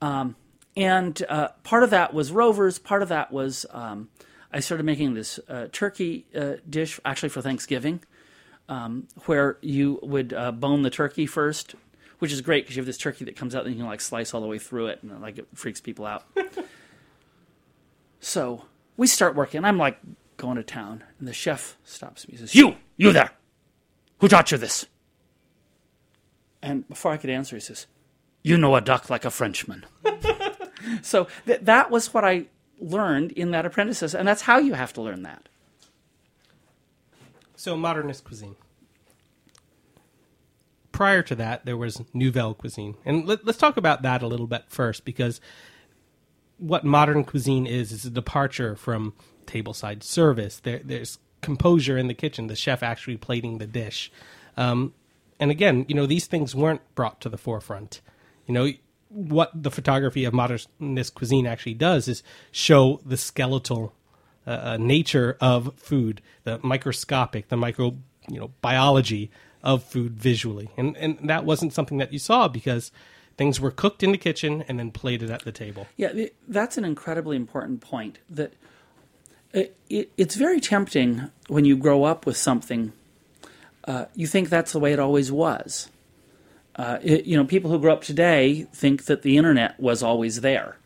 Um, 0.00 0.36
and 0.76 1.22
uh, 1.28 1.48
part 1.62 1.82
of 1.82 1.90
that 1.90 2.12
was 2.12 2.32
rovers, 2.32 2.78
part 2.78 3.02
of 3.02 3.08
that 3.08 3.32
was 3.32 3.64
um, 3.70 4.08
I 4.52 4.60
started 4.60 4.84
making 4.84 5.14
this 5.14 5.38
uh, 5.48 5.66
turkey 5.72 6.26
uh, 6.34 6.54
dish 6.68 7.00
actually 7.04 7.28
for 7.28 7.42
Thanksgiving, 7.42 8.00
um, 8.68 9.08
where 9.26 9.58
you 9.60 10.00
would 10.02 10.32
uh, 10.32 10.52
bone 10.52 10.82
the 10.82 10.90
turkey 10.90 11.26
first, 11.26 11.74
which 12.18 12.32
is 12.32 12.40
great 12.40 12.64
because 12.64 12.76
you 12.76 12.80
have 12.80 12.86
this 12.86 12.98
turkey 12.98 13.24
that 13.24 13.36
comes 13.36 13.54
out 13.54 13.64
and 13.64 13.74
you 13.74 13.80
can 13.80 13.88
like 13.88 14.00
slice 14.00 14.34
all 14.34 14.40
the 14.40 14.46
way 14.46 14.58
through 14.58 14.88
it, 14.88 15.00
and 15.02 15.20
like 15.20 15.38
it 15.38 15.46
freaks 15.54 15.80
people 15.80 16.06
out. 16.06 16.24
so 18.20 18.64
we 18.96 19.06
start 19.06 19.34
working. 19.34 19.64
I'm 19.64 19.78
like 19.78 19.98
going 20.36 20.56
to 20.56 20.64
town, 20.64 21.04
and 21.18 21.28
the 21.28 21.32
chef 21.32 21.76
stops 21.84 22.26
me. 22.26 22.32
He 22.32 22.38
says, 22.38 22.54
"You, 22.54 22.76
you 22.96 23.12
there? 23.12 23.30
Who 24.18 24.28
taught 24.28 24.50
you 24.50 24.58
this?" 24.58 24.86
And 26.62 26.88
before 26.88 27.12
I 27.12 27.18
could 27.18 27.28
answer, 27.28 27.56
he 27.56 27.60
says, 27.60 27.86
"You 28.44 28.56
know 28.56 28.76
a 28.76 28.80
duck 28.80 29.10
like 29.10 29.24
a 29.24 29.30
Frenchman." 29.30 29.84
so 31.02 31.26
th- 31.46 31.62
that 31.62 31.90
was 31.90 32.14
what 32.14 32.24
I 32.24 32.46
learned 32.78 33.32
in 33.32 33.50
that 33.50 33.66
apprentices, 33.66 34.14
and 34.14 34.28
that's 34.28 34.42
how 34.42 34.58
you 34.58 34.74
have 34.74 34.92
to 34.92 35.02
learn 35.02 35.22
that. 35.24 35.48
So 37.56 37.76
modernist 37.76 38.24
cuisine. 38.24 38.56
Prior 40.92 41.22
to 41.22 41.34
that, 41.34 41.64
there 41.64 41.76
was 41.76 42.02
Nouvelle 42.12 42.54
cuisine, 42.54 42.94
and 43.04 43.26
let, 43.26 43.46
us 43.48 43.56
talk 43.56 43.76
about 43.76 44.02
that 44.02 44.22
a 44.22 44.28
little 44.28 44.46
bit 44.46 44.64
first, 44.68 45.04
because 45.04 45.40
what 46.58 46.84
modern 46.84 47.24
cuisine 47.24 47.66
is 47.66 47.90
is 47.90 48.04
a 48.04 48.10
departure 48.10 48.76
from 48.76 49.14
tableside 49.46 50.02
service. 50.02 50.60
There, 50.60 50.80
there's 50.84 51.18
composure 51.40 51.98
in 51.98 52.06
the 52.06 52.14
kitchen, 52.14 52.46
the 52.46 52.56
chef 52.56 52.82
actually 52.82 53.16
plating 53.16 53.58
the 53.58 53.66
dish. 53.66 54.10
Um, 54.56 54.94
and 55.40 55.50
again, 55.50 55.84
you 55.88 55.94
know, 55.94 56.06
these 56.06 56.26
things 56.26 56.54
weren't 56.54 56.80
brought 56.94 57.20
to 57.22 57.28
the 57.28 57.36
forefront. 57.36 58.00
You 58.46 58.54
know, 58.54 58.72
what 59.08 59.50
the 59.54 59.70
photography 59.70 60.24
of 60.24 60.34
modernist 60.34 61.14
cuisine 61.14 61.46
actually 61.46 61.74
does 61.74 62.08
is 62.08 62.22
show 62.50 63.00
the 63.04 63.16
skeletal 63.16 63.94
uh, 64.46 64.50
uh, 64.50 64.76
nature 64.78 65.36
of 65.40 65.72
food, 65.76 66.20
the 66.42 66.58
microscopic, 66.62 67.48
the 67.48 67.56
micro, 67.56 67.96
you 68.28 68.40
know, 68.40 68.50
biology 68.60 69.30
of 69.62 69.82
food 69.82 70.12
visually, 70.12 70.68
and 70.76 70.96
and 70.98 71.18
that 71.28 71.44
wasn't 71.44 71.72
something 71.72 71.98
that 71.98 72.12
you 72.12 72.18
saw 72.18 72.48
because 72.48 72.92
things 73.36 73.58
were 73.58 73.70
cooked 73.70 74.02
in 74.02 74.12
the 74.12 74.18
kitchen 74.18 74.62
and 74.68 74.78
then 74.78 74.90
plated 74.90 75.30
at 75.30 75.44
the 75.44 75.52
table. 75.52 75.86
Yeah, 75.96 76.26
that's 76.46 76.76
an 76.76 76.84
incredibly 76.84 77.36
important 77.36 77.80
point. 77.80 78.18
That 78.28 78.52
it, 79.52 79.76
it, 79.88 80.12
it's 80.16 80.34
very 80.34 80.60
tempting 80.60 81.30
when 81.48 81.64
you 81.64 81.76
grow 81.76 82.04
up 82.04 82.26
with 82.26 82.36
something. 82.36 82.92
Uh, 83.84 84.06
you 84.14 84.26
think 84.26 84.48
that's 84.48 84.72
the 84.72 84.78
way 84.78 84.92
it 84.92 84.98
always 84.98 85.30
was 85.30 85.88
uh, 86.76 86.98
it, 87.02 87.24
you 87.26 87.36
know, 87.36 87.44
people 87.44 87.70
who 87.70 87.78
grew 87.78 87.92
up 87.92 88.02
today 88.02 88.66
think 88.72 89.04
that 89.04 89.22
the 89.22 89.36
internet 89.36 89.78
was 89.78 90.02
always 90.02 90.40
there 90.40 90.76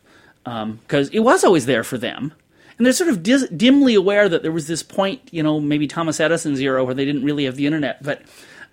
because 0.43 1.07
um, 1.07 1.13
it 1.13 1.19
was 1.19 1.43
always 1.43 1.65
there 1.65 1.83
for 1.83 1.97
them. 1.97 2.33
And 2.77 2.85
they're 2.85 2.93
sort 2.93 3.09
of 3.09 3.21
dis- 3.21 3.49
dimly 3.49 3.93
aware 3.93 4.29
that 4.29 4.41
there 4.41 4.51
was 4.51 4.67
this 4.67 4.83
point, 4.83 5.21
you 5.31 5.43
know, 5.43 5.59
maybe 5.59 5.85
Thomas 5.85 6.19
Edison's 6.19 6.61
era 6.61 6.83
where 6.85 6.95
they 6.95 7.05
didn't 7.05 7.25
really 7.25 7.43
have 7.43 7.57
the 7.57 7.65
internet. 7.65 8.01
But 8.01 8.21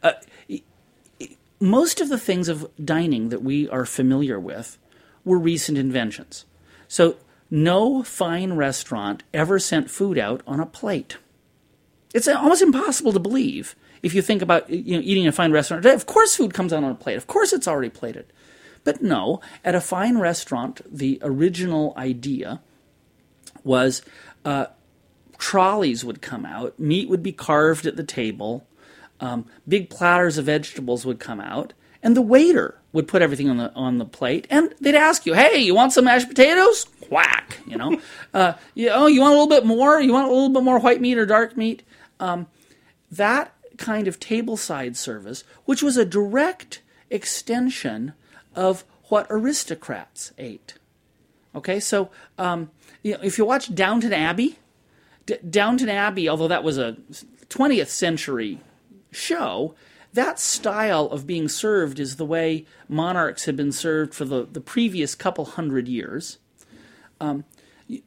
uh, 0.03 0.13
most 1.59 2.01
of 2.01 2.09
the 2.09 2.19
things 2.19 2.49
of 2.49 2.71
dining 2.83 3.31
that 3.31 3.43
we 3.43 3.69
are 3.69 3.85
familiar 3.85 4.39
with 4.39 4.79
were 5.25 5.39
recent 5.39 5.77
inventions. 5.77 6.45
So 6.87 7.17
no 7.51 8.03
fine 8.03 8.53
restaurant 8.53 9.23
ever 9.35 9.59
sent 9.59 9.91
food 9.91 10.19
out 10.19 10.43
on 10.47 10.61
a 10.61 10.67
plate. 10.67 11.17
It's 12.15 12.29
almost 12.29 12.63
impossible 12.63 13.13
to 13.13 13.19
believe 13.19 13.75
if 14.03 14.15
you 14.15 14.23
think 14.23 14.43
about 14.43 14.69
you 14.71 14.97
know, 14.97 15.03
eating 15.05 15.25
in 15.25 15.29
a 15.29 15.33
fine 15.33 15.53
restaurant 15.53 15.83
today, 15.83 15.95
of 15.95 16.07
course 16.07 16.37
food 16.37 16.55
comes 16.55 16.73
out 16.73 16.85
on 16.85 16.91
a 16.91 16.95
plate. 16.95 17.17
Of 17.17 17.27
course 17.27 17.53
it's 17.53 17.69
already 17.69 17.91
plated. 17.91 18.33
But 18.85 19.03
no, 19.03 19.41
at 19.65 19.75
a 19.75 19.81
fine 19.81 20.19
restaurant, 20.19 20.81
the 20.89 21.19
original 21.23 21.93
idea 21.97 22.61
was 23.65 24.03
uh, 24.45 24.67
trolleys 25.39 26.05
would 26.05 26.23
come 26.23 26.47
out, 26.47 26.79
meat 26.79 27.09
would 27.09 27.23
be 27.23 27.33
carved 27.33 27.87
at 27.87 27.97
the 27.97 28.05
table, 28.05 28.67
um, 29.19 29.47
big 29.67 29.91
platters 29.91 30.39
of 30.39 30.47
vegetables 30.47 31.05
would 31.05 31.19
come 31.19 31.41
out, 31.41 31.73
and 32.03 32.17
the 32.17 32.23
waiter 32.23 32.81
would 32.93 33.09
put 33.09 33.23
everything 33.23 33.51
on 33.51 33.57
the 33.57 33.73
on 33.75 33.99
the 33.99 34.05
plate, 34.05 34.47
and 34.51 34.73
they'd 34.81 34.95
ask 34.95 35.27
you, 35.27 35.35
"Hey, 35.35 35.59
you 35.59 35.75
want 35.75 35.93
some 35.93 36.05
mashed 36.05 36.29
potatoes?" 36.29 36.87
Quack, 37.09 37.59
you 37.67 37.77
know. 37.77 38.01
uh, 38.35 38.53
you, 38.75 38.91
oh, 38.91 39.07
you 39.07 39.21
want 39.21 39.35
a 39.35 39.37
little 39.39 39.49
bit 39.49 39.67
more? 39.67 40.01
You 40.01 40.13
want 40.13 40.29
a 40.29 40.33
little 40.33 40.51
bit 40.51 40.63
more 40.63 40.79
white 40.79 41.01
meat 41.01 41.19
or 41.19 41.27
dark 41.27 41.57
meat? 41.57 41.83
Um, 42.21 42.47
that 43.11 43.53
kind 43.79 44.09
of 44.09 44.21
tableside 44.21 44.97
service, 44.97 45.45
which 45.65 45.83
was 45.83 45.97
a 45.97 46.05
direct 46.05 46.83
extension 47.11 48.15
of 48.55 48.85
what 49.05 49.27
aristocrats 49.31 50.33
ate. 50.39 50.75
Okay, 51.55 51.81
so 51.81 52.11
um, 52.39 52.71
you 53.03 53.13
know, 53.13 53.21
if 53.23 53.39
you 53.39 53.45
watch 53.45 53.75
Downton 53.75 54.13
Abbey, 54.13 54.59
D- 55.25 55.39
Downton 55.49 55.89
Abbey, 55.89 56.29
although 56.29 56.49
that 56.49 56.65
was 56.65 56.79
a 56.79 56.97
20th 57.49 57.89
century 57.89 58.61
show, 59.11 59.75
that 60.13 60.39
style 60.39 61.07
of 61.07 61.27
being 61.27 61.49
served 61.49 62.01
is 62.01 62.17
the 62.17 62.25
way 62.25 62.67
monarchs 62.89 63.45
had 63.45 63.57
been 63.57 63.73
served 63.73 64.15
for 64.15 64.25
the, 64.25 64.47
the 64.51 64.61
previous 64.61 65.15
couple 65.15 65.45
hundred 65.45 65.89
years. 65.89 66.39
Um, 67.21 67.45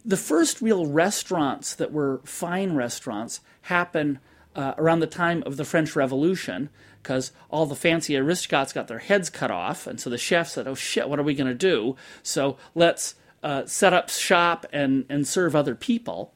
the 0.05 0.17
first 0.17 0.61
real 0.61 0.85
restaurants 0.87 1.73
that 1.75 1.91
were 1.91 2.21
fine 2.25 2.73
restaurants 2.73 3.41
happen 3.63 4.19
uh, 4.55 4.73
around 4.77 4.99
the 4.99 5.07
time 5.07 5.43
of 5.45 5.57
the 5.57 5.65
French 5.65 5.95
Revolution 5.95 6.69
because 7.01 7.31
all 7.49 7.65
the 7.65 7.75
fancy 7.75 8.17
aristocrats 8.17 8.73
got 8.73 8.87
their 8.87 8.99
heads 8.99 9.29
cut 9.29 9.51
off. 9.51 9.87
And 9.87 9.99
so 9.99 10.09
the 10.09 10.17
chef 10.17 10.49
said, 10.49 10.67
Oh 10.67 10.75
shit, 10.75 11.09
what 11.09 11.19
are 11.19 11.23
we 11.23 11.33
going 11.33 11.47
to 11.47 11.53
do? 11.53 11.95
So 12.23 12.57
let's 12.75 13.15
uh, 13.41 13.65
set 13.65 13.93
up 13.93 14.09
shop 14.09 14.65
and, 14.73 15.05
and 15.09 15.27
serve 15.27 15.55
other 15.55 15.75
people. 15.75 16.33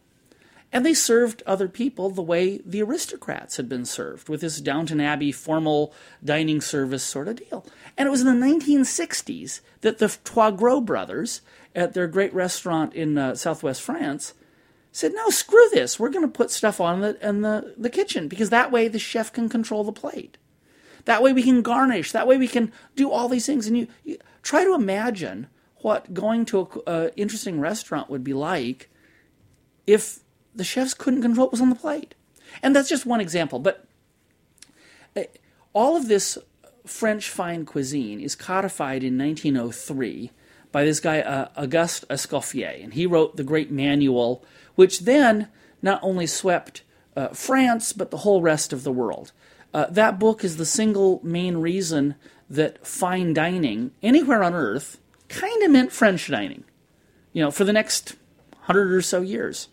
And 0.71 0.83
they 0.83 0.95
served 0.95 1.43
other 1.45 1.67
people 1.67 2.09
the 2.09 2.23
way 2.23 2.59
the 2.65 2.81
aristocrats 2.81 3.57
had 3.57 3.69
been 3.69 3.85
served, 3.85 4.27
with 4.27 4.41
this 4.41 4.59
Downton 4.59 4.99
Abbey 4.99 5.31
formal 5.31 5.93
dining 6.23 6.61
service 6.61 7.03
sort 7.03 7.27
of 7.27 7.35
deal. 7.35 7.63
And 7.95 8.07
it 8.07 8.09
was 8.09 8.21
in 8.21 8.39
the 8.39 8.45
1960s 8.45 9.61
that 9.81 9.99
the 9.99 10.07
Troisgros 10.07 10.83
brothers, 10.83 11.41
at 11.75 11.93
their 11.93 12.07
great 12.07 12.33
restaurant 12.33 12.95
in 12.95 13.17
uh, 13.19 13.35
southwest 13.35 13.83
France, 13.83 14.33
said, 14.93 15.11
no, 15.13 15.29
screw 15.31 15.67
this. 15.71 15.99
We're 15.99 16.11
going 16.11 16.25
to 16.25 16.31
put 16.31 16.51
stuff 16.51 16.79
on 16.79 17.01
the, 17.01 17.27
in 17.27 17.41
the, 17.41 17.73
the 17.75 17.89
kitchen 17.89 18.27
because 18.27 18.51
that 18.51 18.71
way 18.71 18.87
the 18.87 18.99
chef 18.99 19.33
can 19.33 19.49
control 19.49 19.83
the 19.83 19.91
plate. 19.91 20.37
That 21.05 21.23
way 21.23 21.33
we 21.33 21.41
can 21.41 21.63
garnish. 21.63 22.11
That 22.11 22.27
way 22.27 22.37
we 22.37 22.47
can 22.47 22.71
do 22.95 23.09
all 23.09 23.27
these 23.27 23.45
things. 23.45 23.65
And 23.67 23.75
you, 23.75 23.87
you 24.03 24.19
try 24.43 24.63
to 24.63 24.75
imagine 24.75 25.47
what 25.77 26.13
going 26.13 26.45
to 26.45 26.61
an 26.61 26.81
uh, 26.85 27.09
interesting 27.17 27.59
restaurant 27.59 28.09
would 28.09 28.23
be 28.23 28.33
like 28.33 28.89
if 29.87 30.19
the 30.55 30.63
chefs 30.63 30.93
couldn't 30.93 31.23
control 31.23 31.47
what 31.47 31.51
was 31.51 31.59
on 31.59 31.69
the 31.69 31.75
plate. 31.75 32.13
And 32.61 32.75
that's 32.75 32.87
just 32.87 33.05
one 33.05 33.19
example. 33.19 33.57
But 33.57 33.85
uh, 35.17 35.23
all 35.73 35.97
of 35.97 36.07
this 36.07 36.37
French 36.85 37.29
fine 37.29 37.65
cuisine 37.65 38.19
is 38.19 38.35
codified 38.35 39.03
in 39.03 39.17
1903 39.17 40.31
by 40.73 40.83
this 40.83 40.99
guy, 40.99 41.21
uh, 41.21 41.47
Auguste 41.55 42.05
Escoffier. 42.09 42.83
And 42.83 42.93
he 42.93 43.05
wrote 43.05 43.37
the 43.37 43.43
great 43.45 43.71
manual 43.71 44.43
which 44.75 45.01
then 45.01 45.47
not 45.81 45.99
only 46.03 46.27
swept 46.27 46.83
uh, 47.15 47.29
France, 47.29 47.93
but 47.93 48.11
the 48.11 48.17
whole 48.17 48.41
rest 48.41 48.73
of 48.73 48.83
the 48.83 48.91
world. 48.91 49.31
Uh, 49.73 49.85
that 49.89 50.19
book 50.19 50.43
is 50.43 50.57
the 50.57 50.65
single 50.65 51.19
main 51.23 51.57
reason 51.57 52.15
that 52.49 52.85
fine 52.85 53.33
dining 53.33 53.91
anywhere 54.01 54.43
on 54.43 54.53
earth 54.53 54.99
kind 55.29 55.63
of 55.63 55.71
meant 55.71 55.91
French 55.91 56.27
dining, 56.27 56.63
you 57.31 57.41
know, 57.41 57.51
for 57.51 57.63
the 57.63 57.73
next 57.73 58.15
hundred 58.61 58.91
or 58.91 59.01
so 59.01 59.21
years. 59.21 59.67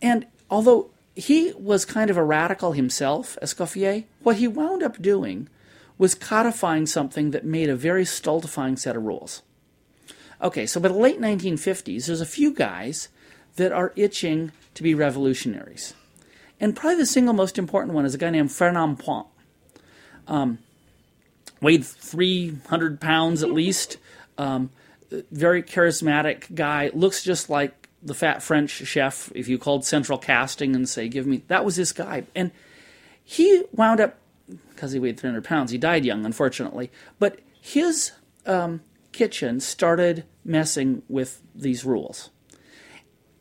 And 0.00 0.26
although 0.50 0.90
he 1.14 1.52
was 1.52 1.84
kind 1.84 2.10
of 2.10 2.16
a 2.16 2.24
radical 2.24 2.72
himself, 2.72 3.38
Escoffier, 3.42 4.04
what 4.22 4.36
he 4.36 4.48
wound 4.48 4.82
up 4.82 5.00
doing 5.00 5.48
was 5.98 6.14
codifying 6.14 6.86
something 6.86 7.30
that 7.30 7.44
made 7.44 7.68
a 7.68 7.76
very 7.76 8.04
stultifying 8.04 8.76
set 8.76 8.96
of 8.96 9.04
rules. 9.04 9.42
Okay, 10.42 10.66
so 10.66 10.80
by 10.80 10.88
the 10.88 10.94
late 10.94 11.20
1950s, 11.20 12.06
there's 12.06 12.20
a 12.20 12.26
few 12.26 12.52
guys 12.52 13.08
that 13.56 13.70
are 13.70 13.92
itching 13.94 14.50
to 14.74 14.82
be 14.82 14.94
revolutionaries. 14.94 15.94
And 16.58 16.74
probably 16.74 16.96
the 16.96 17.06
single 17.06 17.34
most 17.34 17.58
important 17.58 17.94
one 17.94 18.04
is 18.04 18.14
a 18.14 18.18
guy 18.18 18.30
named 18.30 18.50
Fernand 18.50 18.98
Point. 18.98 19.26
Um, 20.26 20.58
weighed 21.60 21.84
300 21.84 23.00
pounds 23.00 23.42
at 23.42 23.52
least. 23.52 23.98
Um, 24.36 24.70
very 25.30 25.62
charismatic 25.62 26.52
guy. 26.54 26.90
Looks 26.92 27.22
just 27.22 27.48
like 27.48 27.88
the 28.02 28.14
fat 28.14 28.42
French 28.42 28.70
chef. 28.70 29.30
If 29.34 29.46
you 29.48 29.58
called 29.58 29.84
central 29.84 30.18
casting 30.18 30.74
and 30.74 30.88
say, 30.88 31.08
give 31.08 31.26
me, 31.26 31.42
that 31.48 31.64
was 31.64 31.76
this 31.76 31.92
guy. 31.92 32.24
And 32.34 32.50
he 33.22 33.64
wound 33.72 34.00
up, 34.00 34.18
because 34.70 34.92
he 34.92 34.98
weighed 34.98 35.20
300 35.20 35.44
pounds, 35.44 35.70
he 35.70 35.78
died 35.78 36.04
young, 36.04 36.24
unfortunately. 36.26 36.90
But 37.20 37.38
his 37.60 38.12
um, 38.44 38.80
kitchen 39.12 39.60
started 39.60 40.24
messing 40.44 41.02
with 41.08 41.42
these 41.54 41.84
rules. 41.84 42.30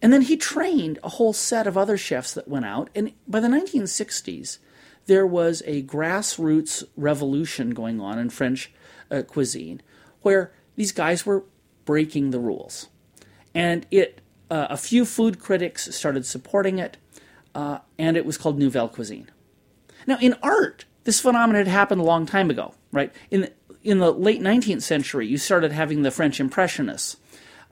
And 0.02 0.12
then 0.12 0.24
he 0.24 0.36
trained 0.36 1.00
a 1.04 1.10
whole 1.10 1.34
set 1.34 1.68
of 1.68 1.78
other 1.78 1.98
chefs 1.98 2.34
that 2.34 2.48
went 2.48 2.66
out. 2.66 2.90
And 2.96 3.14
by 3.28 3.40
the 3.40 3.48
1960s, 3.48 4.58
there 5.06 5.28
was 5.28 5.62
a 5.66 5.84
grassroots 5.84 6.84
revolution 6.96 7.72
going 7.72 8.00
on 8.00 8.18
in 8.18 8.30
French 8.30 8.72
uh, 9.12 9.22
cuisine 9.24 9.82
where 10.22 10.52
these 10.76 10.92
guys 10.92 11.26
were 11.26 11.44
breaking 11.86 12.32
the 12.32 12.40
rules. 12.40 12.88
And 13.54 13.86
it, 13.92 14.22
uh, 14.50 14.68
a 14.70 14.78
few 14.78 15.06
food 15.06 15.40
critics 15.40 15.94
started 15.96 16.26
supporting 16.26 16.80
it, 16.80 16.98
uh, 17.54 17.80
and 17.98 18.16
it 18.16 18.26
was 18.26 18.38
called 18.38 18.58
Nouvelle 18.58 18.88
Cuisine. 18.88 19.30
Now, 20.08 20.18
in 20.20 20.36
art, 20.42 20.86
this 21.04 21.20
phenomenon 21.20 21.66
had 21.66 21.68
happened 21.68 22.02
a 22.02 22.06
long 22.06 22.26
time 22.26 22.50
ago, 22.50 22.74
right? 22.92 23.14
In 23.30 23.50
in 23.84 24.00
the 24.00 24.12
late 24.12 24.42
19th 24.42 24.82
century, 24.84 25.28
you 25.28 25.38
started 25.38 25.72
having 25.72 26.04
the 26.04 26.12
French 26.12 26.40
Impressionists. 26.40 27.18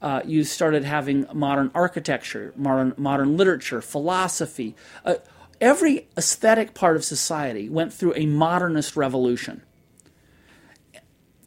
Uh, 0.02 0.22
you 0.26 0.44
started 0.44 0.86
having 0.86 1.28
modern 1.34 1.72
architecture, 1.76 2.54
modern, 2.56 2.94
modern 2.98 3.36
literature, 3.36 3.82
philosophy. 3.82 4.76
Uh, 5.04 5.16
every 5.60 6.08
aesthetic 6.18 6.74
part 6.74 6.96
of 6.96 7.04
society 7.04 7.70
went 7.70 7.94
through 7.94 8.14
a 8.16 8.26
modernist 8.26 8.96
revolution. 8.96 9.62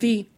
The, 0.00 0.28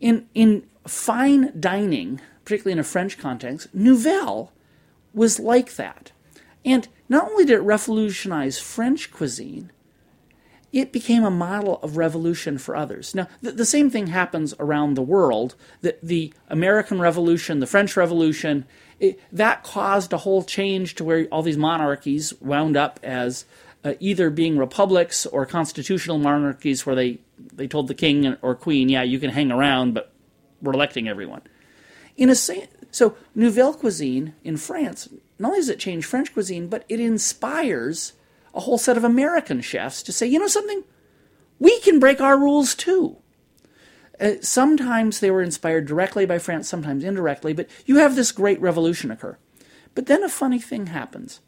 in, 0.00 0.26
in 0.34 0.66
fine 0.86 1.52
dining, 1.58 2.20
particularly 2.44 2.72
in 2.72 2.78
a 2.78 2.84
French 2.84 3.16
context, 3.18 3.68
Nouvelle 3.72 4.52
was 5.14 5.38
like 5.38 5.76
that. 5.76 6.12
And 6.64 6.88
not 7.08 7.30
only 7.30 7.44
did 7.44 7.54
it 7.54 7.62
revolutionize 7.62 8.58
French 8.58 9.10
cuisine, 9.10 9.71
it 10.72 10.90
became 10.90 11.22
a 11.22 11.30
model 11.30 11.78
of 11.82 11.96
revolution 11.96 12.56
for 12.56 12.74
others. 12.74 13.14
Now, 13.14 13.28
the, 13.42 13.52
the 13.52 13.66
same 13.66 13.90
thing 13.90 14.06
happens 14.06 14.54
around 14.58 14.94
the 14.94 15.02
world. 15.02 15.54
The, 15.82 15.96
the 16.02 16.32
American 16.48 16.98
Revolution, 16.98 17.60
the 17.60 17.66
French 17.66 17.96
Revolution, 17.96 18.64
it, 18.98 19.20
that 19.30 19.62
caused 19.62 20.12
a 20.12 20.18
whole 20.18 20.42
change 20.42 20.94
to 20.94 21.04
where 21.04 21.26
all 21.26 21.42
these 21.42 21.58
monarchies 21.58 22.32
wound 22.40 22.76
up 22.76 22.98
as 23.02 23.44
uh, 23.84 23.94
either 24.00 24.30
being 24.30 24.56
republics 24.56 25.26
or 25.26 25.44
constitutional 25.44 26.18
monarchies 26.18 26.86
where 26.86 26.96
they, 26.96 27.18
they 27.52 27.66
told 27.66 27.88
the 27.88 27.94
king 27.94 28.36
or 28.40 28.54
queen, 28.54 28.88
yeah, 28.88 29.02
you 29.02 29.18
can 29.18 29.30
hang 29.30 29.52
around, 29.52 29.92
but 29.92 30.12
we're 30.62 30.72
electing 30.72 31.08
everyone. 31.08 31.42
In 32.16 32.30
a 32.30 32.34
so 32.34 33.16
Nouvelle 33.34 33.74
Cuisine 33.74 34.34
in 34.44 34.56
France, 34.56 35.08
not 35.38 35.48
only 35.48 35.60
does 35.60 35.68
it 35.68 35.78
change 35.78 36.04
French 36.04 36.32
cuisine, 36.32 36.68
but 36.68 36.84
it 36.88 37.00
inspires 37.00 38.12
a 38.54 38.60
whole 38.60 38.78
set 38.78 38.96
of 38.96 39.04
American 39.04 39.60
chefs 39.60 40.02
to 40.02 40.12
say, 40.12 40.26
you 40.26 40.38
know 40.38 40.46
something? 40.46 40.84
We 41.58 41.78
can 41.80 42.00
break 42.00 42.20
our 42.20 42.38
rules 42.38 42.74
too. 42.74 43.16
Uh, 44.20 44.34
sometimes 44.40 45.20
they 45.20 45.30
were 45.30 45.42
inspired 45.42 45.86
directly 45.86 46.26
by 46.26 46.38
France, 46.38 46.68
sometimes 46.68 47.04
indirectly, 47.04 47.52
but 47.52 47.68
you 47.86 47.96
have 47.96 48.14
this 48.14 48.32
great 48.32 48.60
revolution 48.60 49.10
occur. 49.10 49.38
But 49.94 50.06
then 50.06 50.22
a 50.22 50.28
funny 50.28 50.60
thing 50.60 50.86
happens. 50.86 51.40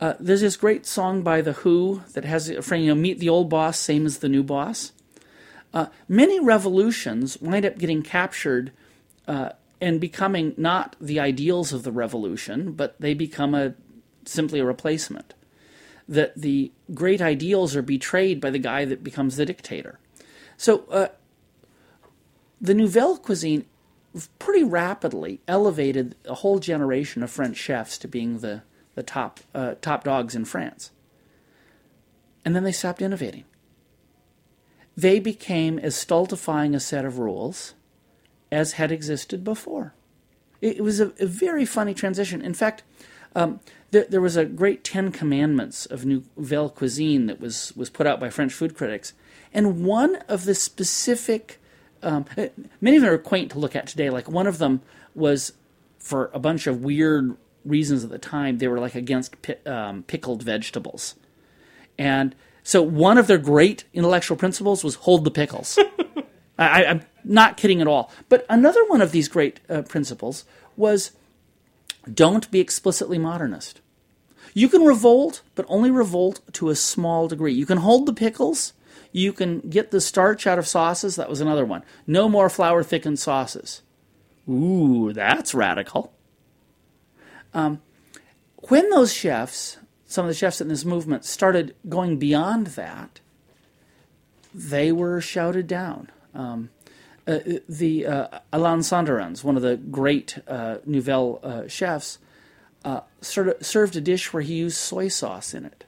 Uh, 0.00 0.14
there's 0.18 0.40
this 0.40 0.56
great 0.56 0.86
song 0.86 1.22
by 1.22 1.40
The 1.42 1.52
Who 1.52 2.02
that 2.14 2.24
has 2.24 2.48
a 2.48 2.62
phrase, 2.62 2.84
you 2.84 2.88
know, 2.88 3.00
meet 3.00 3.18
the 3.18 3.28
old 3.28 3.50
boss, 3.50 3.78
same 3.78 4.06
as 4.06 4.18
the 4.18 4.28
new 4.28 4.42
boss. 4.42 4.92
Uh, 5.74 5.86
many 6.08 6.40
revolutions 6.40 7.38
wind 7.40 7.66
up 7.66 7.78
getting 7.78 8.02
captured 8.02 8.72
uh, 9.28 9.50
and 9.80 10.00
becoming 10.00 10.54
not 10.56 10.96
the 11.00 11.20
ideals 11.20 11.72
of 11.72 11.82
the 11.82 11.92
revolution, 11.92 12.72
but 12.72 13.00
they 13.00 13.14
become 13.14 13.54
a 13.54 13.74
simply 14.24 14.60
a 14.60 14.64
replacement 14.64 15.34
that 16.10 16.34
the 16.34 16.72
great 16.92 17.22
ideals 17.22 17.76
are 17.76 17.82
betrayed 17.82 18.40
by 18.40 18.50
the 18.50 18.58
guy 18.58 18.84
that 18.84 19.04
becomes 19.04 19.36
the 19.36 19.46
dictator. 19.46 20.00
So 20.56 20.84
uh, 20.90 21.08
the 22.60 22.74
Nouvelle 22.74 23.16
cuisine 23.16 23.64
pretty 24.40 24.64
rapidly 24.64 25.40
elevated 25.46 26.16
a 26.24 26.34
whole 26.34 26.58
generation 26.58 27.22
of 27.22 27.30
French 27.30 27.56
chefs 27.56 27.96
to 27.98 28.08
being 28.08 28.40
the, 28.40 28.62
the 28.96 29.04
top, 29.04 29.38
uh, 29.54 29.76
top 29.80 30.02
dogs 30.02 30.34
in 30.34 30.44
France. 30.44 30.90
And 32.44 32.56
then 32.56 32.64
they 32.64 32.72
stopped 32.72 33.00
innovating. 33.00 33.44
They 34.96 35.20
became 35.20 35.78
as 35.78 35.94
stultifying 35.94 36.74
a 36.74 36.80
set 36.80 37.04
of 37.04 37.20
rules 37.20 37.74
as 38.50 38.72
had 38.72 38.90
existed 38.90 39.44
before. 39.44 39.94
It, 40.60 40.82
was 40.82 40.98
a, 40.98 41.12
a 41.20 41.26
very 41.26 41.64
funny 41.64 41.94
transition. 41.94 42.42
In 42.42 42.52
fact, 42.52 42.82
um, 43.34 43.60
there, 43.90 44.06
there, 44.08 44.20
was 44.20 44.36
a 44.36 44.44
great 44.44 44.84
Ten 44.84 45.12
Commandments 45.12 45.86
of 45.86 46.04
Nouvelle 46.04 46.70
Cuisine 46.70 47.26
that 47.26 47.40
was, 47.40 47.72
was 47.76 47.90
put 47.90 48.06
out 48.06 48.20
by 48.20 48.30
French 48.30 48.52
food 48.52 48.76
critics. 48.76 49.12
And 49.52 49.84
one 49.84 50.16
of 50.28 50.44
the 50.44 50.54
specific, 50.54 51.60
um, 52.02 52.24
eh, 52.36 52.48
many 52.80 52.96
of 52.96 53.02
them 53.02 53.12
are 53.12 53.18
quaint 53.18 53.50
to 53.52 53.58
look 53.58 53.76
at 53.76 53.86
today. 53.86 54.10
Like 54.10 54.28
one 54.28 54.46
of 54.46 54.58
them 54.58 54.82
was 55.14 55.52
for 55.98 56.30
a 56.32 56.38
bunch 56.38 56.66
of 56.66 56.82
weird 56.82 57.36
reasons 57.64 58.04
at 58.04 58.10
the 58.10 58.18
time, 58.18 58.58
they 58.58 58.68
were 58.68 58.78
like 58.78 58.94
against 58.94 59.40
pi- 59.42 59.58
um, 59.66 60.02
pickled 60.04 60.42
vegetables. 60.42 61.14
And 61.98 62.34
so 62.62 62.82
one 62.82 63.18
of 63.18 63.26
their 63.26 63.38
great 63.38 63.84
intellectual 63.92 64.36
principles 64.36 64.82
was 64.82 64.96
hold 64.96 65.24
the 65.24 65.30
pickles. 65.30 65.78
I, 66.58 66.84
am 66.84 67.02
not 67.24 67.56
kidding 67.56 67.80
at 67.80 67.86
all. 67.86 68.10
But 68.28 68.44
another 68.48 68.84
one 68.86 69.00
of 69.00 69.12
these 69.12 69.28
great 69.28 69.60
uh, 69.68 69.82
principles 69.82 70.44
was 70.76 71.12
don't 72.12 72.50
be 72.50 72.60
explicitly 72.60 73.18
modernist. 73.18 73.80
You 74.54 74.68
can 74.68 74.82
revolt, 74.82 75.42
but 75.54 75.66
only 75.68 75.90
revolt 75.90 76.40
to 76.54 76.70
a 76.70 76.74
small 76.74 77.28
degree. 77.28 77.52
You 77.52 77.66
can 77.66 77.78
hold 77.78 78.06
the 78.06 78.12
pickles. 78.12 78.72
You 79.12 79.32
can 79.32 79.60
get 79.60 79.90
the 79.90 80.00
starch 80.00 80.46
out 80.46 80.58
of 80.58 80.66
sauces. 80.66 81.16
That 81.16 81.28
was 81.28 81.40
another 81.40 81.64
one. 81.64 81.82
No 82.06 82.28
more 82.28 82.48
flour 82.48 82.82
thickened 82.82 83.18
sauces. 83.18 83.82
Ooh, 84.48 85.12
that's 85.12 85.54
radical. 85.54 86.12
Um, 87.54 87.80
when 88.68 88.90
those 88.90 89.12
chefs, 89.12 89.78
some 90.06 90.24
of 90.24 90.28
the 90.28 90.34
chefs 90.34 90.60
in 90.60 90.68
this 90.68 90.84
movement, 90.84 91.24
started 91.24 91.74
going 91.88 92.18
beyond 92.18 92.68
that, 92.68 93.20
they 94.52 94.90
were 94.90 95.20
shouted 95.20 95.66
down. 95.66 96.10
Um, 96.34 96.70
uh, 97.26 97.38
the 97.68 98.06
uh, 98.06 98.38
Alain 98.52 98.80
Senderens, 98.80 99.44
one 99.44 99.56
of 99.56 99.62
the 99.62 99.76
great 99.76 100.38
uh, 100.48 100.76
Nouvelle 100.84 101.40
uh, 101.42 101.68
chefs, 101.68 102.18
uh, 102.84 103.00
sort 103.20 103.64
served 103.64 103.96
a 103.96 104.00
dish 104.00 104.32
where 104.32 104.42
he 104.42 104.54
used 104.54 104.76
soy 104.76 105.08
sauce 105.08 105.54
in 105.54 105.64
it. 105.64 105.84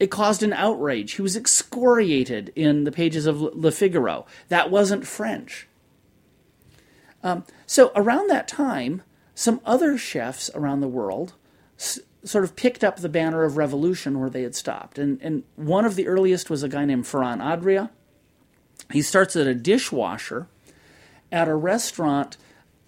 It 0.00 0.10
caused 0.10 0.42
an 0.42 0.52
outrage. 0.52 1.12
He 1.12 1.22
was 1.22 1.36
excoriated 1.36 2.52
in 2.56 2.84
the 2.84 2.90
pages 2.90 3.26
of 3.26 3.40
Le 3.40 3.70
Figaro. 3.70 4.26
That 4.48 4.70
wasn't 4.70 5.06
French. 5.06 5.68
Um, 7.22 7.44
so 7.66 7.92
around 7.94 8.28
that 8.28 8.48
time, 8.48 9.02
some 9.34 9.60
other 9.64 9.96
chefs 9.96 10.50
around 10.54 10.80
the 10.80 10.88
world 10.88 11.34
s- 11.78 12.00
sort 12.24 12.42
of 12.42 12.56
picked 12.56 12.82
up 12.82 12.96
the 12.96 13.08
banner 13.08 13.44
of 13.44 13.56
revolution 13.56 14.18
where 14.18 14.30
they 14.30 14.42
had 14.42 14.56
stopped. 14.56 14.98
And, 14.98 15.20
and 15.22 15.44
one 15.54 15.84
of 15.84 15.94
the 15.94 16.08
earliest 16.08 16.50
was 16.50 16.64
a 16.64 16.68
guy 16.68 16.84
named 16.84 17.04
Ferran 17.04 17.40
Adria 17.40 17.90
he 18.92 19.02
starts 19.02 19.36
at 19.36 19.46
a 19.46 19.54
dishwasher 19.54 20.46
at 21.30 21.48
a 21.48 21.54
restaurant 21.54 22.36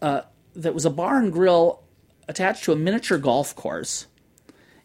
uh, 0.03 0.23
that 0.55 0.75
was 0.75 0.85
a 0.85 0.91
bar 0.91 1.19
and 1.19 1.33
grill 1.33 1.83
attached 2.29 2.65
to 2.65 2.73
a 2.73 2.77
miniature 2.77 3.19
golf 3.19 3.55
course 3.57 4.07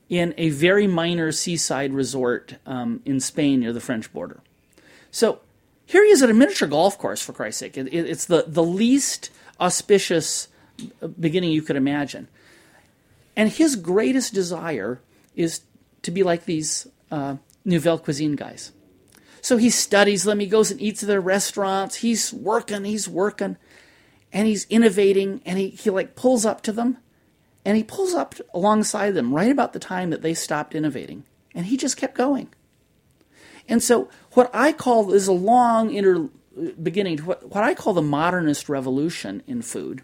in 0.09 0.33
a 0.37 0.49
very 0.49 0.87
minor 0.87 1.31
seaside 1.31 1.93
resort 1.93 2.55
um, 2.65 3.01
in 3.05 3.19
Spain 3.19 3.59
near 3.59 3.71
the 3.71 3.79
French 3.79 4.11
border. 4.11 4.41
So 5.11 5.39
here 5.85 6.03
he 6.03 6.11
is 6.11 6.21
at 6.23 6.29
a 6.29 6.33
miniature 6.33 6.67
golf 6.67 6.97
course, 6.97 7.21
for 7.21 7.33
Christ's 7.33 7.59
sake. 7.59 7.77
It, 7.77 7.87
it, 7.87 8.09
it's 8.09 8.25
the, 8.25 8.45
the 8.47 8.63
least 8.63 9.29
auspicious 9.59 10.47
beginning 11.19 11.51
you 11.51 11.61
could 11.61 11.75
imagine. 11.75 12.27
And 13.35 13.49
his 13.49 13.75
greatest 13.75 14.33
desire 14.33 14.99
is 15.35 15.61
to 16.01 16.11
be 16.11 16.23
like 16.23 16.45
these 16.45 16.87
uh, 17.11 17.37
Nouvelle 17.63 17.99
Cuisine 17.99 18.35
guys. 18.35 18.71
So 19.41 19.57
he 19.57 19.69
studies 19.69 20.23
them, 20.23 20.39
he 20.39 20.47
goes 20.47 20.71
and 20.71 20.81
eats 20.81 21.03
at 21.03 21.07
their 21.07 21.21
restaurants, 21.21 21.97
he's 21.97 22.33
working, 22.33 22.83
he's 22.85 23.07
working, 23.07 23.57
and 24.31 24.47
he's 24.47 24.65
innovating, 24.69 25.41
and 25.45 25.57
he, 25.57 25.69
he 25.69 25.89
like 25.89 26.15
pulls 26.15 26.45
up 26.45 26.61
to 26.63 26.71
them, 26.71 26.97
and 27.65 27.77
he 27.77 27.83
pulls 27.83 28.13
up 28.13 28.35
alongside 28.53 29.11
them 29.11 29.33
right 29.33 29.51
about 29.51 29.73
the 29.73 29.79
time 29.79 30.09
that 30.09 30.21
they 30.21 30.33
stopped 30.33 30.75
innovating, 30.75 31.23
and 31.55 31.67
he 31.67 31.77
just 31.77 31.97
kept 31.97 32.15
going. 32.15 32.49
And 33.67 33.83
so 33.83 34.09
what 34.33 34.49
I 34.53 34.73
call 34.73 35.13
is 35.13 35.27
a 35.27 35.33
long 35.33 35.93
inter 35.93 36.29
beginning 36.81 37.17
to 37.17 37.25
what, 37.25 37.49
what 37.49 37.63
I 37.63 37.73
call 37.73 37.93
the 37.93 38.01
modernist 38.01 38.67
revolution 38.67 39.43
in 39.47 39.61
food 39.61 40.01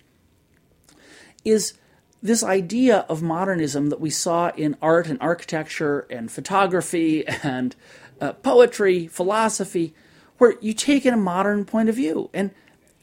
is 1.43 1.73
this 2.21 2.43
idea 2.43 3.05
of 3.09 3.21
modernism 3.21 3.89
that 3.89 3.99
we 3.99 4.09
saw 4.09 4.49
in 4.55 4.77
art 4.81 5.07
and 5.07 5.17
architecture 5.21 6.07
and 6.09 6.31
photography 6.31 7.27
and 7.43 7.75
uh, 8.21 8.33
poetry, 8.33 9.07
philosophy, 9.07 9.93
where 10.37 10.55
you 10.61 10.73
take 10.73 11.05
in 11.05 11.13
a 11.13 11.17
modern 11.17 11.65
point 11.65 11.89
of 11.89 11.95
view. 11.95 12.29
And 12.33 12.51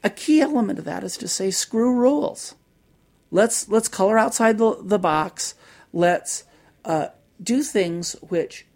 a 0.04 0.10
key 0.10 0.40
element 0.40 0.78
of 0.78 0.84
that 0.84 1.04
is 1.04 1.16
to 1.18 1.28
say, 1.28 1.50
screw 1.50 1.94
rules. 1.94 2.54
Let's 3.30 3.68
let's 3.68 3.88
color 3.88 4.18
outside 4.18 4.58
the, 4.58 4.76
the 4.82 4.98
box. 4.98 5.54
Let's 5.92 6.44
uh, 6.84 7.08
do 7.42 7.62
things 7.62 8.12
which 8.20 8.66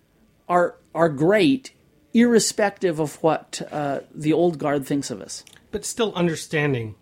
are 0.49 0.77
are 0.95 1.11
great, 1.11 1.73
irrespective 2.15 2.99
of 2.99 3.23
what 3.23 3.61
uh, 3.71 4.01
the 4.15 4.33
old 4.33 4.59
guard 4.59 4.87
thinks 4.87 5.11
of 5.11 5.21
us. 5.21 5.45
But 5.71 5.85
still 5.85 6.15
understanding 6.15 6.95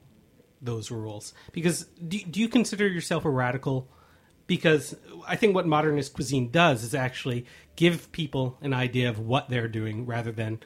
those 0.60 0.90
rules, 0.90 1.32
because 1.52 1.84
do, 2.08 2.18
do 2.18 2.40
you 2.40 2.48
consider 2.48 2.88
yourself 2.88 3.24
a 3.24 3.30
radical 3.30 3.88
because 4.46 4.96
I 5.26 5.36
think 5.36 5.54
what 5.54 5.66
modernist 5.66 6.12
cuisine 6.12 6.50
does 6.50 6.82
is 6.82 6.94
actually 6.94 7.46
give 7.76 8.10
people 8.12 8.58
an 8.60 8.72
idea 8.72 9.08
of 9.08 9.18
what 9.18 9.48
they're 9.48 9.68
doing 9.68 10.06
rather 10.06 10.32
than 10.32 10.60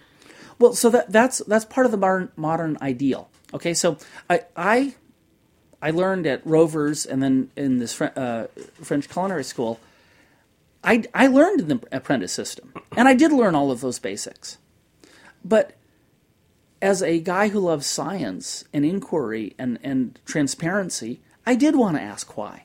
Well, 0.58 0.74
so 0.74 0.90
that 0.90 1.12
that's 1.12 1.38
that's 1.38 1.64
part 1.64 1.86
of 1.86 1.92
the 1.92 1.98
modern 1.98 2.30
modern 2.36 2.78
ideal. 2.82 3.30
Okay, 3.54 3.74
so 3.74 3.98
I 4.28 4.42
I 4.56 4.94
I 5.80 5.90
learned 5.90 6.26
at 6.26 6.44
Rovers 6.46 7.06
and 7.06 7.22
then 7.22 7.50
in 7.56 7.78
this 7.78 8.00
uh, 8.00 8.48
French 8.82 9.08
culinary 9.08 9.44
school. 9.44 9.80
I 10.82 11.04
I 11.14 11.26
learned 11.26 11.60
in 11.60 11.68
the 11.68 11.80
apprentice 11.92 12.32
system, 12.32 12.72
and 12.96 13.08
I 13.08 13.14
did 13.14 13.32
learn 13.32 13.54
all 13.54 13.70
of 13.70 13.80
those 13.80 13.98
basics. 13.98 14.58
But 15.44 15.74
as 16.80 17.02
a 17.02 17.18
guy 17.20 17.48
who 17.48 17.60
loves 17.60 17.86
science 17.86 18.64
and 18.72 18.84
inquiry 18.84 19.54
and 19.58 19.78
and 19.82 20.18
transparency, 20.24 21.20
I 21.46 21.54
did 21.54 21.76
want 21.76 21.96
to 21.96 22.02
ask 22.02 22.36
why. 22.36 22.64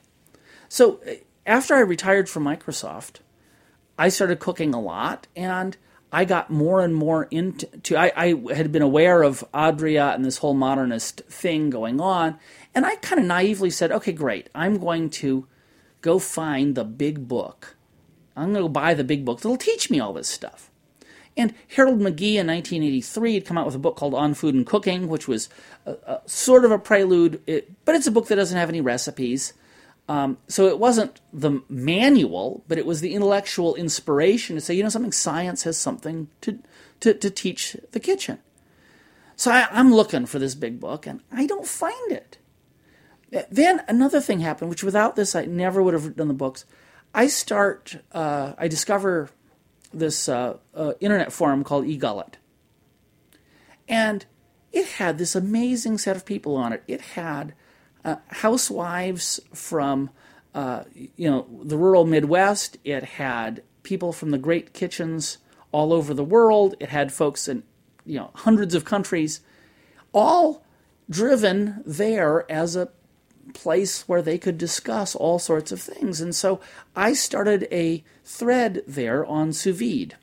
So 0.68 1.00
uh, 1.06 1.14
after 1.46 1.74
I 1.74 1.80
retired 1.80 2.28
from 2.28 2.44
Microsoft, 2.44 3.16
I 3.98 4.08
started 4.08 4.40
cooking 4.40 4.74
a 4.74 4.80
lot 4.80 5.26
and 5.36 5.76
I 6.14 6.24
got 6.24 6.48
more 6.48 6.80
and 6.80 6.94
more 6.94 7.24
into 7.32 7.98
I, 7.98 8.12
I 8.14 8.54
had 8.54 8.70
been 8.70 8.82
aware 8.82 9.22
of 9.24 9.44
Adria 9.52 10.12
and 10.12 10.24
this 10.24 10.38
whole 10.38 10.54
modernist 10.54 11.22
thing 11.22 11.70
going 11.70 12.00
on, 12.00 12.38
and 12.72 12.86
I 12.86 12.94
kind 12.96 13.20
of 13.20 13.26
naively 13.26 13.68
said, 13.68 13.90
okay, 13.90 14.12
great, 14.12 14.48
I'm 14.54 14.78
going 14.78 15.10
to 15.10 15.48
go 16.02 16.20
find 16.20 16.76
the 16.76 16.84
big 16.84 17.26
book. 17.26 17.74
I'm 18.36 18.52
going 18.52 18.64
to 18.64 18.68
buy 18.68 18.94
the 18.94 19.02
big 19.02 19.24
book 19.24 19.40
that'll 19.40 19.56
teach 19.56 19.90
me 19.90 19.98
all 19.98 20.12
this 20.12 20.28
stuff. 20.28 20.70
And 21.36 21.52
Harold 21.74 21.98
McGee 21.98 22.36
in 22.36 22.46
1983 22.46 23.34
had 23.34 23.44
come 23.44 23.58
out 23.58 23.66
with 23.66 23.74
a 23.74 23.80
book 23.80 23.96
called 23.96 24.14
On 24.14 24.34
Food 24.34 24.54
and 24.54 24.64
Cooking, 24.64 25.08
which 25.08 25.26
was 25.26 25.48
a, 25.84 25.94
a, 26.06 26.20
sort 26.26 26.64
of 26.64 26.70
a 26.70 26.78
prelude, 26.78 27.42
it, 27.48 27.72
but 27.84 27.96
it's 27.96 28.06
a 28.06 28.12
book 28.12 28.28
that 28.28 28.36
doesn't 28.36 28.56
have 28.56 28.68
any 28.68 28.80
recipes. 28.80 29.52
Um, 30.08 30.36
so 30.48 30.66
it 30.66 30.78
wasn't 30.78 31.20
the 31.32 31.62
manual, 31.68 32.62
but 32.68 32.78
it 32.78 32.84
was 32.84 33.00
the 33.00 33.14
intellectual 33.14 33.74
inspiration 33.74 34.54
to 34.56 34.60
say, 34.60 34.74
you 34.74 34.82
know, 34.82 34.90
something 34.90 35.12
science 35.12 35.62
has 35.62 35.78
something 35.78 36.28
to 36.42 36.58
to, 37.00 37.14
to 37.14 37.30
teach 37.30 37.76
the 37.92 38.00
kitchen. 38.00 38.38
So 39.36 39.50
I, 39.50 39.66
I'm 39.70 39.92
looking 39.92 40.26
for 40.26 40.38
this 40.38 40.54
big 40.54 40.78
book, 40.78 41.06
and 41.06 41.20
I 41.32 41.46
don't 41.46 41.66
find 41.66 42.12
it. 42.12 42.38
Then 43.50 43.82
another 43.88 44.20
thing 44.20 44.40
happened, 44.40 44.70
which 44.70 44.84
without 44.84 45.16
this 45.16 45.34
I 45.34 45.44
never 45.46 45.82
would 45.82 45.94
have 45.94 46.16
done 46.16 46.28
the 46.28 46.34
books. 46.34 46.64
I 47.12 47.26
start, 47.26 47.96
uh, 48.12 48.52
I 48.56 48.68
discover 48.68 49.30
this 49.92 50.28
uh, 50.28 50.58
uh, 50.74 50.92
internet 51.00 51.32
forum 51.32 51.64
called 51.64 51.86
eGullet, 51.86 52.34
and 53.88 54.24
it 54.72 54.86
had 54.86 55.18
this 55.18 55.34
amazing 55.34 55.98
set 55.98 56.16
of 56.16 56.24
people 56.24 56.56
on 56.56 56.72
it. 56.72 56.82
It 56.86 57.00
had 57.00 57.54
uh, 58.04 58.16
housewives 58.28 59.40
from 59.52 60.10
uh, 60.54 60.84
you 60.94 61.30
know 61.30 61.46
the 61.62 61.76
rural 61.76 62.04
Midwest. 62.04 62.78
It 62.84 63.04
had 63.04 63.62
people 63.82 64.12
from 64.12 64.30
the 64.30 64.38
great 64.38 64.72
kitchens 64.72 65.38
all 65.72 65.92
over 65.92 66.14
the 66.14 66.24
world. 66.24 66.74
It 66.80 66.90
had 66.90 67.12
folks 67.12 67.48
in 67.48 67.62
you 68.04 68.18
know 68.18 68.30
hundreds 68.34 68.74
of 68.74 68.84
countries, 68.84 69.40
all 70.12 70.64
driven 71.10 71.82
there 71.84 72.50
as 72.50 72.76
a 72.76 72.90
place 73.52 74.08
where 74.08 74.22
they 74.22 74.38
could 74.38 74.56
discuss 74.56 75.14
all 75.14 75.38
sorts 75.38 75.70
of 75.70 75.80
things. 75.80 76.20
And 76.20 76.34
so 76.34 76.60
I 76.96 77.12
started 77.12 77.68
a 77.70 78.02
thread 78.24 78.82
there 78.86 79.24
on 79.24 79.52
sous 79.52 79.78
vide, 79.78 80.16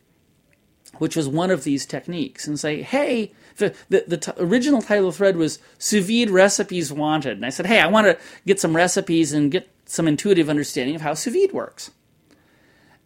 which 0.98 1.16
was 1.16 1.28
one 1.28 1.52
of 1.52 1.64
these 1.64 1.86
techniques, 1.86 2.48
and 2.48 2.60
say, 2.60 2.82
hey, 2.82 3.32
the, 3.58 3.76
the, 3.90 4.04
the 4.08 4.18
t- 4.18 4.32
original 4.38 4.82
title 4.82 5.12
thread 5.12 5.38
was 5.38 5.60
sous 5.78 6.06
vide 6.06 6.30
recipes 6.30 6.92
wanted. 6.92 7.38
And 7.38 7.46
I 7.46 7.50
said, 7.50 7.66
hey, 7.66 7.80
I 7.80 7.88
want 7.88 8.08
to 8.08 8.18
get 8.46 8.60
some 8.60 8.76
recipes 8.76 9.34
and 9.34 9.52
get 9.52 9.70
some 9.86 10.08
intuitive 10.08 10.50
understanding 10.50 10.96
of 10.96 11.02
how 11.02 11.14
sous 11.14 11.34
vide 11.34 11.52
works. 11.52 11.92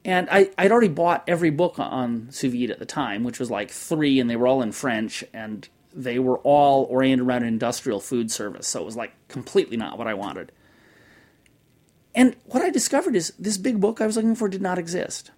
And 0.04 0.28
I, 0.30 0.52
I'd 0.58 0.72
already 0.72 0.88
bought 0.88 1.24
every 1.28 1.50
book 1.50 1.80
on 1.80 2.28
sous 2.30 2.52
vide 2.52 2.70
at 2.70 2.80
the 2.80 2.86
time, 2.86 3.24
which 3.24 3.40
was 3.40 3.50
like 3.50 3.72
three, 3.72 4.20
and 4.20 4.30
they 4.30 4.36
were 4.36 4.48
all 4.48 4.62
in 4.62 4.72
French, 4.72 5.24
and 5.34 5.68
they 5.94 6.20
were 6.20 6.38
all 6.40 6.84
oriented 6.86 7.26
around 7.26 7.44
industrial 7.44 8.00
food 8.00 8.30
service. 8.30 8.68
So 8.68 8.82
it 8.82 8.86
was 8.86 8.96
like 8.96 9.14
completely 9.28 9.78
not 9.78 9.98
what 9.98 10.08
I 10.08 10.14
wanted. 10.14 10.52
And 12.14 12.36
what 12.46 12.64
I 12.64 12.70
discovered 12.70 13.16
is 13.16 13.34
this 13.40 13.58
big 13.58 13.82
book 13.82 14.00
I 14.00 14.06
was 14.06 14.16
looking 14.16 14.36
for 14.36 14.48
did 14.48 14.62
not 14.62 14.78
exist. 14.78 15.32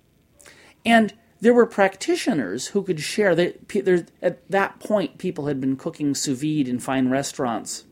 And 0.86 1.14
there 1.40 1.54
were 1.54 1.66
practitioners 1.66 2.68
who 2.68 2.84
could 2.84 3.00
share. 3.00 3.36
They, 3.36 3.56
at 4.22 4.50
that 4.50 4.80
point, 4.80 5.18
people 5.18 5.48
had 5.48 5.62
been 5.62 5.76
cooking 5.76 6.16
sous 6.16 6.40
vide 6.40 6.68
in 6.68 6.80
fine 6.80 7.10
restaurants 7.10 7.86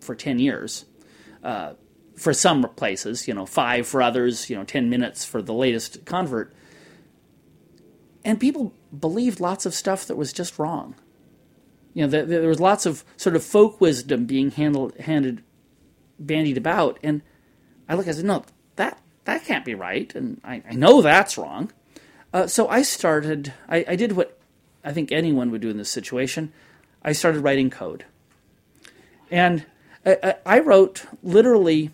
for 0.00 0.14
10 0.14 0.38
years. 0.38 0.86
Uh, 1.42 1.74
for 2.16 2.32
some 2.32 2.62
places, 2.76 3.28
you 3.28 3.34
know, 3.34 3.44
five 3.44 3.86
for 3.86 4.00
others, 4.00 4.48
you 4.48 4.56
know, 4.56 4.64
10 4.64 4.88
minutes 4.88 5.24
for 5.24 5.42
the 5.42 5.52
latest 5.52 6.04
convert. 6.06 6.54
And 8.24 8.40
people 8.40 8.72
believed 8.98 9.38
lots 9.38 9.66
of 9.66 9.74
stuff 9.74 10.06
that 10.06 10.16
was 10.16 10.32
just 10.32 10.58
wrong. 10.58 10.94
You 11.92 12.02
know, 12.02 12.08
there, 12.08 12.24
there 12.24 12.48
was 12.48 12.60
lots 12.60 12.86
of 12.86 13.04
sort 13.16 13.36
of 13.36 13.44
folk 13.44 13.80
wisdom 13.80 14.24
being 14.24 14.50
handled, 14.50 14.96
handed, 14.98 15.42
bandied 16.18 16.56
about. 16.56 16.98
And 17.02 17.22
I 17.88 17.94
look, 17.94 18.08
I 18.08 18.12
said, 18.12 18.24
no, 18.24 18.44
that, 18.76 19.00
that 19.24 19.44
can't 19.44 19.64
be 19.64 19.74
right. 19.74 20.12
And 20.14 20.40
I, 20.42 20.62
I 20.68 20.74
know 20.74 21.02
that's 21.02 21.36
wrong. 21.36 21.70
Uh, 22.36 22.46
so 22.46 22.68
I 22.68 22.82
started, 22.82 23.54
I, 23.66 23.82
I, 23.88 23.96
did 23.96 24.12
what 24.12 24.38
I 24.84 24.92
think 24.92 25.10
anyone 25.10 25.50
would 25.50 25.62
do 25.62 25.70
in 25.70 25.78
this 25.78 25.88
situation. 25.88 26.52
I 27.02 27.12
started 27.12 27.40
writing 27.40 27.70
code. 27.70 28.04
And 29.30 29.64
I, 30.04 30.34
I 30.44 30.58
wrote 30.58 31.06
literally 31.22 31.92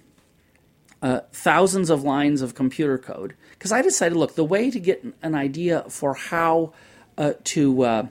uh, 1.01 1.21
thousands 1.33 1.91
of 1.91 2.03
lines 2.03 2.43
of 2.43 2.57
computer 2.57 2.99
code 2.99 3.35
because 3.53 3.71
I 3.71 3.83
decided 3.83 4.19
look, 4.19 4.35
the 4.35 4.43
way 4.43 4.69
to 4.69 4.81
get 4.81 5.05
an 5.23 5.37
idea 5.37 5.85
for 5.89 6.15
how 6.15 6.73
uh, 7.17 7.35
to 7.45 7.83
uh, 7.85 8.07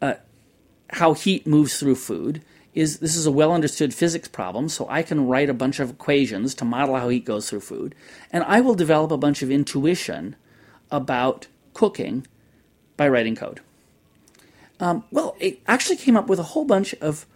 uh, 0.00 0.14
how 0.88 1.12
heat 1.12 1.46
moves 1.46 1.78
through 1.78 1.96
food 1.96 2.42
is 2.72 3.00
this 3.00 3.14
is 3.14 3.26
a 3.26 3.30
well 3.30 3.52
understood 3.52 3.92
physics 3.92 4.28
problem, 4.28 4.70
so 4.70 4.88
I 4.88 5.02
can 5.02 5.26
write 5.26 5.50
a 5.50 5.54
bunch 5.54 5.80
of 5.80 5.90
equations 5.90 6.54
to 6.54 6.64
model 6.64 6.96
how 6.96 7.10
heat 7.10 7.26
goes 7.26 7.50
through 7.50 7.60
food, 7.60 7.94
and 8.32 8.42
I 8.44 8.62
will 8.62 8.74
develop 8.74 9.10
a 9.10 9.18
bunch 9.18 9.42
of 9.42 9.50
intuition 9.50 10.34
about 10.90 11.46
cooking 11.74 12.26
by 12.96 13.08
writing 13.08 13.36
code. 13.36 13.60
Um, 14.80 15.04
well, 15.10 15.36
it 15.40 15.60
actually 15.66 15.96
came 15.96 16.16
up 16.16 16.28
with 16.28 16.38
a 16.38 16.44
whole 16.54 16.64
bunch 16.64 16.94
of 16.94 17.26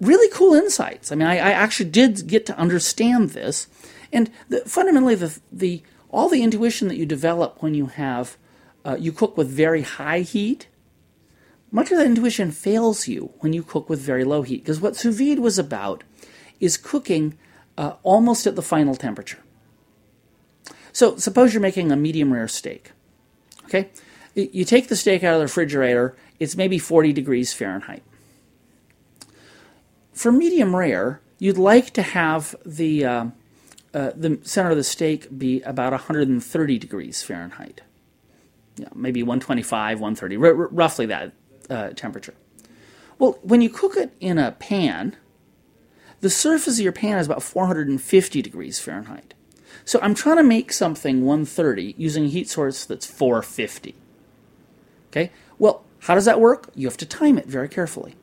really 0.00 0.28
cool 0.32 0.54
insights. 0.54 1.12
I 1.12 1.16
mean, 1.16 1.28
I, 1.28 1.36
I 1.36 1.50
actually 1.50 1.90
did 1.90 2.26
get 2.26 2.46
to 2.46 2.58
understand 2.58 3.30
this, 3.30 3.66
and 4.12 4.30
the, 4.48 4.60
fundamentally, 4.60 5.14
the 5.14 5.38
the 5.52 5.82
all 6.10 6.28
the 6.28 6.42
intuition 6.42 6.88
that 6.88 6.96
you 6.96 7.04
develop 7.04 7.62
when 7.62 7.74
you 7.74 7.86
have 7.86 8.36
uh, 8.84 8.96
you 8.98 9.12
cook 9.12 9.36
with 9.36 9.48
very 9.48 9.82
high 9.82 10.20
heat, 10.20 10.68
much 11.70 11.90
of 11.90 11.98
that 11.98 12.06
intuition 12.06 12.50
fails 12.50 13.06
you 13.06 13.32
when 13.40 13.52
you 13.52 13.62
cook 13.62 13.90
with 13.90 14.00
very 14.00 14.24
low 14.24 14.42
heat. 14.42 14.62
Because 14.62 14.80
what 14.80 14.96
sous 14.96 15.18
vide 15.18 15.40
was 15.40 15.58
about 15.58 16.04
is 16.60 16.76
cooking 16.76 17.36
uh, 17.76 17.94
almost 18.02 18.46
at 18.46 18.56
the 18.56 18.62
final 18.62 18.94
temperature. 18.94 19.38
So 20.92 21.16
suppose 21.16 21.52
you're 21.52 21.60
making 21.60 21.92
a 21.92 21.96
medium 21.96 22.32
rare 22.32 22.48
steak. 22.48 22.92
Okay, 23.64 23.90
you 24.34 24.64
take 24.64 24.88
the 24.88 24.96
steak 24.96 25.22
out 25.22 25.34
of 25.34 25.40
the 25.40 25.44
refrigerator. 25.44 26.16
It's 26.38 26.56
maybe 26.56 26.78
40 26.78 27.12
degrees 27.12 27.52
Fahrenheit. 27.52 28.02
For 30.12 30.32
medium 30.32 30.74
rare, 30.74 31.20
you'd 31.38 31.58
like 31.58 31.90
to 31.92 32.02
have 32.02 32.54
the 32.64 33.04
uh, 33.04 33.26
uh, 33.94 34.12
the 34.14 34.38
center 34.42 34.70
of 34.70 34.76
the 34.76 34.84
steak 34.84 35.26
be 35.36 35.62
about 35.62 35.92
130 35.92 36.78
degrees 36.78 37.22
Fahrenheit. 37.22 37.80
Yeah, 38.76 38.88
maybe 38.94 39.22
125, 39.22 40.00
130, 40.00 40.36
r- 40.36 40.46
r- 40.46 40.68
roughly 40.70 41.06
that 41.06 41.32
uh, 41.70 41.90
temperature. 41.90 42.34
Well, 43.18 43.38
when 43.42 43.60
you 43.60 43.70
cook 43.70 43.96
it 43.96 44.12
in 44.20 44.38
a 44.38 44.52
pan, 44.52 45.16
the 46.20 46.30
surface 46.30 46.78
of 46.78 46.84
your 46.84 46.92
pan 46.92 47.18
is 47.18 47.26
about 47.26 47.42
450 47.42 48.42
degrees 48.42 48.78
Fahrenheit. 48.78 49.34
So 49.88 49.98
I'm 50.02 50.14
trying 50.14 50.36
to 50.36 50.42
make 50.42 50.70
something 50.70 51.24
130 51.24 51.94
using 51.96 52.26
a 52.26 52.28
heat 52.28 52.46
source 52.50 52.84
that's 52.84 53.06
450. 53.06 53.94
Okay? 55.08 55.30
Well, 55.58 55.82
how 56.00 56.14
does 56.14 56.26
that 56.26 56.38
work? 56.38 56.68
You 56.74 56.86
have 56.86 56.98
to 56.98 57.06
time 57.06 57.38
it 57.38 57.46
very 57.46 57.70
carefully. 57.70 58.14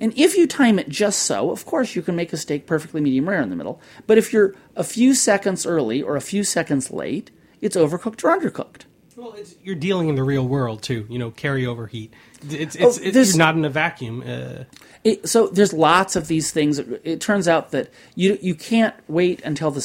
And 0.00 0.12
if 0.18 0.36
you 0.36 0.46
time 0.46 0.78
it 0.78 0.90
just 0.90 1.20
so, 1.20 1.50
of 1.50 1.64
course 1.64 1.96
you 1.96 2.02
can 2.02 2.14
make 2.14 2.34
a 2.34 2.36
steak 2.36 2.66
perfectly 2.66 3.00
medium 3.00 3.26
rare 3.26 3.40
in 3.40 3.48
the 3.48 3.56
middle. 3.56 3.80
But 4.06 4.18
if 4.18 4.34
you're 4.34 4.54
a 4.76 4.84
few 4.84 5.14
seconds 5.14 5.64
early 5.64 6.02
or 6.02 6.14
a 6.14 6.20
few 6.20 6.44
seconds 6.44 6.90
late, 6.90 7.30
it's 7.62 7.74
overcooked 7.74 8.22
or 8.22 8.38
undercooked. 8.38 8.82
Well, 9.16 9.34
you're 9.62 9.76
dealing 9.76 10.10
in 10.10 10.14
the 10.14 10.22
real 10.22 10.46
world 10.46 10.82
too. 10.82 11.06
You 11.08 11.18
know, 11.18 11.30
carryover 11.30 11.88
heat. 11.88 12.12
It's, 12.50 12.76
it's, 12.76 12.98
oh, 12.98 13.02
it's 13.02 13.34
not 13.34 13.54
in 13.54 13.64
a 13.64 13.70
vacuum. 13.70 14.22
Uh... 14.26 14.64
It, 15.04 15.26
so 15.26 15.46
there's 15.46 15.72
lots 15.72 16.16
of 16.16 16.28
these 16.28 16.50
things. 16.50 16.78
It 16.78 17.22
turns 17.22 17.48
out 17.48 17.70
that 17.70 17.90
you 18.14 18.38
you 18.42 18.54
can't 18.54 18.94
wait 19.08 19.40
until 19.42 19.70
the 19.70 19.80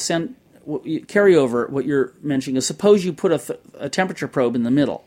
cent, 0.64 1.08
carryover. 1.08 1.68
What 1.68 1.84
you're 1.84 2.12
mentioning 2.22 2.56
is 2.56 2.66
suppose 2.66 3.04
you 3.04 3.12
put 3.12 3.32
a, 3.32 3.38
th- 3.38 3.60
a 3.74 3.88
temperature 3.88 4.28
probe 4.28 4.54
in 4.56 4.62
the 4.62 4.70
middle. 4.70 5.04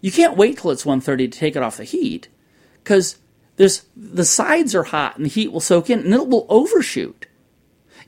You 0.00 0.12
can't 0.12 0.36
wait 0.36 0.58
till 0.58 0.70
it's 0.70 0.84
130 0.84 1.28
to 1.28 1.38
take 1.38 1.56
it 1.56 1.62
off 1.62 1.78
the 1.78 1.84
heat 1.84 2.28
because 2.82 3.18
there's 3.56 3.84
the 3.96 4.24
sides 4.24 4.74
are 4.74 4.84
hot 4.84 5.16
and 5.16 5.24
the 5.24 5.30
heat 5.30 5.52
will 5.52 5.60
soak 5.60 5.88
in 5.88 6.00
and 6.00 6.12
it 6.12 6.28
will 6.28 6.46
overshoot. 6.48 7.26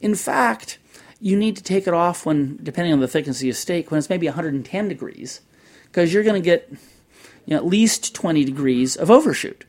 In 0.01 0.14
fact, 0.14 0.78
you 1.20 1.37
need 1.37 1.57
to 1.57 1.62
take 1.62 1.87
it 1.87 1.95
off 1.95 2.26
when, 2.26 2.59
depending 2.62 2.93
on 2.93 3.01
the 3.01 3.09
thickness 3.09 3.39
of 3.39 3.45
your 3.45 3.55
steak, 3.55 3.91
when 3.91 3.99
it's 3.99 4.11
maybe 4.11 4.26
110 4.26 4.89
degrees, 4.89 5.41
because 5.84 6.12
you're 6.12 6.22
going 6.22 6.41
to 6.41 6.45
get 6.45 6.70
you 6.70 7.55
know, 7.55 7.57
at 7.57 7.66
least 7.66 8.14
20 8.14 8.45
degrees 8.45 8.97
of 8.97 9.11
overshoot. 9.11 9.64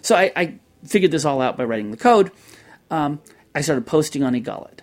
So 0.00 0.16
I, 0.16 0.32
I 0.34 0.58
figured 0.84 1.10
this 1.10 1.24
all 1.24 1.40
out 1.40 1.56
by 1.56 1.64
writing 1.64 1.90
the 1.90 1.96
code. 1.96 2.32
Um, 2.90 3.20
I 3.54 3.60
started 3.60 3.86
posting 3.86 4.22
on 4.22 4.32
eGullet. 4.32 4.80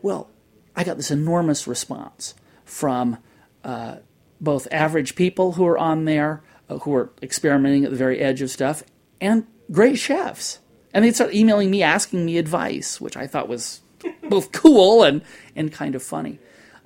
Well, 0.00 0.28
I 0.74 0.84
got 0.84 0.96
this 0.96 1.10
enormous 1.10 1.66
response 1.66 2.34
from 2.64 3.18
uh, 3.64 3.96
both 4.40 4.66
average 4.70 5.14
people 5.14 5.52
who 5.52 5.66
are 5.66 5.78
on 5.78 6.04
there, 6.04 6.42
uh, 6.68 6.78
who 6.78 6.94
are 6.94 7.10
experimenting 7.22 7.84
at 7.84 7.90
the 7.90 7.96
very 7.96 8.18
edge 8.18 8.42
of 8.42 8.50
stuff, 8.50 8.82
and 9.20 9.46
great 9.70 9.98
chefs. 9.98 10.58
And 10.94 11.04
they'd 11.04 11.14
start 11.14 11.34
emailing 11.34 11.70
me 11.70 11.82
asking 11.82 12.24
me 12.26 12.38
advice, 12.38 13.00
which 13.00 13.16
I 13.16 13.26
thought 13.26 13.48
was 13.48 13.80
both 14.28 14.52
cool 14.52 15.02
and, 15.02 15.22
and 15.54 15.72
kind 15.72 15.94
of 15.94 16.02
funny. 16.02 16.38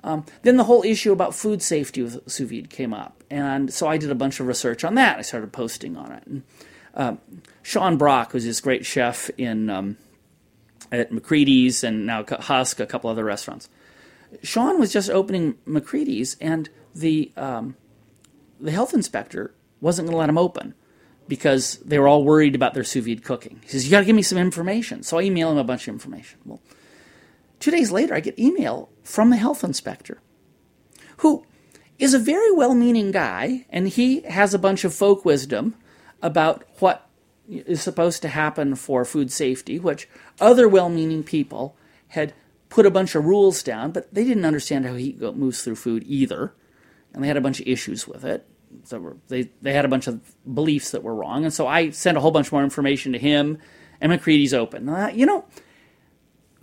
Um, 0.03 0.25
then 0.43 0.57
the 0.57 0.63
whole 0.65 0.83
issue 0.83 1.11
about 1.11 1.33
food 1.33 1.61
safety 1.61 2.01
with 2.01 2.29
sous 2.29 2.49
vide 2.49 2.69
came 2.69 2.93
up, 2.93 3.23
and 3.29 3.73
so 3.73 3.87
I 3.87 3.97
did 3.97 4.11
a 4.11 4.15
bunch 4.15 4.39
of 4.39 4.47
research 4.47 4.83
on 4.83 4.95
that. 4.95 5.17
I 5.17 5.21
started 5.21 5.51
posting 5.51 5.97
on 5.97 6.11
it. 6.11 6.23
And, 6.25 6.43
uh, 6.93 7.15
Sean 7.63 7.97
Brock, 7.97 8.31
who's 8.31 8.45
this 8.45 8.61
great 8.61 8.85
chef 8.85 9.29
in 9.37 9.69
um, 9.69 9.97
at 10.91 11.11
McCrady's 11.11 11.83
and 11.83 12.05
now 12.05 12.23
Husk, 12.23 12.79
a 12.79 12.85
couple 12.85 13.09
other 13.09 13.25
restaurants. 13.25 13.69
Sean 14.43 14.79
was 14.79 14.91
just 14.91 15.09
opening 15.09 15.55
McCrady's, 15.67 16.37
and 16.39 16.69
the 16.93 17.31
um, 17.37 17.75
the 18.59 18.71
health 18.71 18.93
inspector 18.93 19.53
wasn't 19.81 20.07
going 20.07 20.13
to 20.13 20.19
let 20.19 20.29
him 20.29 20.37
open 20.37 20.73
because 21.27 21.77
they 21.77 21.99
were 21.99 22.07
all 22.07 22.23
worried 22.23 22.55
about 22.55 22.73
their 22.73 22.83
sous 22.83 23.05
vide 23.05 23.23
cooking. 23.23 23.59
He 23.63 23.69
says, 23.69 23.85
"You 23.85 23.91
got 23.91 23.99
to 23.99 24.05
give 24.05 24.15
me 24.15 24.21
some 24.21 24.37
information." 24.37 25.03
So 25.03 25.17
I 25.17 25.23
email 25.23 25.51
him 25.51 25.57
a 25.57 25.63
bunch 25.63 25.87
of 25.87 25.93
information. 25.93 26.39
Well, 26.45 26.61
two 27.59 27.71
days 27.71 27.91
later, 27.91 28.13
I 28.13 28.19
get 28.19 28.39
email 28.39 28.89
from 29.03 29.29
the 29.29 29.37
health 29.37 29.63
inspector, 29.63 30.19
who 31.17 31.45
is 31.99 32.13
a 32.13 32.19
very 32.19 32.51
well-meaning 32.51 33.11
guy, 33.11 33.65
and 33.69 33.87
he 33.89 34.21
has 34.21 34.53
a 34.53 34.59
bunch 34.59 34.83
of 34.83 34.93
folk 34.93 35.25
wisdom 35.25 35.75
about 36.21 36.63
what 36.79 37.07
is 37.49 37.81
supposed 37.81 38.21
to 38.21 38.27
happen 38.27 38.75
for 38.75 39.05
food 39.05 39.31
safety, 39.31 39.79
which 39.79 40.07
other 40.39 40.67
well-meaning 40.67 41.23
people 41.23 41.75
had 42.09 42.33
put 42.69 42.85
a 42.85 42.91
bunch 42.91 43.15
of 43.15 43.25
rules 43.25 43.63
down, 43.63 43.91
but 43.91 44.13
they 44.13 44.23
didn't 44.23 44.45
understand 44.45 44.85
how 44.85 44.93
heat 44.93 45.19
moves 45.19 45.63
through 45.63 45.75
food 45.75 46.03
either, 46.05 46.53
and 47.13 47.23
they 47.23 47.27
had 47.27 47.37
a 47.37 47.41
bunch 47.41 47.59
of 47.59 47.67
issues 47.67 48.07
with 48.07 48.23
it. 48.23 48.47
So 48.83 49.17
they 49.29 49.49
they 49.61 49.73
had 49.73 49.85
a 49.85 49.89
bunch 49.89 50.07
of 50.07 50.19
beliefs 50.53 50.91
that 50.91 51.03
were 51.03 51.15
wrong, 51.15 51.43
and 51.43 51.53
so 51.53 51.67
I 51.67 51.91
sent 51.91 52.17
a 52.17 52.21
whole 52.21 52.31
bunch 52.31 52.51
more 52.51 52.63
information 52.63 53.13
to 53.13 53.19
him. 53.19 53.59
And 53.99 54.11
McCrady's 54.11 54.53
open. 54.53 54.87
Uh, 54.87 55.11
you 55.11 55.25
know, 55.25 55.45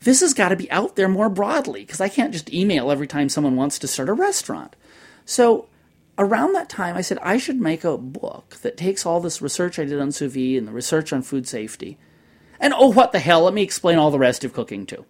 this 0.04 0.20
has 0.20 0.34
got 0.34 0.50
to 0.50 0.56
be 0.56 0.70
out 0.70 0.94
there 0.94 1.08
more 1.08 1.28
broadly 1.28 1.80
because 1.80 2.00
I 2.00 2.08
can't 2.08 2.32
just 2.32 2.52
email 2.52 2.92
every 2.92 3.08
time 3.08 3.28
someone 3.28 3.56
wants 3.56 3.78
to 3.80 3.88
start 3.88 4.08
a 4.08 4.12
restaurant. 4.12 4.76
So 5.24 5.66
around 6.18 6.52
that 6.52 6.68
time, 6.68 6.96
I 6.96 7.00
said 7.00 7.18
I 7.22 7.38
should 7.38 7.60
make 7.60 7.82
a 7.82 7.98
book 7.98 8.56
that 8.62 8.76
takes 8.76 9.04
all 9.04 9.20
this 9.20 9.42
research 9.42 9.78
I 9.78 9.84
did 9.84 10.00
on 10.00 10.12
sous 10.12 10.32
vide 10.32 10.58
and 10.58 10.68
the 10.68 10.72
research 10.72 11.12
on 11.12 11.22
food 11.22 11.48
safety, 11.48 11.98
and 12.60 12.72
oh, 12.72 12.92
what 12.92 13.12
the 13.12 13.18
hell? 13.18 13.42
Let 13.42 13.54
me 13.54 13.62
explain 13.62 13.98
all 13.98 14.10
the 14.10 14.18
rest 14.18 14.44
of 14.44 14.52
cooking 14.52 14.86
too. 14.86 15.04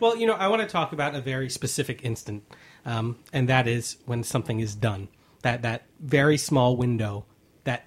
Well, 0.00 0.16
you 0.16 0.26
know, 0.26 0.34
I 0.34 0.48
want 0.48 0.62
to 0.62 0.68
talk 0.68 0.92
about 0.92 1.14
a 1.14 1.20
very 1.20 1.48
specific 1.48 2.04
instant, 2.04 2.44
um, 2.84 3.18
and 3.32 3.48
that 3.48 3.66
is 3.66 3.96
when 4.06 4.22
something 4.22 4.60
is 4.60 4.74
done. 4.74 5.08
That 5.42 5.62
that 5.62 5.86
very 6.00 6.36
small 6.36 6.76
window 6.76 7.26
that 7.64 7.86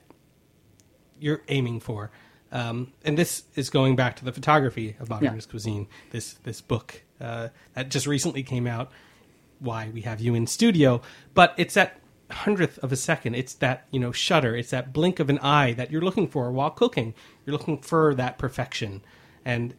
you're 1.20 1.42
aiming 1.48 1.80
for. 1.80 2.12
Um, 2.52 2.94
and 3.04 3.18
this 3.18 3.44
is 3.56 3.70
going 3.70 3.96
back 3.96 4.16
to 4.18 4.26
the 4.26 4.32
photography 4.32 4.96
of 5.00 5.10
modernist 5.10 5.50
yeah. 5.50 5.52
cuisine. 5.52 5.88
This 6.12 6.34
this 6.44 6.62
book 6.62 7.04
uh, 7.20 7.50
that 7.74 7.90
just 7.90 8.08
recently 8.08 8.44
came 8.44 8.68
out. 8.68 8.92
Why 9.60 9.90
we 9.94 10.02
have 10.02 10.20
you 10.20 10.36
in 10.36 10.48
studio, 10.48 11.02
but 11.34 11.54
it's 11.58 11.74
that 11.76 12.00
hundredth 12.32 12.78
of 12.80 12.92
a 12.92 12.96
second. 12.96 13.36
It's 13.36 13.54
that 13.56 13.88
you 13.92 14.00
know 14.00 14.12
shutter. 14.12 14.56
It's 14.56 14.72
that 14.72 14.94
blink 14.94 15.20
of 15.20 15.30
an 15.30 15.40
eye 15.40 15.74
that 15.74 15.92
you're 15.92 16.02
looking 16.02 16.28
for 16.28 16.52
while 16.52 16.70
cooking. 16.70 17.14
You're 17.46 17.54
looking 17.54 17.80
for 17.80 18.14
that 18.16 18.38
perfection, 18.38 19.02
and 19.44 19.74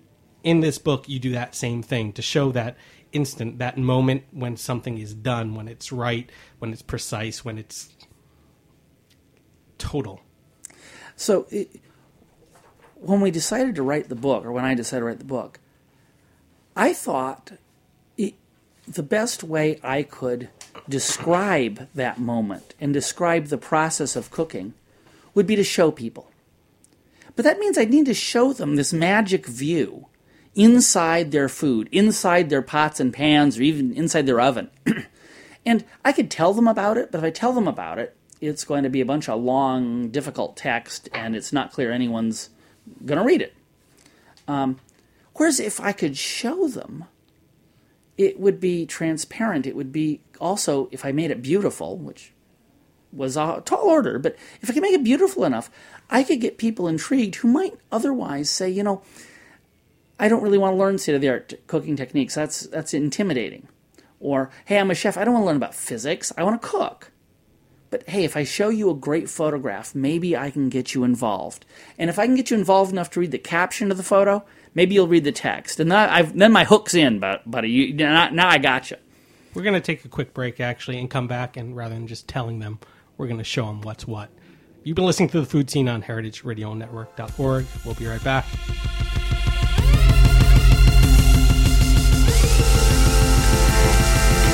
in 0.47 0.61
this 0.61 0.79
book, 0.79 1.09
you 1.09 1.19
do 1.19 1.33
that 1.33 1.57
same 1.57 1.83
thing 1.83 2.13
to 2.13 2.23
show 2.23 2.53
that 2.53 2.77
instant, 3.11 3.59
that 3.59 3.77
moment 3.77 4.23
when 4.31 4.57
something 4.57 4.97
is 4.97 5.13
done, 5.13 5.57
when 5.57 5.67
it's 5.67 5.91
right, 5.91 6.31
when 6.61 6.73
it's 6.73 6.83
precise, 6.83 7.45
when 7.45 7.59
it's 7.59 7.89
total. 9.77 10.21
So, 11.17 11.49
it, 11.51 11.81
when 12.95 13.21
we 13.21 13.33
decided 13.33 13.75
to 13.75 13.83
write 13.83 14.09
the 14.09 14.15
book, 14.15 14.45
or 14.45 14.53
when 14.53 14.65
I 14.65 14.75
decided 14.75 15.01
to 15.01 15.07
write 15.07 15.19
the 15.19 15.25
book, 15.25 15.59
I 16.77 16.93
thought 16.93 17.51
it, 18.17 18.35
the 18.87 19.03
best 19.03 19.43
way 19.43 19.81
I 19.83 20.05
could 20.05 20.49
describe 20.89 21.89
that 21.93 22.21
moment 22.21 22.75
and 22.81 22.95
describe 22.95 23.47
the 23.47 23.59
process 23.59 24.15
of 24.15 24.31
cooking 24.31 24.75
would 25.35 25.49
be 25.49 25.57
to 25.57 25.65
show 25.65 25.91
people. 25.91 26.31
But 27.35 27.45
that 27.45 27.59
means 27.59 27.77
I 27.77 27.85
need 27.85 28.07
to 28.07 28.15
show 28.15 28.53
them 28.53 28.77
this 28.77 28.93
magic 28.93 29.47
view 29.47 30.07
inside 30.57 31.31
their 31.31 31.49
food, 31.49 31.89
inside 31.93 32.51
their 32.51 32.63
pots 32.63 32.99
and 32.99 33.13
pans, 33.13 33.59
or 33.59 33.63
even 33.63 33.93
inside 33.93 34.27
their 34.27 34.41
oven. 34.41 34.71
and 35.67 35.85
I 36.05 36.11
could 36.11 36.31
tell 36.31 36.55
them 36.55 36.67
about 36.67 36.97
it, 36.97 37.13
but 37.13 37.19
if 37.19 37.25
I 37.25 37.31
tell 37.31 37.53
them 37.53 37.69
about 37.69 37.99
it, 37.99 38.17
it's 38.41 38.65
going 38.65 38.83
to 38.83 38.91
be 38.91 39.01
a 39.01 39.07
bunch 39.07 39.29
of 39.29 39.41
long, 39.41 40.09
difficult 40.09 40.57
text, 40.57 41.09
and 41.13 41.37
it's 41.37 41.53
not 41.53 41.73
clear 41.73 41.93
anyone's 41.93 42.51
going 43.05 43.19
to 43.19 43.25
read 43.25 43.43
it. 43.43 43.55
Um, 44.49 44.81
whereas 45.35 45.61
if 45.61 45.81
I 45.81 45.93
could 45.93 46.17
show 46.17 46.69
them, 46.69 47.05
it 48.17 48.41
would 48.41 48.59
be 48.59 48.87
transparent. 48.87 49.67
It 49.67 49.77
would 49.77 49.93
be 49.93 50.23
also, 50.41 50.89
if 50.91 51.05
I 51.05 51.13
made 51.13 51.31
it 51.31 51.43
beautiful, 51.43 51.99
which 51.99 52.33
was 53.13 53.37
a 53.37 53.63
tall 53.65 53.89
order, 53.89 54.19
but 54.19 54.37
if 54.61 54.71
I 54.71 54.73
could 54.73 54.83
make 54.83 54.95
it 54.95 55.05
beautiful 55.05 55.45
enough, 55.45 55.71
I 56.09 56.23
could 56.23 56.41
get 56.41 56.59
people 56.59 56.89
intrigued 56.89 57.37
who 57.37 57.49
might 57.49 57.75
otherwise 57.93 58.49
say, 58.49 58.71
you 58.71 58.83
know, 58.83 59.03
I 60.19 60.29
don't 60.29 60.43
really 60.43 60.59
want 60.59 60.75
to 60.75 60.79
learn 60.79 60.99
state 60.99 61.15
of 61.15 61.21
the 61.21 61.29
art 61.29 61.55
cooking 61.67 61.97
techniques. 61.97 62.35
That's 62.35 62.63
that's 62.67 62.95
intimidating. 62.95 63.69
Or 64.19 64.51
hey, 64.65 64.79
I'm 64.79 64.91
a 64.91 64.95
chef. 64.95 65.17
I 65.17 65.25
don't 65.25 65.35
want 65.35 65.43
to 65.43 65.47
learn 65.47 65.57
about 65.57 65.75
physics. 65.75 66.33
I 66.37 66.43
want 66.43 66.61
to 66.61 66.69
cook. 66.69 67.13
But 67.91 68.09
hey, 68.09 68.25
if 68.25 68.37
I 68.37 68.45
show 68.45 68.69
you 68.69 68.91
a 68.91 68.95
great 68.95 69.29
photograph, 69.29 69.95
maybe 69.95 70.37
I 70.37 70.51
can 70.51 70.69
get 70.69 70.95
you 70.95 71.05
involved. 71.05 71.65
And 71.99 72.11
if 72.11 72.19
I 72.19 72.27
can 72.27 72.35
get 72.35 72.51
you 72.51 72.57
involved 72.57 72.93
enough 72.93 73.11
to 73.11 73.21
read 73.21 73.31
the 73.31 73.39
caption 73.39 73.91
of 73.91 73.97
the 73.97 74.03
photo, 74.03 74.45
maybe 74.75 74.95
you'll 74.95 75.07
read 75.07 75.25
the 75.25 75.33
text. 75.33 75.79
And 75.79 75.93
I've, 75.93 76.37
then 76.37 76.53
my 76.53 76.65
hook's 76.65 76.95
in, 76.95 77.21
buddy. 77.21 77.71
You, 77.71 77.95
now, 77.95 78.29
now 78.31 78.49
I 78.49 78.59
got 78.59 78.91
you. 78.91 78.97
We're 79.55 79.63
going 79.63 79.75
to 79.75 79.81
take 79.81 80.05
a 80.05 80.09
quick 80.09 80.35
break, 80.35 80.61
actually, 80.61 80.99
and 80.99 81.09
come 81.09 81.29
back. 81.29 81.57
And 81.57 81.77
rather 81.77 81.95
than 81.95 82.07
just 82.07 82.27
telling 82.29 82.59
them, 82.59 82.81
we're 83.17 83.29
going 83.29 83.39
to 83.39 83.45
show 83.45 83.67
them 83.67 83.81
what's 83.83 84.07
what. 84.07 84.31
You've 84.83 84.97
been 84.97 85.07
listening 85.07 85.31
to 85.31 85.41
the 85.41 85.47
Food 85.47 85.71
Seen 85.71 85.89
on 85.89 86.03
heritageradionetwork.org. 86.03 87.67
We'll 87.85 87.95
be 87.95 88.07
right 88.07 88.23
back. 88.23 88.45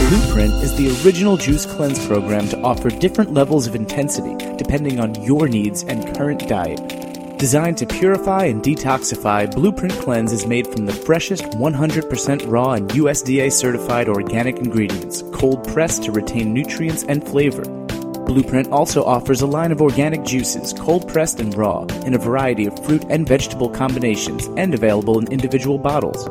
Blueprint 0.09 0.53
is 0.63 0.77
the 0.77 0.89
original 1.05 1.37
juice 1.37 1.65
cleanse 1.65 2.05
program 2.07 2.49
to 2.49 2.61
offer 2.63 2.91
different 2.91 3.33
levels 3.33 3.67
of 3.67 3.75
intensity 3.75 4.35
depending 4.57 4.99
on 4.99 5.15
your 5.23 5.49
needs 5.49 5.85
and 5.85 6.17
current 6.17 6.49
diet. 6.49 7.39
Designed 7.39 7.79
to 7.79 7.87
purify 7.87 8.45
and 8.45 8.63
detoxify, 8.63 9.53
Blueprint 9.55 9.95
Cleanse 9.95 10.33
is 10.33 10.47
made 10.47 10.67
from 10.67 10.87
the 10.87 10.93
freshest 10.93 11.45
100% 11.45 12.51
raw 12.51 12.73
and 12.73 12.91
USDA 12.91 13.51
certified 13.53 14.09
organic 14.09 14.59
ingredients, 14.59 15.23
cold 15.33 15.67
pressed 15.69 16.03
to 16.05 16.13
retain 16.13 16.53
nutrients 16.53 17.05
and 17.05 17.27
flavor. 17.27 17.65
Blueprint 18.27 18.71
also 18.71 19.05
offers 19.05 19.41
a 19.41 19.47
line 19.47 19.73
of 19.73 19.81
organic 19.81 20.25
juices, 20.25 20.73
cold 20.73 21.09
pressed 21.09 21.41
and 21.41 21.55
raw, 21.57 21.83
in 22.05 22.15
a 22.15 22.19
variety 22.19 22.67
of 22.67 22.85
fruit 22.85 23.05
and 23.09 23.27
vegetable 23.27 23.71
combinations 23.71 24.47
and 24.57 24.75
available 24.75 25.19
in 25.19 25.33
individual 25.33 25.79
bottles. 25.79 26.29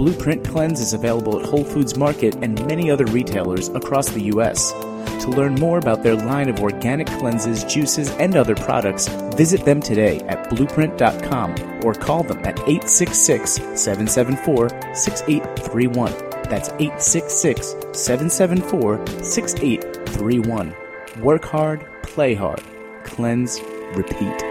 Blueprint 0.00 0.48
Cleanse 0.48 0.80
is 0.80 0.94
available 0.94 1.38
at 1.38 1.44
Whole 1.44 1.62
Foods 1.62 1.94
Market 1.94 2.34
and 2.36 2.66
many 2.66 2.90
other 2.90 3.04
retailers 3.04 3.68
across 3.68 4.08
the 4.08 4.22
U.S. 4.32 4.72
To 4.72 5.28
learn 5.28 5.56
more 5.56 5.76
about 5.76 6.02
their 6.02 6.14
line 6.14 6.48
of 6.48 6.60
organic 6.60 7.06
cleanses, 7.06 7.64
juices, 7.64 8.10
and 8.12 8.34
other 8.34 8.54
products, 8.54 9.08
visit 9.36 9.62
them 9.66 9.78
today 9.78 10.20
at 10.20 10.48
blueprint.com 10.48 11.84
or 11.84 11.92
call 11.92 12.22
them 12.22 12.38
at 12.46 12.58
866 12.60 13.50
774 13.78 14.70
6831. 14.94 16.12
That's 16.44 16.70
866 16.70 17.66
774 17.92 19.06
6831. 19.22 20.74
Work 21.20 21.44
hard, 21.44 21.86
play 22.04 22.32
hard, 22.32 22.62
cleanse, 23.04 23.60
repeat. 23.94 24.49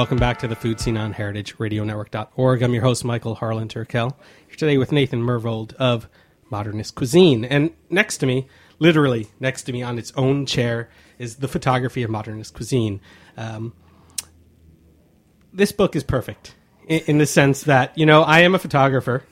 Welcome 0.00 0.16
back 0.16 0.38
to 0.38 0.48
the 0.48 0.56
Food 0.56 0.80
Seen 0.80 0.96
on 0.96 1.12
heritageradionetwork.org. 1.12 2.62
I'm 2.62 2.72
your 2.72 2.82
host, 2.82 3.04
Michael 3.04 3.34
Harlan 3.34 3.68
Turkel. 3.68 4.14
Here 4.46 4.56
today 4.56 4.78
with 4.78 4.92
Nathan 4.92 5.20
Myhrvold 5.20 5.74
of 5.74 6.08
Modernist 6.48 6.94
Cuisine. 6.94 7.44
And 7.44 7.72
next 7.90 8.16
to 8.16 8.26
me, 8.26 8.48
literally 8.78 9.28
next 9.40 9.64
to 9.64 9.74
me 9.74 9.82
on 9.82 9.98
its 9.98 10.10
own 10.16 10.46
chair, 10.46 10.88
is 11.18 11.36
the 11.36 11.48
photography 11.48 12.02
of 12.02 12.08
Modernist 12.08 12.54
Cuisine. 12.54 13.02
Um, 13.36 13.74
this 15.52 15.70
book 15.70 15.94
is 15.94 16.02
perfect 16.02 16.54
in, 16.88 17.00
in 17.00 17.18
the 17.18 17.26
sense 17.26 17.64
that, 17.64 17.96
you 17.98 18.06
know, 18.06 18.22
I 18.22 18.40
am 18.40 18.54
a 18.54 18.58
photographer. 18.58 19.22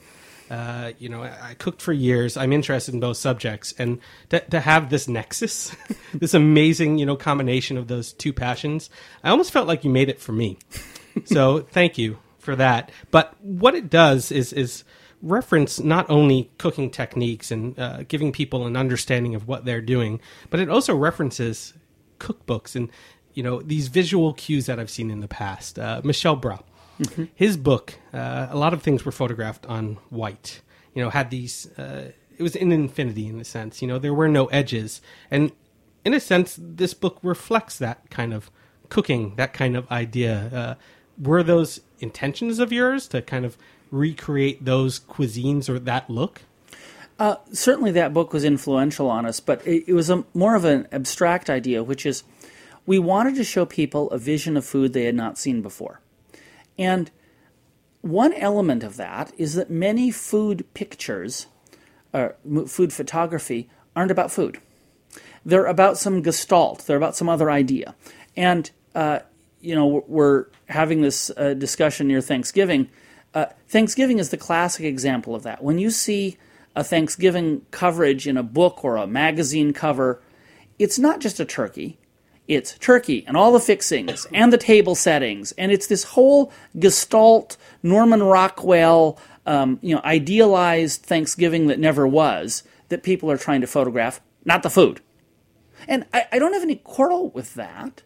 Uh, 0.51 0.92
you 0.99 1.09
know, 1.09 1.22
I, 1.22 1.51
I 1.51 1.55
cooked 1.55 1.82
for 1.82 1.92
years. 1.92 2.36
I'm 2.36 2.53
interested 2.53 2.94
in 2.94 3.01
both 3.01 3.16
subjects, 3.16 3.74
and 3.78 4.01
to, 4.30 4.40
to 4.40 4.61
have 4.61 4.90
this 4.90 5.09
nexus, 5.09 5.74
this 6.14 6.34
amazing, 6.34 6.99
you 6.99 7.07
know, 7.07 7.16
combination 7.16 7.76
of 7.76 7.88
those 7.88 8.12
two 8.12 8.32
passions, 8.32 8.90
I 9.22 9.30
almost 9.30 9.53
felt 9.53 9.68
like 9.68 9.84
you 9.84 9.90
made 9.90 10.09
it 10.09 10.20
for 10.20 10.32
me. 10.32 10.59
so 11.24 11.61
thank 11.61 11.99
you 11.99 12.18
for 12.38 12.57
that. 12.57 12.90
But 13.11 13.34
what 13.42 13.74
it 13.74 13.90
does 13.90 14.32
is 14.32 14.53
is 14.53 14.84
reference 15.20 15.80
not 15.80 16.09
only 16.09 16.51
cooking 16.59 16.90
techniques 16.90 17.51
and 17.51 17.78
uh, 17.78 18.05
giving 18.05 18.32
people 18.32 18.66
an 18.66 18.76
understanding 18.76 19.34
of 19.34 19.49
what 19.49 19.64
they're 19.64 19.80
doing, 19.82 20.20
but 20.49 20.61
it 20.61 20.70
also 20.70 20.94
references 20.94 21.74
cookbooks 22.20 22.74
and 22.74 22.90
you 23.34 23.42
know 23.42 23.62
these 23.62 23.88
visual 23.88 24.32
cues 24.32 24.66
that 24.66 24.80
I've 24.80 24.90
seen 24.90 25.11
in 25.11 25.20
the 25.20 25.28
past. 25.28 25.78
Uh, 25.78 26.01
Michel 26.05 26.36
Bras 26.36 26.61
Mm-hmm. 27.01 27.24
His 27.34 27.57
book, 27.57 27.94
uh, 28.12 28.49
a 28.51 28.57
lot 28.57 28.72
of 28.72 28.82
things 28.82 29.05
were 29.05 29.12
photographed 29.12 29.66
on 29.66 29.99
white. 30.11 30.61
You 30.94 31.03
know, 31.03 31.11
had 31.11 31.30
these. 31.30 31.66
Uh, 31.78 32.12
it 32.36 32.42
was 32.42 32.57
in 32.57 32.72
infinity 32.72 33.28
in 33.28 33.40
a 33.40 33.44
sense. 33.44 33.82
You 33.82 33.88
know, 33.88 33.99
there 33.99 34.14
were 34.14 34.28
no 34.28 34.46
edges, 34.46 35.01
and 35.30 35.53
in 36.05 36.14
a 36.14 36.20
sense, 36.20 36.59
this 36.59 36.94
book 36.94 37.18
reflects 37.22 37.78
that 37.78 38.11
kind 38.11 38.32
of 38.32 38.51
cooking, 38.88 39.34
that 39.36 39.53
kind 39.53 39.76
of 39.76 39.90
idea. 39.90 40.51
Uh, 40.53 40.74
were 41.20 41.42
those 41.42 41.80
intentions 42.01 42.59
of 42.59 42.72
yours 42.72 43.09
to 43.09 43.22
kind 43.22 43.44
of 43.44 43.57
recreate 43.90 44.64
those 44.64 45.01
cuisines 45.01 45.68
or 45.68 45.78
that 45.78 46.09
look? 46.09 46.42
Uh, 47.18 47.36
certainly, 47.53 47.90
that 47.90 48.14
book 48.14 48.32
was 48.32 48.44
influential 48.44 49.11
on 49.11 49.26
us, 49.26 49.40
but 49.40 49.66
it, 49.66 49.88
it 49.88 49.92
was 49.92 50.09
a, 50.09 50.24
more 50.34 50.55
of 50.55 50.64
an 50.64 50.86
abstract 50.92 51.51
idea, 51.51 51.82
which 51.82 52.07
is 52.07 52.22
we 52.86 52.99
wanted 52.99 53.34
to 53.34 53.44
show 53.44 53.66
people 53.66 54.09
a 54.11 54.18
vision 54.18 54.57
of 54.57 54.64
food 54.64 54.92
they 54.92 55.05
had 55.05 55.14
not 55.14 55.36
seen 55.36 55.61
before. 55.61 56.01
And 56.79 57.11
one 58.01 58.33
element 58.35 58.85
of 58.85 58.97
that 58.97 59.33
is 59.37 59.55
that 59.55 59.70
many 59.70 60.11
food 60.11 60.64
pictures, 60.74 61.47
or 62.12 62.37
food 62.66 62.93
photography, 62.93 63.68
aren't 63.97 64.12
about 64.12 64.31
food. 64.31 64.61
They're 65.45 65.66
about 65.66 65.99
some 65.99 66.22
gestalt, 66.22 66.87
they're 66.87 66.97
about 66.97 67.16
some 67.16 67.29
other 67.29 67.51
idea. 67.51 67.97
And, 68.37 68.70
uh, 68.95 69.20
you 69.61 69.74
know, 69.74 70.05
we're 70.07 70.47
having 70.68 71.01
this 71.01 71.31
uh, 71.37 71.55
discussion 71.55 72.07
near 72.07 72.20
Thanksgiving. 72.20 72.89
Uh, 73.35 73.47
Thanksgiving 73.68 74.18
is 74.18 74.31
the 74.31 74.37
classic 74.37 74.85
example 74.85 75.35
of 75.35 75.43
that. 75.43 75.62
When 75.62 75.79
you 75.79 75.91
see 75.91 76.37
a 76.76 76.85
Thanksgiving 76.85 77.66
coverage 77.70 78.29
in 78.29 78.37
a 78.37 78.43
book 78.43 78.85
or 78.85 78.97
a 78.97 79.07
magazine 79.07 79.72
cover, 79.72 80.22
it's 80.79 80.99
not 80.99 81.20
just 81.20 81.41
a 81.41 81.45
turkey, 81.45 81.99
it's 82.49 82.76
turkey 82.78 83.24
and 83.26 83.36
all 83.36 83.53
the 83.53 83.61
fixings 83.61 84.26
and 84.32 84.53
the 84.53 84.59
table 84.59 84.94
settings, 84.94 85.53
and 85.53 85.70
it's 85.70 85.86
this 85.86 86.05
whole 86.05 86.51
gestalt 86.78 87.57
Norman 87.82 88.22
Rockwell, 88.22 89.18
um, 89.46 89.78
you 89.82 89.94
know, 89.94 90.01
idealized 90.03 91.03
Thanksgiving 91.03 91.66
that 91.66 91.78
never 91.78 92.07
was 92.07 92.62
that 92.88 93.03
people 93.03 93.30
are 93.30 93.36
trying 93.36 93.61
to 93.61 93.66
photograph, 93.66 94.20
not 94.44 94.62
the 94.62 94.70
food. 94.70 95.01
And 95.86 96.07
I, 96.12 96.24
I 96.32 96.38
don't 96.38 96.55
have 96.55 96.62
any 96.62 96.76
quarrel 96.76 97.30
with 97.30 97.55
that, 97.55 98.03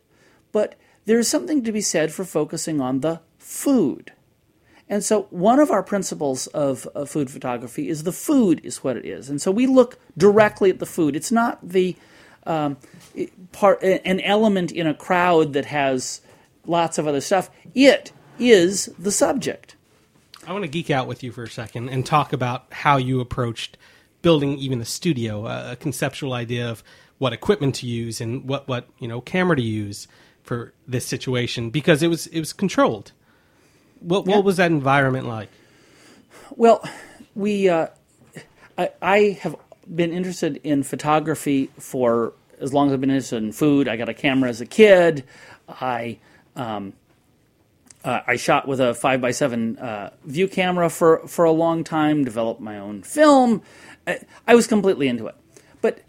but 0.51 0.75
there's 1.05 1.29
something 1.29 1.63
to 1.65 1.73
be 1.73 1.81
said 1.81 2.13
for 2.13 2.25
focusing 2.25 2.81
on 2.81 3.01
the 3.01 3.21
food. 3.39 4.13
And 4.89 5.03
so, 5.03 5.23
one 5.31 5.59
of 5.59 5.71
our 5.71 5.83
principles 5.83 6.49
of, 6.49 6.87
of, 6.89 7.09
food 7.09 7.31
photography 7.31 7.89
is 7.89 8.03
the 8.03 8.13
food 8.13 8.61
is 8.63 8.85
what 8.85 8.97
it 8.97 9.07
is. 9.07 9.31
And 9.31 9.41
so, 9.41 9.51
we 9.51 9.67
look 9.67 9.99
directly 10.19 10.69
at 10.69 10.81
the 10.81 10.87
food. 10.87 11.17
It's 11.17 11.33
not 11.33 11.67
the 11.67 11.97
um, 12.45 12.77
part 13.53 13.83
an 13.83 14.21
element 14.21 14.73
in 14.73 14.87
a 14.87 14.95
crowd 14.95 15.53
that 15.53 15.67
has 15.67 16.21
lots 16.67 16.99
of 16.99 17.07
other 17.07 17.21
stuff. 17.21 17.51
It 17.75 18.13
is 18.39 18.87
the 18.99 19.13
subject. 19.13 19.77
I 20.47 20.53
want 20.53 20.65
to 20.65 20.69
geek 20.69 20.91
out 20.91 21.07
with 21.07 21.23
you 21.23 21.31
for 21.31 21.45
a 21.45 21.49
second 21.49 21.89
and 21.89 22.05
talk 22.05 22.33
about 22.33 22.67
how 22.73 22.97
you 22.97 23.21
approached 23.21 23.79
building 24.23 24.59
even 24.59 24.81
a 24.81 24.85
studio, 24.85 25.47
a 25.47 25.77
conceptual 25.77 26.33
idea 26.33 26.69
of 26.69 26.83
what 27.19 27.33
equipment 27.33 27.77
to 27.77 27.87
use 27.87 28.21
and 28.21 28.49
what 28.49 28.67
what 28.67 28.89
you 28.99 29.07
know 29.07 29.21
camera 29.21 29.55
to 29.55 29.63
use 29.63 30.09
for 30.43 30.73
this 30.89 31.07
situation 31.07 31.71
because 31.71 32.03
it 32.03 32.09
was 32.09 32.27
it 32.29 32.41
was 32.41 32.53
controlled. 32.53 33.13
What 34.01 34.27
yeah. 34.27 34.37
what 34.37 34.45
was 34.45 34.57
that 34.57 34.71
environment 34.71 35.29
like? 35.29 35.49
Well, 36.57 36.85
we 37.35 37.69
uh, 37.69 37.89
I, 38.77 38.91
I 39.01 39.19
have 39.43 39.57
been 39.95 40.13
interested 40.13 40.61
in 40.65 40.83
photography 40.83 41.71
for 41.79 42.33
as 42.63 42.73
long 42.73 42.89
as 42.89 42.93
I've 42.95 43.01
been 43.01 43.11
interested 43.11 43.43
in 43.43 43.53
food. 43.53 43.89
I 43.89 43.97
got 43.97 44.09
a 44.09 44.15
camera 44.15 44.49
as 44.49 44.61
a 44.61 44.67
kid. 44.67 45.25
I 45.69 46.19
um, 46.57 46.95
uh, 48.05 48.21
I 48.27 48.37
shot 48.37 48.67
with 48.67 48.81
a 48.81 48.95
five 48.95 49.21
by 49.21 49.31
seven 49.31 49.79
uh, 49.79 50.11
view 50.25 50.49
camera 50.49 50.89
for 50.89 51.27
for 51.27 51.45
a 51.45 51.53
long 51.53 51.85
time. 51.85 52.25
Developed 52.25 52.61
my 52.61 52.79
own 52.79 53.03
film. 53.03 53.63
I, 54.07 54.21
I 54.47 54.55
was 54.55 54.67
completely 54.67 55.09
into 55.09 55.27
it. 55.27 55.37
But 55.81 56.01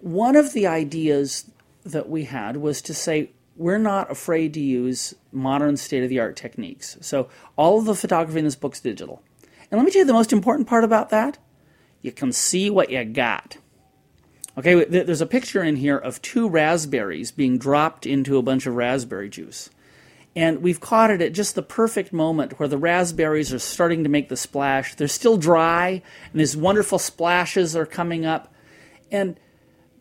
one 0.00 0.36
of 0.36 0.52
the 0.52 0.66
ideas 0.66 1.50
that 1.84 2.08
we 2.08 2.24
had 2.24 2.56
was 2.56 2.82
to 2.82 2.94
say 2.94 3.30
we're 3.56 3.78
not 3.78 4.10
afraid 4.10 4.54
to 4.54 4.60
use 4.60 5.14
modern 5.32 5.76
state 5.76 6.02
of 6.02 6.08
the 6.08 6.20
art 6.20 6.36
techniques. 6.36 6.96
So 7.00 7.28
all 7.56 7.78
of 7.78 7.84
the 7.84 7.94
photography 7.94 8.38
in 8.38 8.44
this 8.44 8.56
book's 8.56 8.80
digital. 8.80 9.22
And 9.70 9.78
let 9.78 9.84
me 9.84 9.92
tell 9.92 10.00
you 10.00 10.06
the 10.06 10.12
most 10.12 10.32
important 10.32 10.66
part 10.66 10.84
about 10.84 11.10
that 11.10 11.38
you 12.02 12.12
can 12.12 12.32
see 12.32 12.70
what 12.70 12.90
you 12.90 13.04
got. 13.04 13.58
Okay, 14.58 14.84
there's 14.84 15.20
a 15.20 15.26
picture 15.26 15.62
in 15.62 15.76
here 15.76 15.96
of 15.96 16.20
two 16.22 16.48
raspberries 16.48 17.30
being 17.30 17.56
dropped 17.56 18.04
into 18.04 18.36
a 18.36 18.42
bunch 18.42 18.66
of 18.66 18.74
raspberry 18.74 19.28
juice. 19.28 19.70
And 20.36 20.62
we've 20.62 20.80
caught 20.80 21.10
it 21.10 21.22
at 21.22 21.32
just 21.32 21.54
the 21.54 21.62
perfect 21.62 22.12
moment 22.12 22.58
where 22.58 22.68
the 22.68 22.78
raspberries 22.78 23.52
are 23.52 23.58
starting 23.58 24.04
to 24.04 24.10
make 24.10 24.28
the 24.28 24.36
splash. 24.36 24.94
They're 24.94 25.08
still 25.08 25.36
dry, 25.36 26.02
and 26.32 26.40
these 26.40 26.56
wonderful 26.56 26.98
splashes 26.98 27.74
are 27.74 27.86
coming 27.86 28.26
up. 28.26 28.52
And 29.10 29.38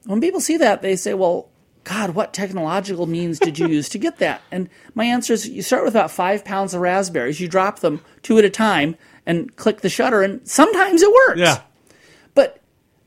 when 0.06 0.22
people 0.22 0.40
see 0.40 0.58
that, 0.58 0.82
they 0.82 0.96
say, 0.96 1.14
Well, 1.14 1.50
God, 1.84 2.12
what 2.12 2.34
technological 2.34 3.08
means 3.08 3.40
did 3.40 3.58
you 3.58 3.68
use 3.70 3.90
to 3.90 3.98
get 3.98 4.18
that? 4.18 4.42
And 4.52 4.70
my 4.94 5.06
answer 5.06 5.34
is 5.34 5.50
you 5.50 5.64
start 5.64 5.84
with 5.84 5.94
about 5.94 6.12
five 6.12 6.46
pounds 6.46 6.74
of 6.74 6.82
raspberries, 6.82 7.40
you 7.40 7.48
drop 7.48 7.80
them 7.80 8.02
two 8.22 8.38
at 8.38 8.46
a 8.46 8.50
time, 8.50 8.96
and 9.26 9.56
click 9.56 9.82
the 9.82 9.90
shutter, 9.90 10.22
and 10.22 10.48
sometimes 10.48 11.02
it 11.02 11.12
works. 11.12 11.40
Yeah. 11.40 11.62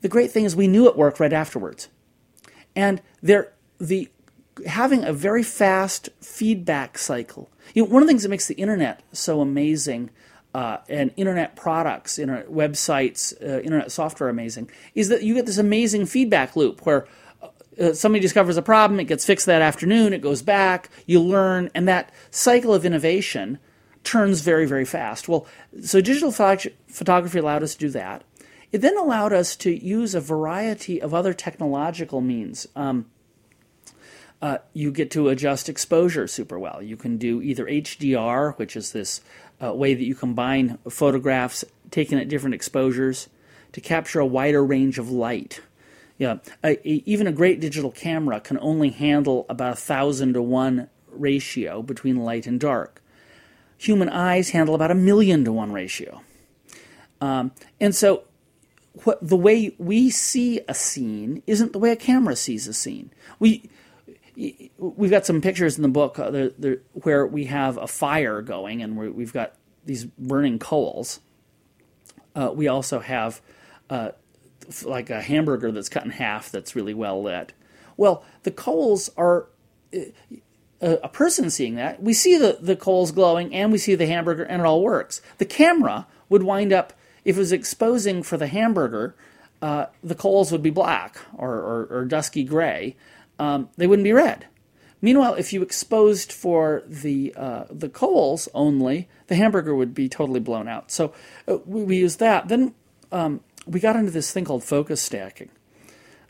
The 0.02 0.08
great 0.08 0.30
thing 0.30 0.44
is 0.44 0.54
we 0.54 0.68
knew 0.68 0.86
it 0.88 0.96
worked 0.96 1.18
right 1.18 1.32
afterwards. 1.32 1.88
And 2.76 3.00
there, 3.22 3.52
the 3.78 4.08
having 4.66 5.04
a 5.04 5.12
very 5.12 5.42
fast 5.42 6.10
feedback 6.20 6.98
cycle. 6.98 7.50
You 7.74 7.82
know, 7.82 7.88
one 7.88 8.02
of 8.02 8.06
the 8.06 8.10
things 8.10 8.22
that 8.22 8.28
makes 8.28 8.48
the 8.48 8.54
internet 8.54 9.02
so 9.12 9.40
amazing 9.40 10.10
uh, 10.54 10.78
and 10.88 11.12
internet 11.16 11.56
products, 11.56 12.18
internet 12.18 12.48
websites, 12.48 13.32
uh, 13.42 13.60
internet 13.60 13.90
software 13.90 14.28
amazing, 14.28 14.70
is 14.94 15.08
that 15.08 15.22
you 15.22 15.34
get 15.34 15.46
this 15.46 15.58
amazing 15.58 16.06
feedback 16.06 16.54
loop 16.56 16.84
where 16.84 17.06
uh, 17.80 17.94
somebody 17.94 18.20
discovers 18.20 18.56
a 18.56 18.62
problem, 18.62 19.00
it 19.00 19.04
gets 19.04 19.24
fixed 19.24 19.46
that 19.46 19.62
afternoon, 19.62 20.12
it 20.12 20.20
goes 20.20 20.42
back, 20.42 20.90
you 21.06 21.20
learn, 21.20 21.70
and 21.74 21.88
that 21.88 22.12
cycle 22.30 22.74
of 22.74 22.84
innovation 22.84 23.58
turns 24.04 24.40
very, 24.40 24.66
very 24.66 24.84
fast. 24.84 25.28
Well, 25.28 25.46
so 25.82 26.00
digital 26.00 26.32
photography 26.32 27.38
allowed 27.38 27.62
us 27.62 27.72
to 27.74 27.78
do 27.78 27.90
that. 27.90 28.24
It 28.72 28.80
then 28.80 28.96
allowed 28.96 29.34
us 29.34 29.54
to 29.56 29.70
use 29.70 30.14
a 30.14 30.20
variety 30.20 31.00
of 31.00 31.12
other 31.12 31.34
technological 31.34 32.22
means. 32.22 32.66
Um, 32.74 33.06
uh, 34.40 34.58
you 34.72 34.90
get 34.90 35.10
to 35.12 35.28
adjust 35.28 35.68
exposure 35.68 36.26
super 36.26 36.58
well. 36.58 36.82
You 36.82 36.96
can 36.96 37.18
do 37.18 37.40
either 37.40 37.66
HDR, 37.66 38.58
which 38.58 38.74
is 38.74 38.92
this 38.92 39.20
uh, 39.62 39.72
way 39.72 39.94
that 39.94 40.02
you 40.02 40.14
combine 40.14 40.78
photographs 40.88 41.64
taken 41.90 42.18
at 42.18 42.28
different 42.28 42.54
exposures 42.54 43.28
to 43.72 43.80
capture 43.80 44.18
a 44.18 44.26
wider 44.26 44.64
range 44.64 44.98
of 44.98 45.10
light. 45.10 45.60
Yeah, 46.18 46.38
a, 46.64 46.76
a, 46.88 47.02
even 47.06 47.26
a 47.26 47.32
great 47.32 47.60
digital 47.60 47.92
camera 47.92 48.40
can 48.40 48.58
only 48.58 48.90
handle 48.90 49.46
about 49.48 49.74
a 49.74 49.76
thousand 49.76 50.32
to 50.32 50.42
one 50.42 50.88
ratio 51.10 51.82
between 51.82 52.16
light 52.16 52.46
and 52.46 52.58
dark. 52.58 53.02
Human 53.78 54.08
eyes 54.08 54.50
handle 54.50 54.74
about 54.74 54.90
a 54.90 54.94
million 54.94 55.44
to 55.44 55.52
one 55.52 55.72
ratio. 55.72 56.22
Um, 57.20 57.52
and 57.80 57.94
so 57.94 58.24
what 59.04 59.18
the 59.26 59.36
way 59.36 59.74
we 59.78 60.10
see 60.10 60.60
a 60.68 60.74
scene 60.74 61.42
isn't 61.46 61.72
the 61.72 61.78
way 61.78 61.90
a 61.90 61.96
camera 61.96 62.36
sees 62.36 62.66
a 62.68 62.74
scene. 62.74 63.10
We 63.38 63.70
we've 64.78 65.10
got 65.10 65.26
some 65.26 65.40
pictures 65.40 65.76
in 65.76 65.82
the 65.82 65.88
book 65.88 66.18
uh, 66.18 66.48
where 66.92 67.26
we 67.26 67.44
have 67.44 67.76
a 67.76 67.86
fire 67.86 68.40
going 68.42 68.82
and 68.82 68.96
we 68.96 69.24
have 69.24 69.32
got 69.32 69.54
these 69.84 70.04
burning 70.04 70.58
coals. 70.58 71.20
Uh, 72.34 72.50
we 72.54 72.66
also 72.66 73.00
have 73.00 73.42
uh, 73.90 74.10
like 74.84 75.10
a 75.10 75.20
hamburger 75.20 75.70
that's 75.70 75.88
cut 75.90 76.04
in 76.04 76.10
half 76.10 76.50
that's 76.50 76.74
really 76.74 76.94
well 76.94 77.22
lit. 77.22 77.52
Well, 77.96 78.24
the 78.42 78.50
coals 78.50 79.10
are. 79.16 79.48
Uh, 79.94 80.00
a, 80.82 80.98
a 81.04 81.08
person 81.08 81.48
seeing 81.48 81.76
that, 81.76 82.02
we 82.02 82.12
see 82.12 82.36
the, 82.36 82.58
the 82.60 82.76
coals 82.76 83.12
glowing 83.12 83.54
and 83.54 83.72
we 83.72 83.78
see 83.78 83.94
the 83.94 84.06
hamburger 84.06 84.42
and 84.42 84.60
it 84.60 84.66
all 84.66 84.82
works. 84.82 85.22
The 85.38 85.44
camera 85.46 86.06
would 86.28 86.42
wind 86.42 86.72
up, 86.72 86.92
if 87.24 87.36
it 87.36 87.38
was 87.38 87.52
exposing 87.52 88.22
for 88.22 88.36
the 88.36 88.46
hamburger, 88.46 89.14
uh, 89.60 89.86
the 90.02 90.14
coals 90.14 90.50
would 90.50 90.62
be 90.62 90.70
black 90.70 91.18
or, 91.34 91.54
or, 91.54 91.86
or 91.90 92.04
dusky 92.04 92.44
gray. 92.44 92.96
Um, 93.38 93.68
they 93.76 93.86
wouldn't 93.86 94.04
be 94.04 94.12
red. 94.12 94.46
Meanwhile, 95.00 95.34
if 95.34 95.52
you 95.52 95.62
exposed 95.62 96.32
for 96.32 96.84
the 96.86 97.34
uh, 97.36 97.64
the 97.68 97.88
coals 97.88 98.48
only, 98.54 99.08
the 99.26 99.34
hamburger 99.34 99.74
would 99.74 99.94
be 99.94 100.08
totally 100.08 100.38
blown 100.38 100.68
out. 100.68 100.92
So 100.92 101.12
uh, 101.48 101.58
we, 101.66 101.82
we 101.82 101.96
used 101.96 102.20
that. 102.20 102.46
Then 102.46 102.74
um, 103.10 103.40
we 103.66 103.80
got 103.80 103.96
into 103.96 104.12
this 104.12 104.32
thing 104.32 104.44
called 104.44 104.62
focus 104.62 105.02
stacking, 105.02 105.50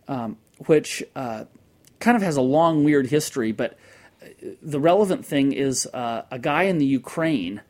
um, 0.08 0.38
which 0.66 1.02
uh, 1.14 1.44
kind 2.00 2.16
of 2.16 2.22
has 2.22 2.36
a 2.36 2.42
long, 2.42 2.82
weird 2.82 3.08
history. 3.08 3.52
But 3.52 3.76
uh, 4.22 4.26
the 4.62 4.80
relevant 4.80 5.26
thing 5.26 5.52
is 5.52 5.86
uh, 5.92 6.22
a 6.30 6.38
guy 6.38 6.62
in 6.62 6.78
the 6.78 6.86
Ukraine 6.86 7.60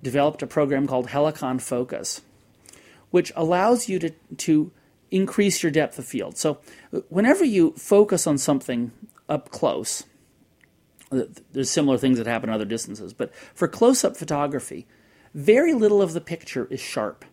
developed 0.00 0.42
a 0.42 0.46
program 0.46 0.86
called 0.86 1.08
Helicon 1.08 1.60
Focus, 1.60 2.22
which 3.12 3.32
allows 3.36 3.88
you 3.88 4.00
to 4.00 4.10
to 4.38 4.72
increase 5.12 5.62
your 5.62 5.70
depth 5.70 5.98
of 5.98 6.04
field. 6.04 6.36
So 6.36 6.58
uh, 6.92 7.00
whenever 7.08 7.44
you 7.44 7.72
focus 7.76 8.26
on 8.26 8.38
something 8.38 8.90
up 9.28 9.50
close 9.50 10.04
there's 11.52 11.70
similar 11.70 11.98
things 11.98 12.18
that 12.18 12.26
happen 12.26 12.50
at 12.50 12.54
other 12.54 12.64
distances. 12.64 13.12
But 13.12 13.34
for 13.54 13.68
close 13.68 14.04
up 14.04 14.16
photography, 14.16 14.86
very 15.34 15.74
little 15.74 16.02
of 16.02 16.12
the 16.12 16.20
picture 16.20 16.66
is 16.70 16.80
sharp. 16.80 17.24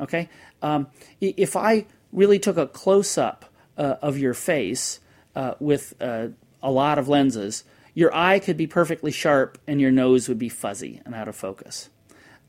Okay? 0.00 0.28
Um, 0.62 0.88
if 1.20 1.56
I 1.56 1.86
really 2.12 2.38
took 2.38 2.56
a 2.56 2.66
close 2.66 3.16
up 3.18 3.46
uh, 3.76 3.96
of 4.02 4.18
your 4.18 4.34
face 4.34 5.00
uh, 5.34 5.54
with 5.58 5.94
uh, 6.00 6.28
a 6.62 6.70
lot 6.70 6.98
of 6.98 7.08
lenses, 7.08 7.64
your 7.94 8.14
eye 8.14 8.38
could 8.38 8.56
be 8.56 8.66
perfectly 8.66 9.10
sharp 9.10 9.58
and 9.66 9.80
your 9.80 9.90
nose 9.90 10.28
would 10.28 10.38
be 10.38 10.48
fuzzy 10.48 11.00
and 11.04 11.14
out 11.14 11.28
of 11.28 11.36
focus. 11.36 11.90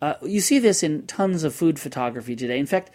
Uh, 0.02 0.16
you 0.22 0.42
see 0.42 0.60
this 0.60 0.84
in 0.84 1.06
tons 1.08 1.44
of 1.44 1.56
food 1.56 1.80
photography 1.80 2.36
today. 2.36 2.60
In 2.60 2.66
fact, 2.66 2.92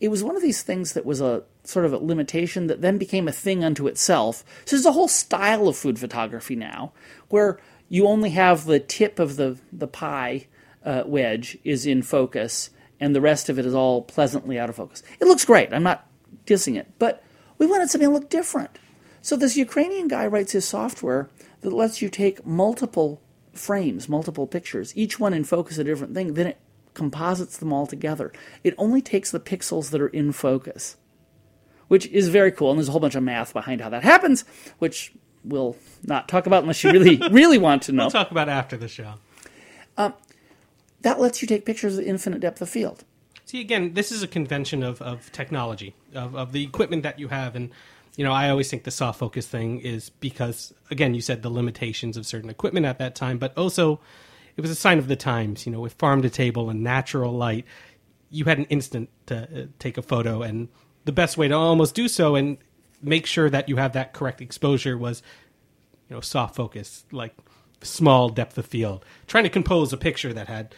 it 0.00 0.08
was 0.08 0.24
one 0.24 0.36
of 0.36 0.42
these 0.42 0.62
things 0.62 0.94
that 0.94 1.06
was 1.06 1.20
a 1.20 1.44
sort 1.64 1.84
of 1.84 1.92
a 1.92 1.98
limitation 1.98 2.66
that 2.66 2.80
then 2.80 2.98
became 2.98 3.28
a 3.28 3.32
thing 3.32 3.62
unto 3.62 3.86
itself. 3.86 4.44
So 4.64 4.74
there's 4.74 4.86
a 4.86 4.92
whole 4.92 5.08
style 5.08 5.68
of 5.68 5.76
food 5.76 5.98
photography 5.98 6.56
now 6.56 6.92
where 7.28 7.60
you 7.88 8.08
only 8.08 8.30
have 8.30 8.64
the 8.64 8.80
tip 8.80 9.18
of 9.18 9.36
the, 9.36 9.58
the 9.72 9.86
pie 9.86 10.48
uh, 10.84 11.04
wedge 11.06 11.56
is 11.62 11.86
in 11.86 12.02
focus 12.02 12.70
and 12.98 13.14
the 13.14 13.20
rest 13.20 13.48
of 13.48 13.58
it 13.58 13.66
is 13.66 13.74
all 13.74 14.02
pleasantly 14.02 14.58
out 14.58 14.68
of 14.68 14.76
focus. 14.76 15.02
It 15.20 15.26
looks 15.26 15.44
great. 15.44 15.72
I'm 15.72 15.82
not 15.82 16.08
dissing 16.46 16.76
it. 16.76 16.88
But 16.98 17.22
we 17.58 17.66
wanted 17.66 17.90
something 17.90 18.08
to 18.08 18.14
look 18.14 18.28
different. 18.28 18.78
So 19.20 19.36
this 19.36 19.56
Ukrainian 19.56 20.08
guy 20.08 20.26
writes 20.26 20.52
his 20.52 20.64
software 20.64 21.30
that 21.60 21.72
lets 21.72 22.02
you 22.02 22.08
take 22.08 22.44
multiple 22.44 23.20
frames, 23.52 24.08
multiple 24.08 24.46
pictures, 24.46 24.92
each 24.96 25.18
one 25.18 25.34
in 25.34 25.44
focus 25.44 25.78
a 25.78 25.84
different 25.84 26.14
thing. 26.14 26.34
Then 26.34 26.48
it 26.48 26.58
composites 26.94 27.56
them 27.56 27.72
all 27.72 27.86
together. 27.86 28.32
It 28.64 28.74
only 28.78 29.02
takes 29.02 29.30
the 29.30 29.40
pixels 29.40 29.90
that 29.90 30.00
are 30.00 30.08
in 30.08 30.32
focus, 30.32 30.96
which 31.88 32.06
is 32.06 32.28
very 32.28 32.52
cool. 32.52 32.70
And 32.70 32.78
there's 32.78 32.88
a 32.88 32.92
whole 32.92 33.00
bunch 33.00 33.14
of 33.14 33.22
math 33.22 33.52
behind 33.52 33.80
how 33.80 33.88
that 33.90 34.02
happens, 34.02 34.44
which 34.78 35.12
we'll 35.44 35.76
not 36.02 36.28
talk 36.28 36.46
about 36.46 36.62
unless 36.62 36.82
you 36.84 36.90
really, 36.90 37.16
really 37.30 37.58
want 37.58 37.82
to 37.82 37.92
know. 37.92 38.04
We'll 38.04 38.10
talk 38.10 38.30
about 38.30 38.48
after 38.48 38.76
the 38.76 38.88
show. 38.88 39.14
Um, 39.96 40.14
that 41.02 41.20
lets 41.20 41.42
you 41.42 41.48
take 41.48 41.64
pictures 41.66 41.98
of 41.98 42.04
infinite 42.04 42.40
depth 42.40 42.62
of 42.62 42.68
field. 42.68 43.04
See, 43.44 43.60
again, 43.60 43.94
this 43.94 44.12
is 44.12 44.22
a 44.22 44.28
convention 44.28 44.82
of, 44.82 45.02
of 45.02 45.30
technology, 45.32 45.94
of, 46.14 46.34
of 46.34 46.52
the 46.52 46.62
equipment 46.62 47.02
that 47.02 47.18
you 47.18 47.28
have. 47.28 47.54
And, 47.56 47.70
you 48.16 48.24
know, 48.24 48.32
I 48.32 48.50
always 48.50 48.68
think 48.68 48.84
the 48.84 48.90
soft 48.90 49.18
focus 49.18 49.46
thing 49.46 49.80
is 49.80 50.10
because, 50.10 50.74
again, 50.90 51.14
you 51.14 51.20
said 51.20 51.42
the 51.42 51.50
limitations 51.50 52.16
of 52.16 52.26
certain 52.26 52.50
equipment 52.50 52.84
at 52.86 52.98
that 52.98 53.14
time, 53.14 53.38
but 53.38 53.56
also 53.56 54.00
it 54.56 54.60
was 54.60 54.70
a 54.70 54.74
sign 54.74 54.98
of 54.98 55.08
the 55.08 55.16
times. 55.16 55.64
You 55.64 55.72
know, 55.72 55.80
with 55.80 55.94
farm 55.94 56.22
to 56.22 56.30
table 56.30 56.68
and 56.68 56.82
natural 56.82 57.32
light, 57.32 57.64
you 58.30 58.44
had 58.44 58.58
an 58.58 58.66
instant 58.66 59.08
to 59.26 59.42
uh, 59.42 59.66
take 59.78 59.96
a 59.96 60.02
photo, 60.02 60.42
and 60.42 60.68
the 61.04 61.12
best 61.12 61.36
way 61.36 61.48
to 61.48 61.54
almost 61.54 61.94
do 61.94 62.06
so 62.08 62.34
and 62.34 62.58
make 63.02 63.26
sure 63.26 63.50
that 63.50 63.68
you 63.68 63.76
have 63.76 63.94
that 63.94 64.12
correct 64.12 64.40
exposure 64.40 64.96
was, 64.96 65.22
you 66.08 66.14
know, 66.14 66.20
soft 66.20 66.54
focus, 66.54 67.04
like 67.12 67.34
small 67.82 68.28
depth 68.28 68.58
of 68.58 68.66
field. 68.66 69.04
Trying 69.26 69.44
to 69.44 69.50
compose 69.50 69.92
a 69.92 69.96
picture 69.96 70.32
that 70.32 70.48
had 70.48 70.74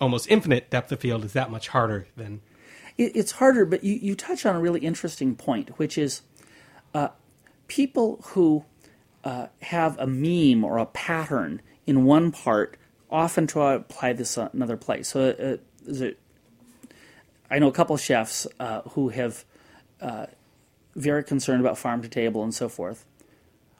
almost 0.00 0.30
infinite 0.30 0.70
depth 0.70 0.90
of 0.90 1.00
field 1.00 1.24
is 1.24 1.34
that 1.34 1.50
much 1.50 1.68
harder 1.68 2.06
than. 2.16 2.40
It's 2.98 3.32
harder, 3.32 3.64
but 3.64 3.84
you, 3.84 3.94
you 3.94 4.14
touch 4.14 4.44
on 4.44 4.56
a 4.56 4.60
really 4.60 4.80
interesting 4.80 5.34
point, 5.34 5.78
which 5.78 5.96
is 5.96 6.22
uh, 6.94 7.08
people 7.68 8.20
who 8.28 8.64
uh, 9.24 9.46
have 9.62 9.98
a 9.98 10.06
meme 10.06 10.64
or 10.64 10.78
a 10.78 10.86
pattern 10.86 11.62
in 11.86 12.04
one 12.04 12.30
part 12.30 12.76
often 13.10 13.46
try 13.46 13.72
to 13.72 13.80
apply 13.80 14.12
this 14.12 14.36
another 14.36 14.76
place. 14.76 15.08
So, 15.08 15.30
uh, 15.30 15.56
it, 15.86 16.18
I 17.50 17.58
know 17.58 17.68
a 17.68 17.72
couple 17.72 17.94
of 17.94 18.00
chefs 18.00 18.46
uh, 18.60 18.82
who 18.90 19.08
have 19.08 19.44
uh, 20.00 20.26
very 20.94 21.24
concerned 21.24 21.60
about 21.60 21.78
farm 21.78 22.02
to 22.02 22.08
table 22.08 22.42
and 22.42 22.54
so 22.54 22.68
forth, 22.68 23.06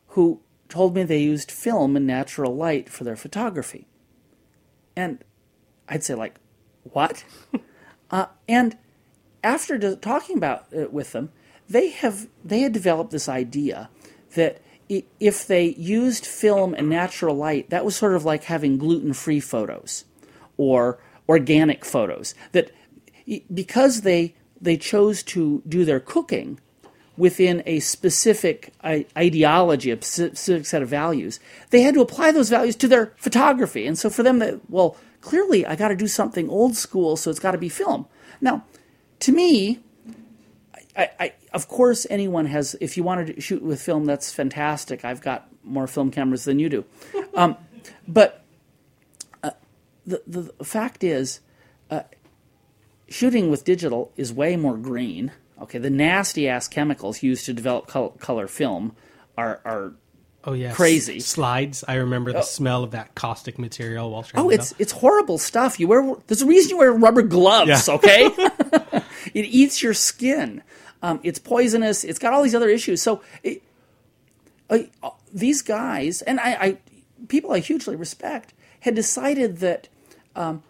who 0.08 0.40
told 0.68 0.94
me 0.94 1.02
they 1.04 1.18
used 1.18 1.50
film 1.50 1.96
and 1.96 2.06
natural 2.06 2.54
light 2.54 2.88
for 2.88 3.04
their 3.04 3.16
photography, 3.16 3.86
and 4.96 5.22
I'd 5.88 6.04
say 6.04 6.14
like, 6.14 6.36
what? 6.84 7.24
Uh, 8.12 8.26
and 8.48 8.76
after 9.44 9.94
talking 9.94 10.36
about 10.36 10.66
it 10.72 10.92
with 10.92 11.12
them, 11.12 11.30
they 11.70 11.90
have 11.90 12.28
they 12.44 12.60
had 12.60 12.72
developed 12.72 13.12
this 13.12 13.28
idea 13.28 13.88
that 14.34 14.60
if 15.20 15.46
they 15.46 15.66
used 15.76 16.26
film 16.26 16.74
and 16.74 16.88
natural 16.88 17.36
light, 17.36 17.70
that 17.70 17.84
was 17.84 17.94
sort 17.94 18.14
of 18.14 18.24
like 18.24 18.44
having 18.44 18.76
gluten 18.76 19.12
free 19.12 19.38
photos 19.38 20.04
or 20.56 20.98
organic 21.28 21.84
photos. 21.84 22.34
That 22.52 22.72
because 23.54 24.00
they 24.00 24.34
they 24.60 24.76
chose 24.76 25.22
to 25.22 25.62
do 25.66 25.84
their 25.84 26.00
cooking 26.00 26.60
within 27.16 27.62
a 27.66 27.78
specific 27.80 28.72
ideology, 28.84 29.90
a 29.90 30.02
specific 30.02 30.66
set 30.66 30.82
of 30.82 30.88
values, 30.88 31.38
they 31.68 31.82
had 31.82 31.94
to 31.94 32.00
apply 32.00 32.32
those 32.32 32.48
values 32.48 32.74
to 32.74 32.88
their 32.88 33.12
photography. 33.16 33.86
And 33.86 33.96
so 33.96 34.10
for 34.10 34.22
them, 34.22 34.40
that 34.40 34.58
well, 34.68 34.96
clearly 35.20 35.64
I 35.64 35.76
got 35.76 35.88
to 35.88 35.96
do 35.96 36.08
something 36.08 36.48
old 36.48 36.74
school, 36.74 37.16
so 37.16 37.30
it's 37.30 37.38
got 37.38 37.52
to 37.52 37.58
be 37.58 37.68
film. 37.68 38.06
Now, 38.40 38.64
to 39.20 39.32
me, 39.32 39.80
I, 41.00 41.10
I, 41.18 41.32
of 41.52 41.68
course, 41.68 42.06
anyone 42.10 42.46
has. 42.46 42.76
If 42.80 42.96
you 42.96 43.02
want 43.02 43.26
to 43.26 43.40
shoot 43.40 43.62
with 43.62 43.80
film, 43.80 44.04
that's 44.04 44.32
fantastic. 44.32 45.04
I've 45.04 45.22
got 45.22 45.48
more 45.64 45.86
film 45.86 46.10
cameras 46.10 46.44
than 46.44 46.58
you 46.58 46.68
do. 46.68 46.84
Um, 47.32 47.56
but 48.08 48.44
uh, 49.42 49.52
the, 50.04 50.20
the 50.26 50.64
fact 50.64 51.04
is, 51.04 51.40
uh, 51.90 52.02
shooting 53.08 53.50
with 53.50 53.64
digital 53.64 54.12
is 54.16 54.32
way 54.32 54.56
more 54.56 54.76
green. 54.76 55.30
Okay, 55.62 55.78
the 55.78 55.90
nasty 55.90 56.48
ass 56.48 56.66
chemicals 56.66 57.22
used 57.22 57.46
to 57.46 57.52
develop 57.52 57.86
col- 57.86 58.10
color 58.10 58.48
film 58.48 58.96
are 59.38 59.60
are 59.64 59.92
Oh 60.42 60.54
yeah, 60.54 60.72
crazy 60.72 61.20
slides. 61.20 61.84
I 61.86 61.96
remember 61.96 62.32
the 62.32 62.38
oh. 62.38 62.42
smell 62.42 62.82
of 62.82 62.92
that 62.92 63.14
caustic 63.14 63.58
material 63.58 64.10
while 64.10 64.22
trying. 64.22 64.44
Oh, 64.44 64.48
it's 64.48 64.74
it's 64.78 64.92
horrible 64.92 65.36
stuff. 65.36 65.78
You 65.78 65.86
wear 65.86 66.14
there's 66.26 66.40
a 66.40 66.46
reason 66.46 66.70
you 66.70 66.78
wear 66.78 66.92
rubber 66.92 67.22
gloves. 67.22 67.88
Yeah. 67.88 67.94
Okay, 67.94 68.24
it 69.34 69.44
eats 69.44 69.82
your 69.82 69.92
skin. 69.92 70.62
Um, 71.02 71.20
it's 71.22 71.38
poisonous. 71.38 72.04
It's 72.04 72.18
got 72.18 72.32
all 72.32 72.42
these 72.42 72.54
other 72.54 72.68
issues. 72.68 73.00
So 73.00 73.22
it, 73.42 73.62
uh, 74.68 74.80
these 75.32 75.62
guys 75.62 76.22
and 76.22 76.38
I, 76.40 76.52
I, 76.52 76.78
people 77.28 77.52
I 77.52 77.58
hugely 77.60 77.96
respect, 77.96 78.54
had 78.80 78.94
decided 78.94 79.58
that 79.58 79.88
um, 80.34 80.62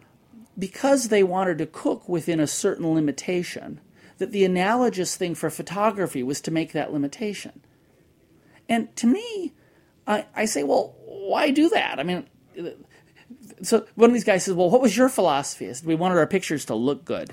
because 0.58 1.08
they 1.08 1.22
wanted 1.22 1.58
to 1.58 1.66
cook 1.66 2.08
within 2.08 2.40
a 2.40 2.46
certain 2.46 2.92
limitation, 2.92 3.80
that 4.18 4.32
the 4.32 4.44
analogous 4.44 5.16
thing 5.16 5.34
for 5.34 5.48
photography 5.50 6.22
was 6.22 6.40
to 6.42 6.50
make 6.50 6.72
that 6.72 6.92
limitation. 6.92 7.60
And 8.68 8.94
to 8.96 9.06
me, 9.06 9.52
I, 10.06 10.26
I 10.34 10.44
say, 10.44 10.62
well, 10.62 10.94
why 11.04 11.50
do 11.50 11.68
that? 11.70 11.98
I 11.98 12.02
mean, 12.02 12.26
so 13.62 13.86
one 13.94 14.10
of 14.10 14.14
these 14.14 14.24
guys 14.24 14.44
says, 14.44 14.54
well, 14.54 14.70
what 14.70 14.80
was 14.80 14.96
your 14.96 15.08
philosophy? 15.08 15.72
Said, 15.72 15.86
we 15.86 15.94
wanted 15.94 16.18
our 16.18 16.26
pictures 16.26 16.64
to 16.66 16.74
look 16.74 17.04
good. 17.04 17.30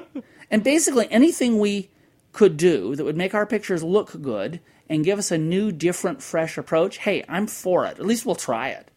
and 0.50 0.62
basically, 0.62 1.10
anything 1.10 1.58
we 1.58 1.90
could 2.36 2.56
do 2.56 2.94
that 2.94 3.04
would 3.04 3.16
make 3.16 3.34
our 3.34 3.46
pictures 3.46 3.82
look 3.82 4.20
good 4.20 4.60
and 4.88 5.04
give 5.04 5.18
us 5.18 5.30
a 5.30 5.38
new, 5.38 5.72
different, 5.72 6.22
fresh 6.22 6.56
approach, 6.56 6.98
hey, 6.98 7.24
I'm 7.28 7.46
for 7.46 7.86
it. 7.86 7.98
At 7.98 8.06
least 8.06 8.24
we'll 8.24 8.36
try 8.36 8.68
it. 8.68 8.90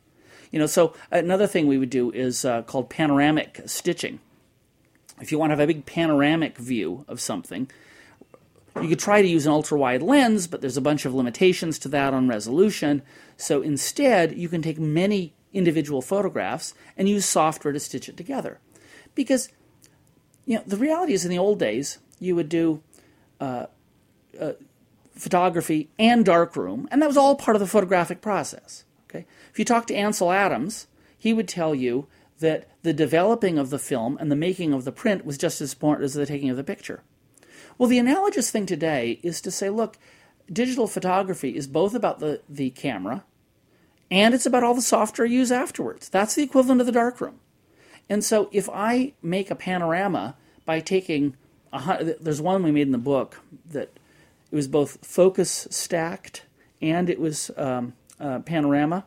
You 0.51 0.59
know, 0.59 0.67
so 0.67 0.93
another 1.09 1.47
thing 1.47 1.65
we 1.65 1.77
would 1.77 1.89
do 1.89 2.11
is 2.11 2.43
uh, 2.43 2.63
called 2.63 2.89
panoramic 2.89 3.61
stitching. 3.65 4.19
If 5.21 5.31
you 5.31 5.39
want 5.39 5.51
to 5.51 5.53
have 5.53 5.59
a 5.61 5.73
big 5.73 5.85
panoramic 5.85 6.57
view 6.57 7.05
of 7.07 7.21
something, 7.21 7.69
you 8.81 8.89
could 8.89 8.99
try 8.99 9.21
to 9.21 9.27
use 9.27 9.45
an 9.45 9.51
ultra 9.51 9.77
wide 9.77 10.01
lens, 10.01 10.47
but 10.47 10.61
there's 10.61 10.77
a 10.77 10.81
bunch 10.81 11.05
of 11.05 11.13
limitations 11.13 11.79
to 11.79 11.87
that 11.89 12.13
on 12.13 12.27
resolution. 12.27 13.01
So 13.37 13.61
instead, 13.61 14.37
you 14.37 14.49
can 14.49 14.61
take 14.61 14.79
many 14.79 15.33
individual 15.53 16.01
photographs 16.01 16.73
and 16.97 17.09
use 17.09 17.25
software 17.25 17.73
to 17.73 17.79
stitch 17.79 18.09
it 18.09 18.17
together. 18.17 18.59
Because, 19.15 19.49
you 20.45 20.57
know, 20.57 20.63
the 20.67 20.77
reality 20.77 21.13
is 21.13 21.25
in 21.25 21.31
the 21.31 21.39
old 21.39 21.59
days, 21.59 21.99
you 22.19 22.35
would 22.35 22.49
do 22.49 22.81
uh, 23.39 23.67
photography 25.13 25.89
and 25.97 26.25
darkroom, 26.25 26.87
and 26.91 27.01
that 27.01 27.07
was 27.07 27.17
all 27.17 27.35
part 27.35 27.55
of 27.55 27.61
the 27.61 27.67
photographic 27.67 28.21
process. 28.21 28.85
Okay? 29.09 29.25
If 29.51 29.59
you 29.59 29.65
talk 29.65 29.87
to 29.87 29.95
Ansel 29.95 30.31
Adams, 30.31 30.87
he 31.17 31.33
would 31.33 31.47
tell 31.47 31.75
you 31.75 32.07
that 32.39 32.69
the 32.83 32.93
developing 32.93 33.57
of 33.57 33.69
the 33.69 33.79
film 33.79 34.17
and 34.19 34.31
the 34.31 34.35
making 34.35 34.73
of 34.73 34.85
the 34.85 34.91
print 34.91 35.25
was 35.25 35.37
just 35.37 35.59
as 35.61 35.73
important 35.73 36.05
as 36.05 36.13
the 36.13 36.25
taking 36.25 36.49
of 36.49 36.57
the 36.57 36.63
picture. 36.63 37.03
Well, 37.77 37.89
the 37.89 37.99
analogous 37.99 38.51
thing 38.51 38.65
today 38.65 39.19
is 39.23 39.41
to 39.41 39.51
say, 39.51 39.69
look, 39.69 39.97
digital 40.51 40.87
photography 40.87 41.55
is 41.55 41.67
both 41.67 41.93
about 41.93 42.19
the, 42.19 42.41
the 42.47 42.69
camera 42.71 43.23
and 44.11 44.33
it's 44.33 44.45
about 44.45 44.63
all 44.63 44.73
the 44.73 44.81
software 44.81 45.27
you 45.27 45.39
use 45.39 45.51
afterwards. 45.51 46.09
That's 46.09 46.35
the 46.35 46.43
equivalent 46.43 46.81
of 46.81 46.87
the 46.87 46.93
darkroom. 46.93 47.39
And 48.09 48.23
so 48.23 48.49
if 48.51 48.67
I 48.69 49.13
make 49.21 49.51
a 49.51 49.55
panorama 49.55 50.35
by 50.65 50.79
taking, 50.79 51.35
a, 51.71 52.15
there's 52.19 52.41
one 52.41 52.63
we 52.63 52.71
made 52.71 52.87
in 52.87 52.91
the 52.91 52.97
book 52.97 53.41
that 53.69 53.91
it 54.51 54.55
was 54.55 54.67
both 54.67 55.05
focus 55.05 55.67
stacked 55.69 56.43
and 56.81 57.09
it 57.09 57.19
was 57.19 57.51
um, 57.57 57.93
uh, 58.19 58.39
panorama. 58.39 59.05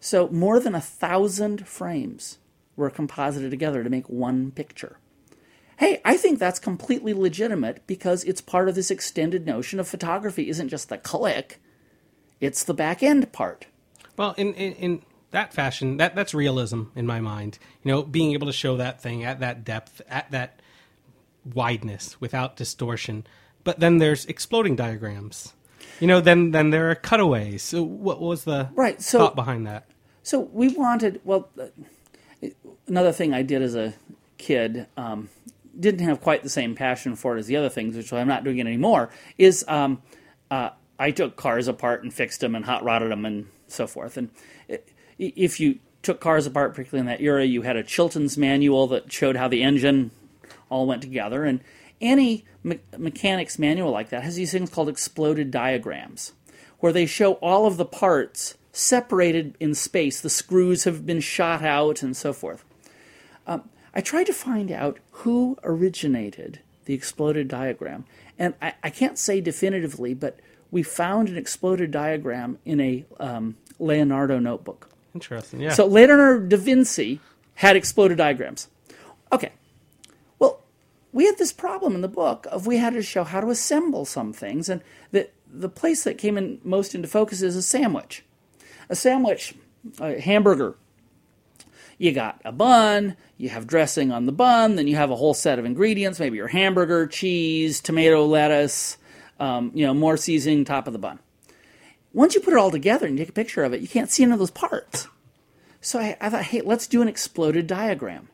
So 0.00 0.28
more 0.28 0.60
than 0.60 0.74
a 0.74 0.80
thousand 0.80 1.66
frames 1.66 2.38
were 2.76 2.90
composited 2.90 3.50
together 3.50 3.82
to 3.82 3.90
make 3.90 4.08
one 4.08 4.50
picture. 4.50 4.98
Hey, 5.78 6.00
I 6.04 6.16
think 6.16 6.38
that's 6.38 6.58
completely 6.58 7.12
legitimate 7.12 7.86
because 7.86 8.24
it's 8.24 8.40
part 8.40 8.68
of 8.68 8.74
this 8.74 8.90
extended 8.90 9.46
notion 9.46 9.78
of 9.78 9.88
photography 9.88 10.48
isn't 10.48 10.68
just 10.68 10.88
the 10.88 10.96
click, 10.96 11.60
it's 12.40 12.64
the 12.64 12.74
back 12.74 13.02
end 13.02 13.30
part. 13.32 13.66
Well, 14.16 14.34
in, 14.38 14.54
in, 14.54 14.72
in 14.74 15.02
that 15.32 15.52
fashion, 15.52 15.98
that 15.98 16.14
that's 16.14 16.32
realism 16.32 16.84
in 16.94 17.06
my 17.06 17.20
mind. 17.20 17.58
You 17.82 17.92
know, 17.92 18.02
being 18.02 18.32
able 18.32 18.46
to 18.46 18.52
show 18.52 18.76
that 18.78 19.02
thing 19.02 19.24
at 19.24 19.40
that 19.40 19.64
depth, 19.64 20.00
at 20.08 20.30
that 20.30 20.60
wideness, 21.54 22.20
without 22.20 22.56
distortion. 22.56 23.26
But 23.64 23.80
then 23.80 23.98
there's 23.98 24.26
exploding 24.26 24.76
diagrams. 24.76 25.54
You 26.00 26.06
know, 26.06 26.20
then 26.20 26.50
then 26.50 26.70
there 26.70 26.90
are 26.90 26.94
cutaways. 26.94 27.62
So 27.62 27.82
what 27.82 28.20
was 28.20 28.44
the 28.44 28.68
right 28.74 29.00
so, 29.00 29.18
thought 29.18 29.34
behind 29.34 29.66
that? 29.66 29.86
So 30.22 30.40
we 30.40 30.68
wanted. 30.68 31.20
Well, 31.24 31.48
another 32.86 33.12
thing 33.12 33.32
I 33.32 33.42
did 33.42 33.62
as 33.62 33.74
a 33.74 33.94
kid 34.38 34.86
um, 34.96 35.28
didn't 35.78 36.06
have 36.06 36.20
quite 36.20 36.42
the 36.42 36.48
same 36.48 36.74
passion 36.74 37.16
for 37.16 37.36
it 37.36 37.40
as 37.40 37.46
the 37.46 37.56
other 37.56 37.68
things, 37.68 37.96
which 37.96 38.12
I'm 38.12 38.28
not 38.28 38.44
doing 38.44 38.58
it 38.58 38.66
anymore. 38.66 39.10
Is 39.38 39.64
um, 39.68 40.02
uh, 40.50 40.70
I 40.98 41.10
took 41.10 41.36
cars 41.36 41.68
apart 41.68 42.02
and 42.02 42.12
fixed 42.12 42.40
them 42.40 42.54
and 42.54 42.64
hot 42.64 42.84
rodded 42.84 43.10
them 43.10 43.24
and 43.24 43.46
so 43.68 43.86
forth. 43.86 44.16
And 44.16 44.30
if 45.18 45.60
you 45.60 45.78
took 46.02 46.20
cars 46.20 46.46
apart, 46.46 46.74
particularly 46.74 47.00
in 47.00 47.06
that 47.06 47.20
era, 47.20 47.44
you 47.44 47.62
had 47.62 47.76
a 47.76 47.82
Chilton's 47.82 48.36
manual 48.38 48.86
that 48.88 49.12
showed 49.12 49.36
how 49.36 49.48
the 49.48 49.62
engine 49.62 50.10
all 50.68 50.86
went 50.86 51.02
together. 51.02 51.44
And 51.44 51.60
any 52.00 52.44
me- 52.62 52.80
mechanics 52.96 53.58
manual 53.58 53.90
like 53.90 54.10
that 54.10 54.22
has 54.22 54.36
these 54.36 54.52
things 54.52 54.70
called 54.70 54.88
exploded 54.88 55.50
diagrams, 55.50 56.32
where 56.80 56.92
they 56.92 57.06
show 57.06 57.34
all 57.34 57.66
of 57.66 57.76
the 57.76 57.84
parts 57.84 58.54
separated 58.72 59.56
in 59.58 59.74
space. 59.74 60.20
The 60.20 60.30
screws 60.30 60.84
have 60.84 61.06
been 61.06 61.20
shot 61.20 61.62
out 61.62 62.02
and 62.02 62.16
so 62.16 62.32
forth. 62.32 62.64
Um, 63.46 63.68
I 63.94 64.00
tried 64.00 64.26
to 64.26 64.34
find 64.34 64.70
out 64.70 64.98
who 65.10 65.56
originated 65.64 66.60
the 66.84 66.94
exploded 66.94 67.48
diagram. 67.48 68.04
And 68.38 68.54
I, 68.60 68.74
I, 68.82 68.90
can't 68.90 69.18
say 69.18 69.40
definitively, 69.40 70.14
but 70.14 70.38
we 70.70 70.82
found 70.82 71.28
an 71.28 71.36
exploded 71.36 71.90
diagram 71.90 72.58
in 72.64 72.80
a 72.80 73.04
um, 73.18 73.56
Leonardo 73.78 74.38
notebook. 74.38 74.90
Interesting, 75.14 75.60
yeah. 75.60 75.72
So 75.72 75.86
Leonardo 75.86 76.46
da 76.46 76.56
Vinci 76.56 77.20
had 77.54 77.76
exploded 77.76 78.18
diagrams. 78.18 78.68
Okay. 79.32 79.52
We 81.12 81.26
had 81.26 81.38
this 81.38 81.52
problem 81.52 81.94
in 81.94 82.00
the 82.02 82.08
book 82.08 82.46
of 82.50 82.66
we 82.66 82.76
had 82.78 82.92
to 82.94 83.02
show 83.02 83.24
how 83.24 83.40
to 83.40 83.50
assemble 83.50 84.04
some 84.04 84.32
things, 84.32 84.68
and 84.68 84.82
the 85.12 85.28
the 85.50 85.68
place 85.68 86.04
that 86.04 86.18
came 86.18 86.36
in 86.36 86.60
most 86.64 86.94
into 86.94 87.08
focus 87.08 87.42
is 87.42 87.56
a 87.56 87.62
sandwich. 87.62 88.24
A 88.88 88.96
sandwich, 88.96 89.54
a 90.00 90.20
hamburger. 90.20 90.76
You 91.98 92.12
got 92.12 92.40
a 92.44 92.52
bun, 92.52 93.16
you 93.38 93.48
have 93.48 93.66
dressing 93.66 94.12
on 94.12 94.26
the 94.26 94.32
bun, 94.32 94.76
then 94.76 94.86
you 94.86 94.96
have 94.96 95.10
a 95.10 95.16
whole 95.16 95.32
set 95.32 95.58
of 95.58 95.64
ingredients, 95.64 96.20
maybe 96.20 96.36
your 96.36 96.48
hamburger, 96.48 97.06
cheese, 97.06 97.80
tomato, 97.80 98.26
lettuce, 98.26 98.98
um, 99.40 99.70
you 99.74 99.86
know, 99.86 99.94
more 99.94 100.18
seasoning, 100.18 100.64
top 100.64 100.86
of 100.86 100.92
the 100.92 100.98
bun. 100.98 101.18
Once 102.12 102.34
you 102.34 102.40
put 102.40 102.52
it 102.52 102.58
all 102.58 102.70
together 102.70 103.06
and 103.06 103.18
you 103.18 103.24
take 103.24 103.30
a 103.30 103.32
picture 103.32 103.64
of 103.64 103.72
it, 103.72 103.80
you 103.80 103.88
can't 103.88 104.10
see 104.10 104.22
any 104.22 104.32
of 104.32 104.38
those 104.38 104.50
parts. 104.50 105.08
So 105.80 105.98
I, 105.98 106.16
I 106.20 106.28
thought, 106.28 106.44
hey, 106.44 106.60
let's 106.60 106.86
do 106.86 107.00
an 107.00 107.08
exploded 107.08 107.66
diagram. 107.66 108.28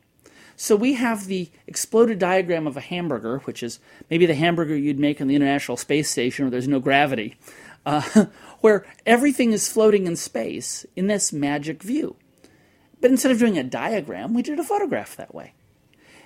So 0.63 0.77
we 0.77 0.93
have 0.93 1.27
the 1.27 1.51
exploded 1.67 2.21
diagram 2.21 2.69
of 2.69 2.77
a 2.77 2.81
hamburger, 2.81 3.39
which 3.39 3.65
is 3.65 3.81
maybe 4.09 4.27
the 4.27 4.37
hamburger 4.37 4.77
you'd 4.77 4.97
make 4.97 5.21
on 5.21 5.27
the 5.27 5.35
International 5.35 5.77
Space 5.77 6.09
Station 6.09 6.45
where 6.45 6.53
there's 6.53 6.69
no 6.69 6.79
gravity, 6.79 7.35
uh, 7.85 8.27
where 8.61 8.87
everything 9.05 9.51
is 9.51 9.69
floating 9.69 10.07
in 10.07 10.15
space 10.15 10.87
in 10.95 11.09
this 11.09 11.33
magic 11.33 11.83
view. 11.83 12.15
But 13.01 13.11
instead 13.11 13.33
of 13.33 13.41
doing 13.41 13.59
a 13.59 13.65
diagram, 13.65 14.35
we 14.35 14.43
did 14.43 14.61
a 14.61 14.63
photograph 14.63 15.17
that 15.17 15.35
way. 15.35 15.55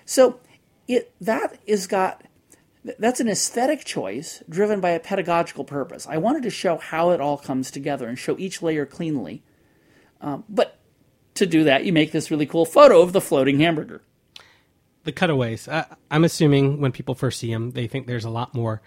So 0.04 0.38
it 0.86 1.14
that 1.18 1.58
is 1.64 1.86
got 1.86 2.22
that's 2.98 3.20
an 3.20 3.30
aesthetic 3.30 3.86
choice 3.86 4.42
driven 4.50 4.82
by 4.82 4.90
a 4.90 5.00
pedagogical 5.00 5.64
purpose. 5.64 6.06
I 6.06 6.18
wanted 6.18 6.42
to 6.42 6.50
show 6.50 6.76
how 6.76 7.08
it 7.12 7.22
all 7.22 7.38
comes 7.38 7.70
together 7.70 8.06
and 8.06 8.18
show 8.18 8.36
each 8.38 8.60
layer 8.60 8.84
cleanly. 8.84 9.42
Um, 10.20 10.44
but 10.46 10.78
to 11.36 11.46
do 11.46 11.64
that, 11.64 11.86
you 11.86 11.92
make 11.94 12.12
this 12.12 12.30
really 12.30 12.44
cool 12.44 12.66
photo 12.66 13.00
of 13.00 13.14
the 13.14 13.22
floating 13.22 13.60
hamburger. 13.60 14.02
The 15.06 15.12
cutaways. 15.12 15.68
Uh, 15.68 15.84
I'm 16.10 16.24
assuming 16.24 16.80
when 16.80 16.90
people 16.90 17.14
first 17.14 17.38
see 17.38 17.52
them, 17.52 17.70
they 17.70 17.86
think 17.86 18.08
there's 18.08 18.24
a 18.24 18.30
lot 18.30 18.54
more 18.54 18.82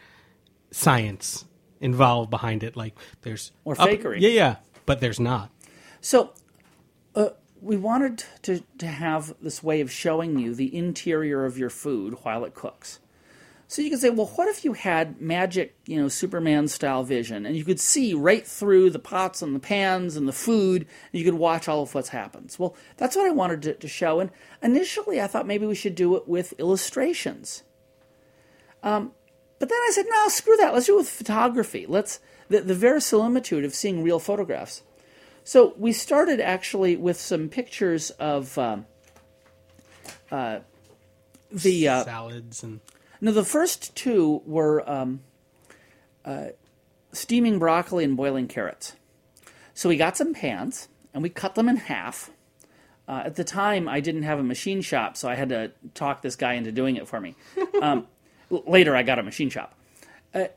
science 0.69 1.45
involved 1.79 2.29
behind 2.29 2.61
it. 2.61 2.75
Like 2.75 2.93
there's 3.21 3.53
or 3.63 3.73
fakery. 3.75 4.19
yeah, 4.19 4.29
yeah, 4.29 4.55
but 4.85 4.99
there's 4.99 5.19
not. 5.19 5.49
So 6.01 6.33
uh, 7.15 7.29
we 7.61 7.77
wanted 7.77 8.25
to 8.41 8.63
to 8.79 8.87
have 8.87 9.33
this 9.41 9.63
way 9.63 9.79
of 9.79 9.89
showing 9.89 10.37
you 10.37 10.53
the 10.53 10.75
interior 10.75 11.45
of 11.45 11.57
your 11.57 11.69
food 11.69 12.17
while 12.23 12.43
it 12.43 12.53
cooks. 12.53 12.99
So 13.69 13.83
you 13.83 13.91
could 13.91 13.99
say, 13.99 14.09
well, 14.09 14.25
what 14.25 14.47
if 14.47 14.65
you 14.65 14.73
had 14.73 15.21
magic, 15.21 15.75
you 15.85 16.01
know, 16.01 16.07
Superman 16.07 16.67
style 16.67 17.03
vision 17.03 17.45
and 17.45 17.55
you 17.55 17.63
could 17.63 17.79
see 17.79 18.15
right 18.15 18.45
through 18.45 18.89
the 18.89 18.97
pots 18.97 19.43
and 19.43 19.55
the 19.55 19.59
pans 19.59 20.15
and 20.15 20.27
the 20.27 20.33
food 20.33 20.87
and 21.13 21.19
you 21.19 21.23
could 21.23 21.39
watch 21.39 21.67
all 21.67 21.83
of 21.83 21.93
what 21.93 22.07
happens? 22.07 22.57
Well, 22.57 22.75
that's 22.97 23.15
what 23.15 23.27
I 23.27 23.29
wanted 23.29 23.61
to, 23.61 23.75
to 23.75 23.87
show. 23.87 24.19
And 24.19 24.31
initially 24.63 25.21
I 25.21 25.27
thought 25.27 25.45
maybe 25.45 25.67
we 25.67 25.75
should 25.75 25.93
do 25.93 26.15
it 26.15 26.27
with 26.27 26.55
illustrations. 26.57 27.61
Um, 28.81 29.11
but 29.59 29.69
then 29.69 29.77
I 29.77 29.91
said, 29.93 30.05
no, 30.09 30.29
screw 30.29 30.57
that. 30.57 30.73
Let's 30.73 30.87
do 30.87 30.95
it 30.95 31.01
with 31.01 31.09
photography. 31.09 31.85
Let's, 31.87 32.19
the, 32.47 32.61
the 32.61 32.73
verisimilitude 32.73 33.63
of 33.63 33.75
seeing 33.75 34.01
real 34.01 34.17
photographs. 34.17 34.81
So 35.43 35.75
we 35.77 35.93
started 35.93 36.39
actually 36.39 36.97
with 36.97 37.19
some 37.19 37.49
pictures 37.49 38.09
of 38.09 38.57
um, 38.57 38.87
uh, 40.31 40.61
the 41.51 41.87
uh, 41.87 42.03
salads 42.03 42.63
and 42.63 42.79
now, 43.21 43.31
the 43.31 43.43
first 43.43 43.95
two 43.95 44.41
were 44.45 44.87
um, 44.89 45.21
uh, 46.23 46.47
steaming 47.11 47.59
broccoli 47.59 48.03
and 48.03 48.15
boiling 48.15 48.47
carrots. 48.47 48.93
So 49.73 49.89
we 49.89 49.97
got 49.97 50.15
some 50.15 50.33
pans 50.33 50.87
and 51.13 51.23
we 51.23 51.29
cut 51.29 51.55
them 51.55 51.67
in 51.67 51.77
half. 51.77 52.31
Uh, 53.07 53.23
at 53.25 53.35
the 53.35 53.43
time, 53.43 53.87
I 53.87 53.99
didn't 53.99 54.23
have 54.23 54.39
a 54.39 54.43
machine 54.43 54.81
shop, 54.81 55.17
so 55.17 55.27
I 55.27 55.35
had 55.35 55.49
to 55.49 55.71
talk 55.95 56.21
this 56.21 56.35
guy 56.35 56.53
into 56.53 56.71
doing 56.71 56.95
it 56.95 57.07
for 57.07 57.19
me. 57.19 57.35
Um, 57.81 58.07
later, 58.49 58.93
I 58.93 59.03
got 59.03 59.19
a 59.19 59.23
machine 59.23 59.49
shop. 59.49 59.73
Uh, 60.33 60.47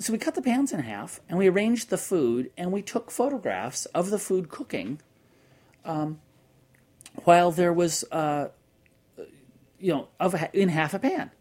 so 0.00 0.12
we 0.12 0.18
cut 0.18 0.34
the 0.34 0.42
pans 0.42 0.72
in 0.72 0.80
half 0.80 1.20
and 1.28 1.38
we 1.38 1.48
arranged 1.48 1.90
the 1.90 1.96
food 1.96 2.50
and 2.56 2.72
we 2.72 2.82
took 2.82 3.08
photographs 3.08 3.86
of 3.86 4.10
the 4.10 4.18
food 4.18 4.48
cooking 4.48 5.00
um, 5.84 6.20
while 7.22 7.52
there 7.52 7.72
was 7.72 8.04
uh, 8.10 8.48
you 9.82 9.92
know, 9.92 10.08
of 10.20 10.34
in 10.52 10.68
half 10.68 10.94
a 10.94 10.98
pan. 10.98 11.32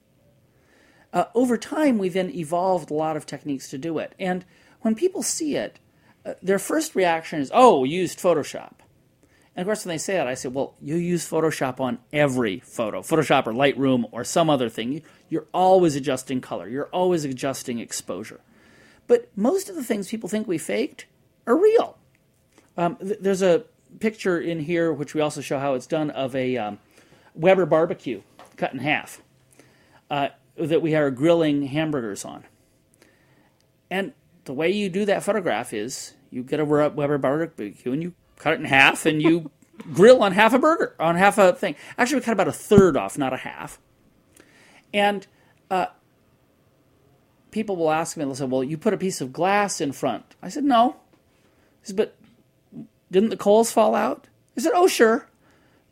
Uh, 1.14 1.26
over 1.36 1.58
time, 1.58 1.98
we 1.98 2.10
then 2.10 2.30
evolved 2.32 2.90
a 2.90 2.94
lot 2.94 3.16
of 3.16 3.26
techniques 3.26 3.70
to 3.70 3.78
do 3.78 4.00
it. 4.00 4.16
And 4.20 4.44
when 4.82 4.96
people 4.96 5.22
see 5.22 5.56
it, 5.56 5.80
uh, 6.26 6.34
their 6.42 6.60
first 6.60 6.96
reaction 6.96 7.40
is, 7.40 7.52
"Oh, 7.54 7.84
used 7.84 8.20
Photoshop." 8.20 8.74
And 9.56 9.64
of 9.64 9.68
course, 9.68 9.86
when 9.86 9.94
they 9.94 9.98
say 10.00 10.14
that, 10.16 10.28
I 10.28 10.34
say, 10.34 10.50
"Well, 10.50 10.76
you 10.82 10.96
use 10.96 11.30
Photoshop 11.30 11.80
on 11.80 12.00
every 12.12 12.60
photo, 12.60 13.02
Photoshop 13.02 13.46
or 13.46 13.54
Lightroom 13.54 14.06
or 14.12 14.24
some 14.24 14.50
other 14.50 14.70
thing. 14.70 15.04
You're 15.30 15.48
always 15.54 15.96
adjusting 15.96 16.42
color. 16.42 16.68
You're 16.68 16.88
always 16.88 17.26
adjusting 17.26 17.80
exposure." 17.80 18.40
But 19.08 19.30
most 19.36 19.70
of 19.70 19.76
the 19.76 19.84
things 19.84 20.08
people 20.08 20.30
think 20.30 20.48
we 20.48 20.58
faked 20.58 21.06
are 21.46 21.58
real. 21.58 21.98
Um, 22.78 22.96
th- 22.96 23.20
there's 23.20 23.42
a 23.42 23.66
picture 24.00 24.40
in 24.40 24.62
here, 24.62 24.94
which 24.94 25.14
we 25.14 25.22
also 25.22 25.42
show 25.42 25.60
how 25.60 25.74
it's 25.74 25.86
done, 25.86 26.10
of 26.12 26.36
a 26.36 26.56
um, 26.58 26.80
Weber 27.36 27.66
barbecue 27.66 28.22
cut 28.58 28.74
in 28.74 28.80
half 28.80 29.22
uh, 30.10 30.30
that 30.58 30.82
we 30.82 30.96
are 30.96 31.10
grilling 31.12 31.68
hamburgers 31.68 32.26
on. 32.26 32.46
And 33.90 34.14
the 34.46 34.54
way 34.54 34.70
you 34.70 34.90
do 34.90 35.06
that 35.06 35.24
photograph 35.24 35.74
is 35.74 36.14
you 36.30 36.44
get 36.44 36.60
a 36.60 36.66
Weber 36.66 37.18
barbecue 37.18 37.92
and 37.92 38.02
you 38.02 38.14
cut 38.38 38.54
it 38.54 38.60
in 38.60 38.66
half 38.66 39.06
and 39.06 39.22
you 39.22 39.52
grill 39.94 40.24
on 40.24 40.32
half 40.32 40.54
a 40.54 40.60
burger, 40.60 40.96
on 41.00 41.16
half 41.16 41.38
a 41.38 41.54
thing. 41.54 41.76
Actually, 41.98 42.20
we 42.20 42.26
cut 42.26 42.34
about 42.34 42.48
a 42.48 42.54
third 42.54 42.98
off, 42.98 43.18
not 43.18 43.34
a 43.34 43.38
half. 43.38 43.80
And 44.94 45.26
uh, 45.70 45.88
people 47.52 47.76
will 47.76 47.92
ask 47.92 48.18
me, 48.18 48.24
they'll 48.24 48.36
say, 48.36 48.46
well, 48.46 48.64
you 48.64 48.78
put 48.78 48.94
a 48.94 48.98
piece 48.98 49.22
of 49.22 49.32
glass 49.32 49.80
in 49.80 49.92
front. 49.92 50.36
I 50.42 50.50
said, 50.50 50.64
no. 50.64 50.98
I 51.84 51.88
said, 51.88 51.96
but 51.96 52.16
didn't 53.12 53.30
the 53.30 53.38
coals 53.38 53.72
fall 53.72 53.96
out? 53.96 54.28
I 54.58 54.62
said, 54.62 54.74
oh, 54.74 54.88
sure. 54.88 55.28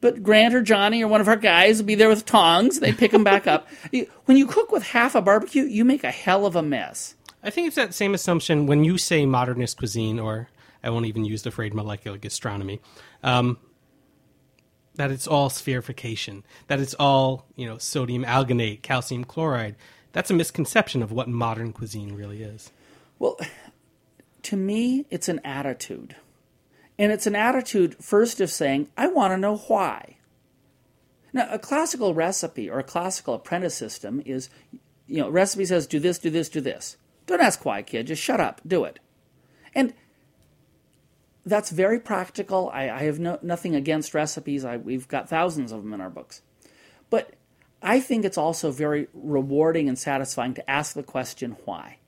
But 0.01 0.23
Grant 0.23 0.53
or 0.53 0.61
Johnny 0.61 1.03
or 1.03 1.07
one 1.07 1.21
of 1.21 1.27
our 1.27 1.35
guys 1.35 1.79
will 1.79 1.85
be 1.85 1.95
there 1.95 2.07
with 2.07 2.25
tongs. 2.25 2.79
They 2.79 2.93
pick 2.93 3.11
them 3.11 3.23
back 3.23 3.47
up. 3.47 3.67
When 4.25 4.37
you 4.37 4.45
cook 4.45 4.71
with 4.71 4.83
half 4.83 5.15
a 5.15 5.21
barbecue, 5.21 5.63
you 5.63 5.83
make 5.83 6.03
a 6.03 6.11
hell 6.11 6.45
of 6.45 6.55
a 6.55 6.61
mess. 6.61 7.15
I 7.41 7.49
think 7.49 7.65
it's 7.65 7.75
that 7.77 7.95
same 7.95 8.13
assumption 8.13 8.67
when 8.67 8.83
you 8.83 8.99
say 8.99 9.25
modernist 9.25 9.77
cuisine, 9.77 10.19
or 10.19 10.49
I 10.83 10.91
won't 10.91 11.07
even 11.07 11.25
use 11.25 11.41
the 11.41 11.49
phrase 11.49 11.73
molecular 11.73 12.19
gastronomy, 12.19 12.79
um, 13.23 13.57
that 14.95 15.09
it's 15.09 15.25
all 15.25 15.49
spherification, 15.49 16.43
that 16.67 16.79
it's 16.79 16.93
all 16.95 17.47
you 17.55 17.65
know 17.65 17.79
sodium 17.79 18.23
alginate, 18.23 18.83
calcium 18.83 19.23
chloride. 19.23 19.75
That's 20.11 20.29
a 20.29 20.35
misconception 20.35 21.01
of 21.01 21.11
what 21.11 21.27
modern 21.27 21.73
cuisine 21.73 22.13
really 22.15 22.43
is. 22.43 22.71
Well, 23.17 23.39
to 24.43 24.55
me, 24.55 25.05
it's 25.09 25.27
an 25.27 25.39
attitude. 25.43 26.15
And 26.99 27.13
it's 27.13 27.25
an 27.25 27.35
attitude, 27.35 27.95
first, 28.03 28.41
of 28.41 28.51
saying, 28.51 28.89
I 28.97 29.07
want 29.07 29.31
to 29.31 29.37
know 29.37 29.55
why. 29.55 30.17
Now, 31.31 31.47
a 31.49 31.57
classical 31.57 32.13
recipe 32.13 32.69
or 32.69 32.77
a 32.77 32.83
classical 32.83 33.35
apprentice 33.35 33.73
system 33.73 34.21
is, 34.25 34.49
you 35.07 35.21
know, 35.21 35.29
recipe 35.29 35.63
says, 35.63 35.87
do 35.87 35.97
this, 35.97 36.19
do 36.19 36.29
this, 36.29 36.49
do 36.49 36.59
this. 36.59 36.97
Don't 37.25 37.39
ask 37.39 37.63
why, 37.63 37.83
kid. 37.83 38.07
Just 38.07 38.21
shut 38.21 38.41
up. 38.41 38.59
Do 38.67 38.83
it. 38.83 38.99
And 39.73 39.93
that's 41.45 41.69
very 41.69 42.01
practical. 42.01 42.69
I, 42.73 42.89
I 42.89 43.03
have 43.03 43.17
no, 43.17 43.39
nothing 43.41 43.75
against 43.75 44.13
recipes. 44.13 44.65
I, 44.65 44.75
we've 44.75 45.07
got 45.07 45.29
thousands 45.29 45.71
of 45.71 45.83
them 45.83 45.93
in 45.93 46.01
our 46.01 46.09
books. 46.09 46.41
But 47.09 47.33
I 47.81 48.01
think 48.01 48.25
it's 48.25 48.37
also 48.37 48.71
very 48.71 49.07
rewarding 49.13 49.87
and 49.87 49.97
satisfying 49.97 50.53
to 50.55 50.69
ask 50.69 50.95
the 50.95 51.03
question, 51.03 51.55
why? 51.63 51.99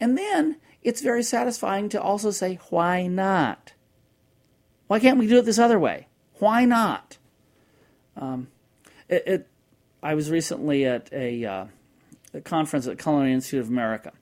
And 0.00 0.16
then 0.16 0.56
it's 0.82 1.02
very 1.02 1.22
satisfying 1.22 1.90
to 1.90 2.00
also 2.00 2.30
say, 2.30 2.58
why 2.70 3.06
not? 3.06 3.73
Why 4.86 5.00
can't 5.00 5.18
we 5.18 5.26
do 5.26 5.38
it 5.38 5.42
this 5.42 5.58
other 5.58 5.78
way? 5.78 6.08
Why 6.38 6.64
not? 6.64 7.18
Um, 8.16 8.48
it, 9.08 9.22
it, 9.26 9.48
I 10.02 10.14
was 10.14 10.30
recently 10.30 10.84
at 10.84 11.12
a, 11.12 11.44
uh, 11.44 11.66
a, 12.32 12.40
conference 12.40 12.86
at 12.86 12.98
Culinary 12.98 13.32
Institute 13.32 13.60
of 13.60 13.68
America. 13.68 14.12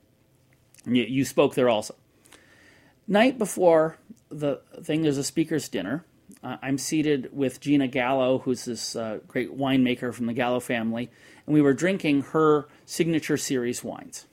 You, 0.85 1.03
you 1.03 1.25
spoke 1.25 1.55
there 1.55 1.69
also. 1.69 1.95
Night 3.07 3.37
before 3.37 3.97
the 4.29 4.61
thing, 4.81 5.01
there's 5.01 5.17
a 5.17 5.23
speaker's 5.23 5.67
dinner. 5.67 6.05
Uh, 6.41 6.57
I'm 6.61 6.77
seated 6.77 7.29
with 7.31 7.59
Gina 7.59 7.87
Gallo, 7.87 8.39
who's 8.39 8.65
this 8.65 8.95
uh, 8.95 9.19
great 9.27 9.55
winemaker 9.55 10.13
from 10.13 10.25
the 10.25 10.33
Gallo 10.33 10.59
family, 10.59 11.09
and 11.45 11.53
we 11.53 11.61
were 11.61 11.73
drinking 11.73 12.21
her 12.21 12.67
signature 12.85 13.37
series 13.37 13.83
wines. 13.83 14.25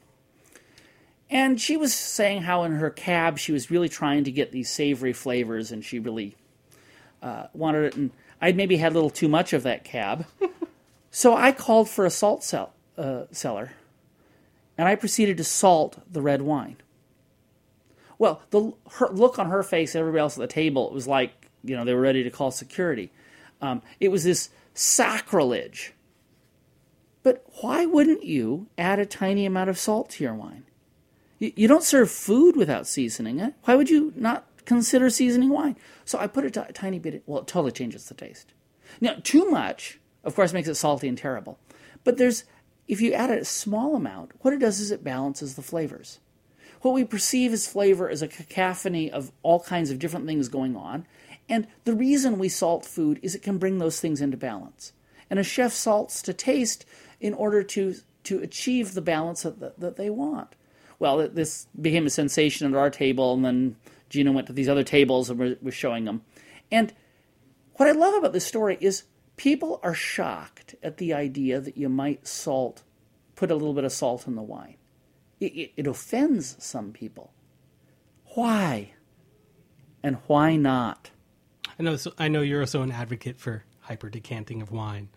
And 1.31 1.61
she 1.61 1.77
was 1.77 1.95
saying 1.95 2.43
how 2.43 2.65
in 2.65 2.73
her 2.73 2.91
cab 2.91 3.39
she 3.39 3.53
was 3.53 3.71
really 3.71 3.89
trying 3.89 4.25
to 4.25 4.33
get 4.33 4.51
these 4.51 4.69
savory 4.69 5.13
flavors 5.13 5.71
and 5.71 5.85
she 5.85 5.99
really 6.01 6.37
uh, 7.23 7.47
wanted 7.55 7.85
it. 7.85 7.97
And 7.97 8.11
I'd 8.41 8.57
maybe 8.57 8.77
had 8.77 8.93
a 8.93 8.95
little 8.95 9.11
too 9.11 9.29
much 9.29 9.53
of 9.53 9.63
that 9.63 9.85
cab. 9.85 10.27
so 11.11 11.37
I 11.37 11.53
called 11.53 11.89
for 11.89 12.05
a 12.05 12.11
salt 12.11 12.43
cell, 12.43 12.73
uh, 12.99 13.25
cellar 13.31 13.73
and 14.81 14.89
I 14.89 14.95
proceeded 14.95 15.37
to 15.37 15.45
salt 15.45 15.99
the 16.11 16.23
red 16.23 16.41
wine. 16.41 16.79
Well, 18.19 18.41
the 18.49 18.73
her, 18.93 19.11
look 19.11 19.39
on 19.39 19.51
her 19.51 19.63
face, 19.63 19.95
everybody 19.95 20.21
else 20.21 20.39
at 20.39 20.41
the 20.41 20.47
table, 20.47 20.89
it 20.89 20.95
was 20.95 21.07
like, 21.07 21.51
you 21.63 21.77
know, 21.77 21.85
they 21.85 21.93
were 21.93 22.01
ready 22.01 22.23
to 22.25 22.31
call 22.31 22.51
security. 22.51 23.13
Um, 23.61 23.83
it 24.01 24.09
was 24.09 24.25
this 24.25 24.49
sacrilege. 24.73 25.93
But 27.23 27.45
why 27.61 27.85
wouldn't 27.85 28.25
you 28.25 28.69
add 28.79 28.99
a 28.99 29.05
tiny 29.05 29.45
amount 29.45 29.69
of 29.69 29.79
salt 29.79 30.09
to 30.13 30.25
your 30.25 30.35
wine? 30.35 30.65
You, 31.41 31.69
don't 31.69 31.83
serve 31.83 32.11
food 32.11 32.55
without 32.55 32.87
seasoning 32.87 33.41
it. 33.41 33.55
Why 33.65 33.75
would 33.75 33.89
you 33.89 34.13
not 34.15 34.47
consider 34.67 35.09
seasoning 35.09 35.49
wine? 35.49 35.77
So 36.05 36.19
I 36.19 36.27
put 36.27 36.45
a, 36.45 36.51
t- 36.51 36.61
tiny 36.75 36.99
bit. 36.99 37.23
well, 37.25 37.41
it 37.41 37.47
totally 37.47 37.73
changes 37.73 38.07
the 38.07 38.15
taste. 38.15 38.53
Now, 39.01 39.17
too 39.23 39.49
much, 39.49 39.99
of 40.23 40.35
course, 40.35 40.53
makes 40.53 40.69
it 40.69 40.75
salty 40.75 41.09
and 41.09 41.17
terrible. 41.17 41.59
But 42.05 42.19
there's, 42.19 42.45
if 42.89 43.01
you 43.01 43.15
add 43.15 43.31
it 43.31 43.41
a 43.41 43.47
small 43.47 43.97
amount, 43.97 44.33
what 44.41 44.53
it 44.53 44.61
does 44.61 44.81
is 44.81 44.91
it 44.91 45.03
balances 45.03 45.55
the 45.55 45.63
flavors. 45.63 46.21
What 46.83 46.93
we 46.93 47.05
perceive 47.05 47.55
as 47.55 47.67
flavor 47.67 48.11
is 48.11 48.21
a 48.21 48.29
cacophony 48.29 49.11
of 49.11 49.33
all 49.43 49.61
kinds 49.61 49.91
of 49.91 49.99
different 49.99 50.27
things 50.27 50.51
going 50.51 50.77
on. 50.77 51.07
And 51.49 51.67
the 51.85 51.95
reason 51.95 52.39
we 52.39 52.51
salt 52.51 52.85
food 52.85 53.19
is 53.23 53.35
it 53.35 53.43
can 53.43 53.57
bring 53.57 53.79
those 53.79 53.99
things 53.99 54.21
into 54.21 54.37
balance. 54.37 54.93
And 55.31 55.39
a 55.39 55.45
chef 55.45 55.73
salts 55.73 56.21
to 56.23 56.35
taste 56.35 56.85
in 57.19 57.33
order 57.33 57.63
to, 57.63 57.95
to 58.25 58.41
achieve 58.41 58.93
the 58.93 59.01
balance 59.01 59.43
that, 59.43 59.81
that 59.81 59.97
they 59.97 60.11
want 60.11 60.55
well, 61.01 61.27
this 61.29 61.67
became 61.81 62.07
a 62.07 62.11
sensation 62.11 62.73
at 62.73 62.79
our 62.79 62.91
table, 62.91 63.35
and 63.35 63.45
then 63.45 63.77
Gina 64.11 64.31
went 64.31 64.47
to 64.47 64.53
these 64.53 64.69
other 64.69 64.85
tables 64.85 65.31
and 65.31 65.57
was 65.61 65.75
showing 65.75 66.05
them. 66.05 66.23
And 66.71 66.95
what 67.75 67.89
I 67.89 67.93
love 67.93 68.15
about 68.15 68.33
this 68.35 68.47
story 68.47 68.77
is 68.81 69.05
people 69.37 69.81
are 69.83 69.95
shocked 69.95 70.77
at 70.83 70.99
the 70.99 71.15
idea 71.15 71.59
that 71.59 71.77
you 71.79 71.89
might 71.89 72.27
salt, 72.27 72.83
put 73.35 73.51
a 73.51 73.55
little 73.55 73.73
bit 73.73 73.85
of 73.85 73.93
salt 73.93 74.27
in 74.27 74.35
the 74.37 74.43
wine. 74.43 74.77
It, 75.41 75.57
it, 75.57 75.73
it 75.79 75.87
offends 75.87 76.63
some 76.63 76.93
people. 76.93 77.33
Why? 78.35 78.93
And 80.03 80.19
why 80.27 80.57
not? 80.57 81.11
I 81.79 81.83
know. 81.83 81.97
I 82.19 82.29
know 82.29 82.43
you're 82.43 82.61
also 82.61 82.83
an 82.83 82.93
advocate 82.93 83.41
for 83.41 83.65
hyper 83.81 84.11
decanting 84.11 84.61
of 84.61 84.71
wine. 84.71 85.09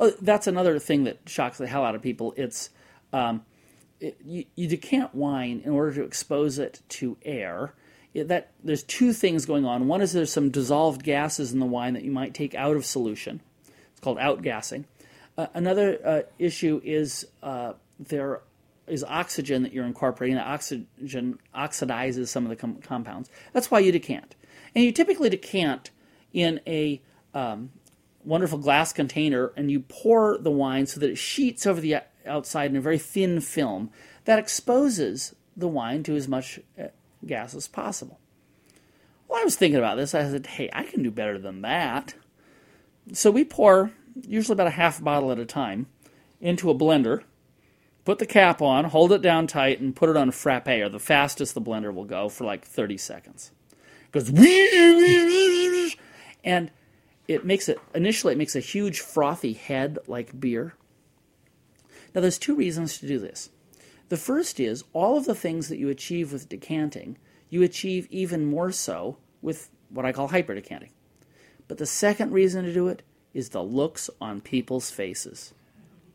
Oh, 0.00 0.10
that's 0.20 0.48
another 0.48 0.80
thing 0.80 1.04
that 1.04 1.20
shocks 1.26 1.58
the 1.58 1.68
hell 1.68 1.84
out 1.84 1.94
of 1.94 2.02
people. 2.02 2.34
It's 2.36 2.70
um, 3.12 3.44
it, 4.02 4.18
you, 4.24 4.44
you 4.56 4.68
decant 4.68 5.14
wine 5.14 5.62
in 5.64 5.70
order 5.70 5.94
to 5.94 6.02
expose 6.02 6.58
it 6.58 6.80
to 6.88 7.16
air. 7.22 7.74
It, 8.12 8.28
that 8.28 8.50
there's 8.62 8.82
two 8.82 9.12
things 9.12 9.46
going 9.46 9.64
on. 9.64 9.86
One 9.86 10.02
is 10.02 10.12
there's 10.12 10.32
some 10.32 10.50
dissolved 10.50 11.02
gases 11.02 11.52
in 11.52 11.60
the 11.60 11.66
wine 11.66 11.94
that 11.94 12.02
you 12.02 12.10
might 12.10 12.34
take 12.34 12.54
out 12.54 12.76
of 12.76 12.84
solution. 12.84 13.40
It's 13.92 14.00
called 14.00 14.18
outgassing. 14.18 14.84
Uh, 15.38 15.46
another 15.54 15.98
uh, 16.04 16.22
issue 16.38 16.80
is 16.84 17.26
uh, 17.42 17.72
there 17.98 18.42
is 18.86 19.04
oxygen 19.04 19.62
that 19.62 19.72
you're 19.72 19.86
incorporating. 19.86 20.36
The 20.36 20.42
oxygen 20.42 21.38
oxidizes 21.54 22.28
some 22.28 22.44
of 22.44 22.50
the 22.50 22.56
com- 22.56 22.82
compounds. 22.82 23.30
That's 23.52 23.70
why 23.70 23.78
you 23.78 23.92
decant. 23.92 24.34
And 24.74 24.84
you 24.84 24.92
typically 24.92 25.30
decant 25.30 25.90
in 26.32 26.60
a 26.66 27.00
um, 27.32 27.70
wonderful 28.24 28.58
glass 28.58 28.92
container 28.92 29.52
and 29.56 29.70
you 29.70 29.80
pour 29.80 30.38
the 30.38 30.50
wine 30.50 30.86
so 30.86 31.00
that 31.00 31.10
it 31.10 31.18
sheets 31.18 31.66
over 31.66 31.80
the 31.80 32.02
outside 32.26 32.70
in 32.70 32.76
a 32.76 32.80
very 32.80 32.98
thin 32.98 33.40
film 33.40 33.90
that 34.24 34.38
exposes 34.38 35.34
the 35.56 35.68
wine 35.68 36.02
to 36.04 36.16
as 36.16 36.28
much 36.28 36.60
uh, 36.80 36.88
gas 37.26 37.54
as 37.54 37.68
possible. 37.68 38.18
Well, 39.28 39.40
I 39.40 39.44
was 39.44 39.56
thinking 39.56 39.78
about 39.78 39.96
this. 39.96 40.14
I 40.14 40.28
said, 40.28 40.46
hey, 40.46 40.68
I 40.72 40.84
can 40.84 41.02
do 41.02 41.10
better 41.10 41.38
than 41.38 41.62
that. 41.62 42.14
So 43.12 43.30
we 43.30 43.44
pour, 43.44 43.92
usually 44.26 44.54
about 44.54 44.66
a 44.66 44.70
half 44.70 45.02
bottle 45.02 45.32
at 45.32 45.38
a 45.38 45.46
time, 45.46 45.86
into 46.40 46.70
a 46.70 46.74
blender, 46.74 47.22
put 48.04 48.18
the 48.18 48.26
cap 48.26 48.60
on, 48.60 48.86
hold 48.86 49.12
it 49.12 49.22
down 49.22 49.46
tight, 49.46 49.80
and 49.80 49.96
put 49.96 50.10
it 50.10 50.16
on 50.16 50.30
frappe, 50.30 50.68
or 50.68 50.88
the 50.88 50.98
fastest 50.98 51.54
the 51.54 51.60
blender 51.60 51.94
will 51.94 52.04
go 52.04 52.28
for 52.28 52.44
like 52.44 52.64
30 52.64 52.98
seconds. 52.98 53.52
It 53.72 54.12
goes, 54.12 54.28
and 56.44 56.70
it 57.28 57.46
makes 57.46 57.68
it, 57.68 57.78
initially, 57.94 58.34
it 58.34 58.38
makes 58.38 58.56
a 58.56 58.60
huge 58.60 59.00
frothy 59.00 59.54
head 59.54 59.98
like 60.06 60.38
beer. 60.38 60.74
Now, 62.14 62.20
there's 62.20 62.38
two 62.38 62.54
reasons 62.54 62.98
to 62.98 63.06
do 63.06 63.18
this. 63.18 63.50
The 64.08 64.16
first 64.16 64.60
is 64.60 64.84
all 64.92 65.16
of 65.16 65.24
the 65.24 65.34
things 65.34 65.68
that 65.68 65.78
you 65.78 65.88
achieve 65.88 66.32
with 66.32 66.48
decanting, 66.48 67.16
you 67.48 67.62
achieve 67.62 68.06
even 68.10 68.44
more 68.44 68.72
so 68.72 69.16
with 69.40 69.70
what 69.88 70.04
I 70.04 70.12
call 70.12 70.28
hyper 70.28 70.54
decanting. 70.54 70.90
But 71.68 71.78
the 71.78 71.86
second 71.86 72.32
reason 72.32 72.64
to 72.64 72.72
do 72.72 72.88
it 72.88 73.02
is 73.32 73.48
the 73.48 73.62
looks 73.62 74.10
on 74.20 74.40
people's 74.40 74.90
faces. 74.90 75.54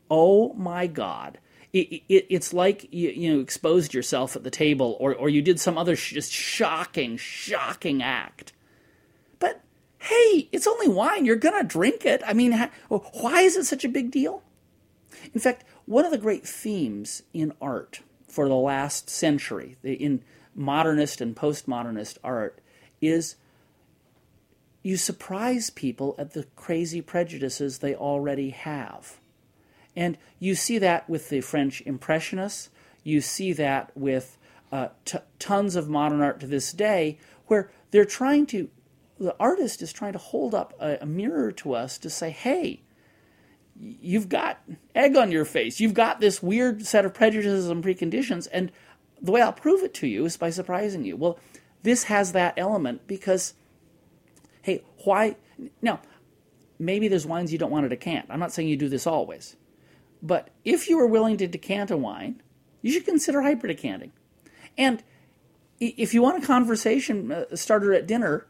Oh 0.10 0.54
my 0.54 0.88
God. 0.88 1.40
It, 1.74 2.04
it, 2.08 2.28
it's 2.30 2.54
like 2.54 2.88
you, 2.94 3.10
you 3.10 3.34
know, 3.34 3.40
exposed 3.40 3.94
yourself 3.94 4.36
at 4.36 4.44
the 4.44 4.52
table 4.52 4.96
or, 5.00 5.14
or 5.14 5.30
you 5.30 5.42
did 5.42 5.60
some 5.60 5.78
other 5.78 5.96
sh- 5.96 6.14
just 6.14 6.32
shocking, 6.32 7.18
shocking 7.18 8.02
act. 8.02 8.54
But 9.40 9.62
hey, 10.00 10.50
it's 10.52 10.68
only 10.68 10.88
wine. 10.88 11.26
You're 11.26 11.36
going 11.36 11.60
to 11.60 11.68
drink 11.68 12.06
it. 12.06 12.22
I 12.26 12.34
mean, 12.34 12.70
why 12.90 13.42
is 13.42 13.58
it 13.58 13.66
such 13.66 13.84
a 13.84 13.90
big 13.90 14.12
deal? 14.12 14.44
In 15.34 15.40
fact, 15.40 15.66
one 15.88 16.06
of 16.06 16.12
the 16.12 16.18
great 16.18 16.46
themes 16.46 17.24
in 17.34 17.54
art 17.62 18.02
for 18.28 18.48
the 18.48 18.56
last 18.56 19.10
century, 19.10 19.78
in 19.84 20.22
modernist 20.54 21.22
and 21.22 21.36
postmodernist 21.36 22.18
art, 22.24 22.60
is 23.02 23.38
you 24.84 24.98
surprise 24.98 25.70
people 25.70 26.14
at 26.18 26.34
the 26.34 26.46
crazy 26.56 27.02
prejudices 27.02 27.80
they 27.80 27.96
already 27.96 28.50
have. 28.50 29.18
And 29.96 30.18
you 30.40 30.56
see 30.56 30.78
that 30.78 31.10
with 31.10 31.30
the 31.30 31.42
French 31.42 31.82
Impressionists, 31.86 32.70
you 33.04 33.22
see 33.22 33.54
that 33.54 33.92
with 33.96 34.38
uh, 34.72 34.90
t- 35.06 35.20
tons 35.40 35.78
of 35.78 35.88
modern 35.88 36.22
art 36.22 36.42
to 36.42 36.48
this 36.48 36.74
day, 36.74 37.18
where 37.46 37.72
they're 37.92 38.04
trying 38.04 38.46
to, 38.48 38.70
the 39.18 39.36
artist 39.40 39.82
is 39.82 39.94
trying 39.94 40.14
to 40.14 40.20
hold 40.20 40.54
up 40.54 40.74
a, 40.82 40.98
a 41.02 41.06
mirror 41.06 41.54
to 41.54 41.74
us 41.74 41.98
to 42.00 42.10
say, 42.10 42.30
hey, 42.30 42.82
you've 43.80 44.30
got 44.30 44.62
egg 44.96 45.16
on 45.16 45.32
your 45.32 45.46
face. 45.46 45.80
You've 45.80 45.94
got 45.94 46.20
this 46.20 46.42
weird 46.42 46.86
set 46.86 47.06
of 47.06 47.14
prejudices 47.14 47.70
and 47.70 47.84
preconditions, 47.84 48.48
and 48.52 48.72
the 49.22 49.32
way 49.32 49.42
I'll 49.42 49.54
prove 49.54 49.84
it 49.84 49.94
to 49.96 50.08
you 50.08 50.26
is 50.26 50.38
by 50.38 50.50
surprising 50.50 51.06
you. 51.06 51.16
Well, 51.16 51.40
this 51.84 52.04
has 52.04 52.32
that 52.34 52.54
element 52.58 53.08
because 53.08 53.54
hey, 54.62 54.84
why? 55.06 55.38
Now, 55.82 56.02
maybe 56.78 57.08
there's 57.08 57.26
wines 57.26 57.54
you 57.54 57.58
don't 57.58 57.72
want 57.72 57.86
to 57.86 57.90
decant. 57.90 58.28
I'm 58.30 58.40
not 58.40 58.52
saying 58.52 58.68
you 58.68 58.76
do 58.76 58.90
this 58.90 59.08
always. 59.08 59.56
But 60.22 60.50
if 60.66 60.90
you 60.90 61.00
are 61.00 61.08
willing 61.08 61.38
to 61.38 61.48
decant 61.48 61.90
a 61.90 61.98
wine, 61.98 62.42
you 62.82 62.92
should 62.92 63.06
consider 63.06 63.40
hyperdecanting. 63.40 64.12
And 64.78 65.04
if 65.80 66.14
you 66.14 66.22
want 66.22 66.44
a 66.44 66.46
conversation 66.46 67.32
uh, 67.32 67.56
starter 67.56 67.94
at 67.94 68.08
dinner, 68.08 68.48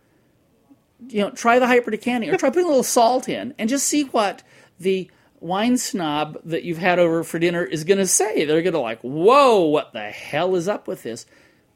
you 1.08 1.22
know, 1.22 1.30
try 1.30 1.60
the 1.60 1.66
hyperdecanting 1.66 2.34
or 2.34 2.38
try 2.38 2.50
putting 2.50 2.66
a 2.66 2.70
little 2.70 2.84
salt 2.84 3.30
in 3.30 3.54
and 3.60 3.70
just 3.70 3.86
see 3.86 4.06
what 4.06 4.44
the 4.80 5.12
wine 5.40 5.78
snob 5.78 6.40
that 6.46 6.64
you've 6.64 6.78
had 6.78 7.00
over 7.00 7.24
for 7.24 7.40
dinner 7.40 7.64
is 7.64 7.84
going 7.84 7.98
to 8.00 8.08
say. 8.08 8.46
They're 8.46 8.62
going 8.62 8.74
to 8.74 8.80
like, 8.80 9.02
"Whoa, 9.02 9.62
what 9.62 9.94
the 9.94 10.10
hell 10.10 10.56
is 10.56 10.68
up 10.68 10.88
with 10.88 11.04
this?" 11.04 11.26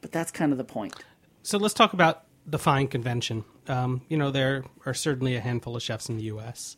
But 0.01 0.12
that's 0.12 0.32
kind 0.32 0.51
of 0.51 0.57
the 0.57 0.64
point. 0.64 0.95
So 1.43 1.57
let's 1.57 1.74
talk 1.74 1.93
about 1.93 2.24
the 2.45 2.59
fine 2.59 2.88
convention. 2.88 3.43
Um, 3.68 4.01
you 4.09 4.18
know, 4.18 4.32
there 4.32 4.64
are 4.86 4.93
certainly 4.93 5.36
a 5.36 5.39
handful 5.39 5.76
of 5.76 5.84
chefs 5.84 6.09
in 6.09 6.18
the 6.18 6.24
U.S. 6.24 6.76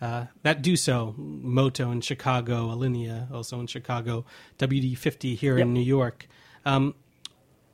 Uh, 0.00 0.26
that 0.42 0.60
do 0.62 0.76
so. 0.76 1.14
Moto 1.16 1.90
in 1.90 2.02
Chicago, 2.02 2.68
Alinea 2.68 3.30
also 3.32 3.58
in 3.60 3.66
Chicago, 3.66 4.26
WD50 4.58 5.36
here 5.36 5.56
Yep. 5.56 5.62
in 5.62 5.72
New 5.74 5.80
York. 5.80 6.28
Um, 6.66 6.94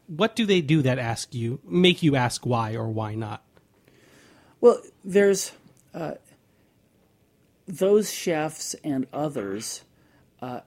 what 0.07 0.37
do 0.37 0.47
they 0.47 0.61
do 0.61 0.83
that 0.83 0.99
ask 0.99 1.35
you, 1.35 1.61
make 1.65 2.03
you 2.03 2.15
ask 2.15 2.47
why 2.47 2.75
or 2.77 2.89
why 2.89 3.15
not? 3.15 3.43
Well, 4.61 4.81
there's 5.05 5.53
uh, 5.95 6.13
those 7.67 8.13
chefs 8.13 8.75
and 8.85 9.07
others. 9.13 9.85
Uh, 10.41 10.61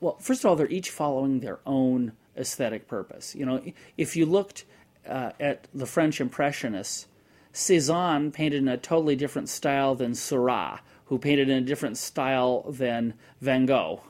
well, 0.00 0.16
first 0.18 0.44
of 0.44 0.50
all, 0.50 0.56
they're 0.56 0.68
each 0.68 0.90
following 0.90 1.40
their 1.40 1.60
own 1.66 2.12
aesthetic 2.36 2.86
purpose. 2.86 3.34
You 3.34 3.46
know, 3.46 3.62
if 3.96 4.16
you 4.16 4.26
looked 4.26 4.64
uh, 5.08 5.32
at 5.40 5.68
the 5.74 5.86
French 5.86 6.20
Impressionists, 6.20 7.06
Cézanne 7.52 8.32
painted 8.32 8.58
in 8.58 8.68
a 8.68 8.76
totally 8.76 9.16
different 9.16 9.48
style 9.48 9.94
than 9.94 10.14
Seurat, 10.14 10.82
who 11.06 11.18
painted 11.18 11.48
in 11.48 11.56
a 11.56 11.66
different 11.66 11.96
style 11.96 12.62
than 12.70 13.14
Van 13.40 13.64
Gogh. 13.64 14.02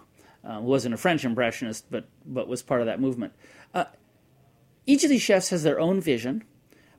Uh, 0.44 0.60
wasn't 0.60 0.94
a 0.94 0.96
French 0.98 1.24
Impressionist, 1.24 1.90
but 1.90 2.08
but 2.24 2.48
was 2.48 2.62
part 2.62 2.80
of 2.80 2.86
that 2.86 3.00
movement. 3.00 3.32
Uh, 3.74 3.84
each 4.86 5.04
of 5.04 5.10
these 5.10 5.22
chefs 5.22 5.50
has 5.50 5.62
their 5.62 5.80
own 5.80 6.00
vision, 6.00 6.44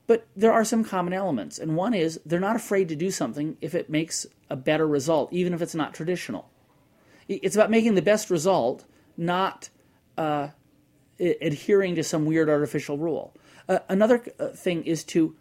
but 0.08 0.26
there 0.36 0.54
are 0.54 0.64
some 0.64 0.84
common 0.84 1.14
elements, 1.14 1.60
and 1.60 1.76
one 1.76 1.94
is 1.94 2.20
they're 2.26 2.40
not 2.40 2.56
afraid 2.56 2.88
to 2.90 2.96
do 2.96 3.12
something 3.12 3.58
if 3.60 3.76
it 3.76 3.90
makes 3.90 4.26
a 4.50 4.56
better 4.56 4.88
result, 4.88 5.32
even 5.34 5.54
if 5.54 5.62
it's 5.62 5.76
not 5.76 5.94
traditional. 5.94 6.50
It's 7.28 7.56
about 7.56 7.70
making 7.70 7.96
the 7.96 8.02
best 8.02 8.30
result, 8.30 8.86
not 9.18 9.70
uh, 10.18 10.50
adhering 11.20 11.96
to 11.96 12.04
some 12.04 12.26
weird 12.26 12.50
artificial 12.50 12.98
rule. 12.98 13.34
Uh, 13.68 13.80
another 13.90 14.24
uh, 14.40 14.48
thing 14.48 14.84
is 14.86 15.04
to 15.04 15.36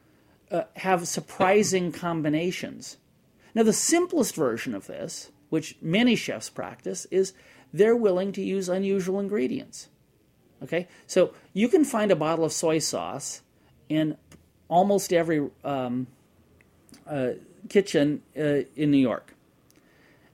uh, 0.50 0.62
have 0.74 1.06
surprising 1.06 1.92
combinations. 1.92 2.96
Now, 3.54 3.62
the 3.62 3.72
simplest 3.72 4.34
version 4.34 4.74
of 4.74 4.88
this, 4.88 5.30
which 5.48 5.76
many 5.80 6.16
chefs 6.16 6.50
practice, 6.50 7.06
is 7.12 7.32
they're 7.72 7.96
willing 7.96 8.32
to 8.32 8.42
use 8.42 8.68
unusual 8.68 9.20
ingredients. 9.20 9.88
Okay, 10.62 10.88
so 11.06 11.34
you 11.52 11.68
can 11.68 11.84
find 11.84 12.10
a 12.10 12.16
bottle 12.16 12.44
of 12.44 12.52
soy 12.52 12.78
sauce 12.78 13.42
in 13.88 14.16
almost 14.68 15.12
every 15.12 15.48
um, 15.64 16.06
uh, 17.06 17.30
kitchen 17.68 18.22
uh, 18.38 18.60
in 18.74 18.90
New 18.90 18.98
York, 18.98 19.34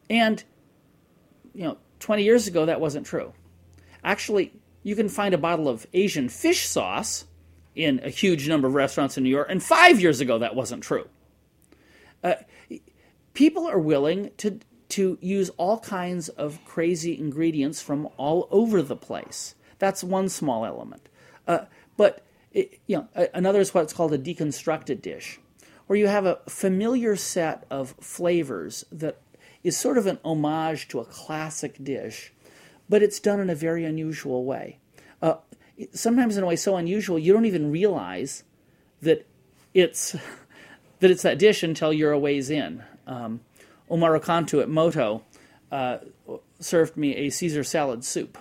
and 0.09 0.43
you 1.55 1.65
know, 1.65 1.79
20 2.01 2.23
years 2.23 2.47
ago 2.47 2.67
that 2.67 2.81
wasn't 2.81 3.07
true. 3.07 3.33
Actually, 4.05 4.53
you 4.83 4.97
can 4.97 5.09
find 5.09 5.35
a 5.35 5.39
bottle 5.39 5.69
of 5.69 5.87
Asian 5.93 6.29
fish 6.29 6.67
sauce 6.67 7.27
in 7.75 8.01
a 8.03 8.09
huge 8.09 8.49
number 8.49 8.69
of 8.69 8.75
restaurants 8.75 9.17
in 9.17 9.25
New 9.25 9.31
York, 9.31 9.47
and 9.51 9.63
five 9.63 10.01
years 10.01 10.21
ago 10.21 10.39
that 10.39 10.55
wasn't 10.55 10.83
true. 10.83 11.09
Uh, 12.23 12.35
people 13.35 13.67
are 13.67 13.79
willing 13.79 14.31
to 14.39 14.61
to 14.89 15.17
use 15.23 15.49
all 15.57 15.79
kinds 15.81 16.29
of 16.29 16.63
crazy 16.67 17.19
ingredients 17.19 17.81
from 17.81 18.07
all 18.19 18.47
over 18.51 18.83
the 18.83 18.97
place. 18.97 19.55
That's 19.79 20.05
one 20.05 20.29
small 20.29 20.67
element. 20.67 21.09
Uh, 21.49 21.61
but 21.97 22.27
it, 22.53 22.81
you 22.87 22.97
know, 22.97 23.29
another 23.35 23.61
is 23.61 23.75
what's 23.75 23.93
called 23.93 24.13
a 24.13 24.19
deconstructed 24.19 25.03
dish, 25.03 25.41
where 25.87 25.99
you 25.99 26.07
have 26.07 26.27
a 26.27 26.39
familiar 26.49 27.17
set 27.17 27.65
of 27.71 27.95
flavors 28.01 28.85
that 28.93 29.21
is 29.63 29.77
sort 29.77 29.99
of 29.99 30.07
an 30.07 30.19
homage 30.25 30.89
to 30.89 31.01
a 31.01 31.05
classic 31.05 31.83
dish, 31.83 32.33
but 32.89 33.03
it's 33.03 33.21
done 33.21 33.41
in 33.41 33.49
a 33.49 33.55
very 33.55 33.85
unusual 33.85 34.45
way. 34.45 34.79
Uh, 35.21 35.37
sometimes 35.93 36.37
in 36.37 36.45
a 36.45 36.47
way 36.47 36.57
so 36.57 36.77
unusual 36.77 37.19
you 37.19 37.33
don't 37.33 37.47
even 37.47 37.71
realize 37.71 38.45
that 39.01 39.27
it's 39.73 40.13
that 41.01 41.11
it's 41.11 41.23
that 41.23 41.39
dish 41.39 41.63
until 41.63 41.93
you're 41.93 42.13
a 42.13 42.19
ways 42.19 42.51
in. 42.51 42.83
Um, 43.07 43.41
Homaro 43.91 44.23
Cantu 44.25 44.61
at 44.61 44.69
Moto 44.69 45.23
uh, 45.71 45.99
served 46.61 46.97
me 46.97 47.15
a 47.17 47.31
Caesar 47.31 47.65
salad 47.65 48.05
soup. 48.05 48.39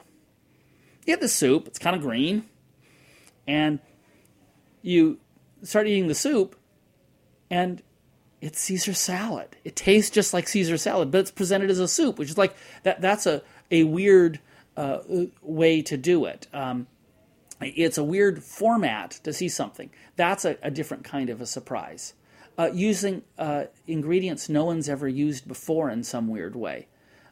You 1.06 1.14
get 1.14 1.22
the 1.22 1.28
soup; 1.28 1.68
it's 1.68 1.80
kind 1.80 1.96
of 1.96 2.02
green, 2.02 2.46
and 3.48 3.80
you 4.82 5.20
start 5.64 5.88
eating 5.88 6.08
the 6.08 6.16
soup, 6.16 6.56
and 7.50 7.82
it's 8.42 8.60
Caesar 8.62 8.94
salad. 8.94 9.56
It 9.64 9.76
tastes 9.76 10.10
just 10.10 10.34
like 10.34 10.48
Caesar 10.48 10.78
salad, 10.78 11.12
but 11.12 11.20
it's 11.20 11.32
presented 11.32 11.70
as 11.70 11.80
a 11.80 11.88
soup, 11.88 12.18
which 12.18 12.30
is 12.30 12.38
like 12.38 12.56
that. 12.84 13.02
That's 13.02 13.26
a 13.26 13.44
a 13.70 13.84
weird 13.84 14.40
uh, 14.76 15.00
way 15.42 15.82
to 15.84 15.98
do 15.98 16.26
it. 16.26 16.48
Um, 16.54 16.88
it's 17.62 17.98
a 17.98 18.04
weird 18.04 18.44
format 18.44 19.12
to 19.24 19.34
see 19.34 19.48
something. 19.48 19.92
That's 20.16 20.46
a, 20.46 20.58
a 20.62 20.72
different 20.72 21.04
kind 21.04 21.30
of 21.30 21.42
a 21.42 21.46
surprise. 21.46 22.14
Uh, 22.58 22.70
using 22.74 23.24
uh, 23.38 23.66
ingredients 23.88 24.50
no 24.50 24.66
one's 24.66 24.90
ever 24.90 25.08
used 25.08 25.48
before 25.48 25.90
in 25.90 26.04
some 26.04 26.28
weird 26.28 26.56
way. 26.56 26.88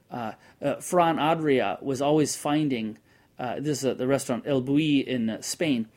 Uh, 0.09 0.33
uh, 0.61 0.75
Ferran 0.75 1.17
Adrià 1.17 1.81
was 1.83 2.01
always 2.01 2.35
finding, 2.35 2.97
uh, 3.37 3.59
this 3.59 3.83
is 3.83 3.97
the 3.97 4.07
restaurant 4.07 4.43
El 4.47 4.61
Bulli 4.61 5.03
in 5.05 5.37
Spain, 5.41 5.87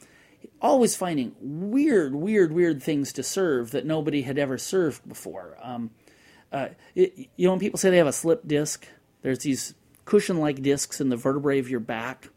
always 0.63 0.95
finding 0.97 1.35
weird, 1.41 2.15
weird, 2.15 2.53
weird 2.53 2.83
things 2.83 3.13
to 3.15 3.23
serve 3.23 3.73
that 3.73 3.85
nobody 3.85 4.23
had 4.23 4.39
ever 4.39 4.57
served 4.57 5.07
before. 5.07 5.59
Um, 5.61 5.91
uh, 6.53 6.69
it, 6.95 7.29
you 7.37 7.47
know, 7.47 7.53
when 7.53 7.61
people 7.61 7.79
say 7.79 7.91
they 7.91 7.97
have 7.97 8.07
a 8.07 8.13
slip 8.13 8.47
disc, 8.47 8.87
there's 9.23 9.41
these 9.41 9.75
cushion 10.05 10.39
like 10.39 10.63
discs 10.63 11.01
in 11.01 11.09
the 11.09 11.17
vertebrae 11.17 11.59
of 11.59 11.69
your 11.69 11.81
back. 11.81 12.29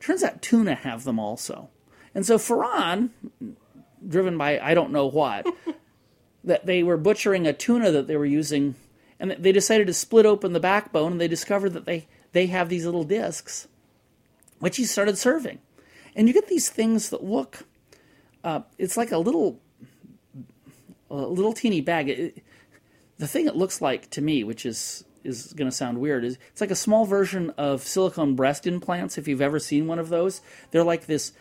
Turns 0.00 0.22
out 0.22 0.40
tuna 0.40 0.74
have 0.74 1.04
them 1.04 1.18
also. 1.18 1.68
And 2.14 2.24
so 2.24 2.38
Ferran, 2.38 3.10
driven 4.06 4.38
by 4.38 4.58
I 4.58 4.72
don't 4.72 4.92
know 4.92 5.06
what, 5.06 5.46
that 6.44 6.64
they 6.64 6.82
were 6.82 6.96
butchering 6.96 7.46
a 7.46 7.52
tuna 7.52 7.90
that 7.92 8.06
they 8.06 8.16
were 8.16 8.24
using, 8.24 8.74
and 9.18 9.32
they 9.32 9.52
decided 9.52 9.86
to 9.88 9.94
split 9.94 10.24
open 10.24 10.54
the 10.54 10.60
backbone, 10.60 11.12
and 11.12 11.20
they 11.20 11.28
discovered 11.28 11.74
that 11.74 11.84
they, 11.84 12.08
they 12.32 12.46
have 12.46 12.70
these 12.70 12.86
little 12.86 13.04
discs, 13.04 13.68
which 14.58 14.78
he 14.78 14.84
started 14.84 15.18
serving. 15.18 15.58
And 16.20 16.28
you 16.28 16.34
get 16.34 16.48
these 16.48 16.68
things 16.68 17.08
that 17.08 17.24
look, 17.24 17.60
uh, 18.44 18.60
it's 18.76 18.98
like 18.98 19.10
a 19.10 19.16
little, 19.16 19.58
a 21.08 21.14
little 21.14 21.54
teeny 21.54 21.80
bag. 21.80 22.10
It, 22.10 22.44
the 23.16 23.26
thing 23.26 23.46
it 23.46 23.56
looks 23.56 23.80
like 23.80 24.10
to 24.10 24.20
me, 24.20 24.44
which 24.44 24.66
is 24.66 25.02
is 25.24 25.54
going 25.54 25.70
to 25.70 25.74
sound 25.74 25.96
weird, 25.96 26.22
is 26.26 26.36
it's 26.50 26.60
like 26.60 26.70
a 26.70 26.76
small 26.76 27.06
version 27.06 27.48
of 27.56 27.82
silicone 27.82 28.34
breast 28.34 28.66
implants. 28.66 29.16
If 29.16 29.28
you've 29.28 29.40
ever 29.40 29.58
seen 29.58 29.86
one 29.86 29.98
of 29.98 30.10
those, 30.10 30.42
they're 30.72 30.84
like 30.84 31.06
this 31.06 31.32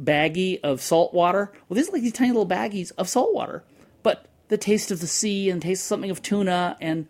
baggie 0.00 0.60
of 0.62 0.80
salt 0.80 1.12
water. 1.12 1.50
Well, 1.68 1.74
these 1.74 1.88
are 1.88 1.92
like 1.92 2.02
these 2.02 2.12
tiny 2.12 2.30
little 2.30 2.46
baggies 2.46 2.92
of 2.96 3.08
salt 3.08 3.34
water, 3.34 3.64
but 4.04 4.26
the 4.46 4.56
taste 4.56 4.92
of 4.92 5.00
the 5.00 5.08
sea 5.08 5.50
and 5.50 5.60
taste 5.60 5.84
something 5.84 6.12
of 6.12 6.22
tuna, 6.22 6.76
and 6.80 7.08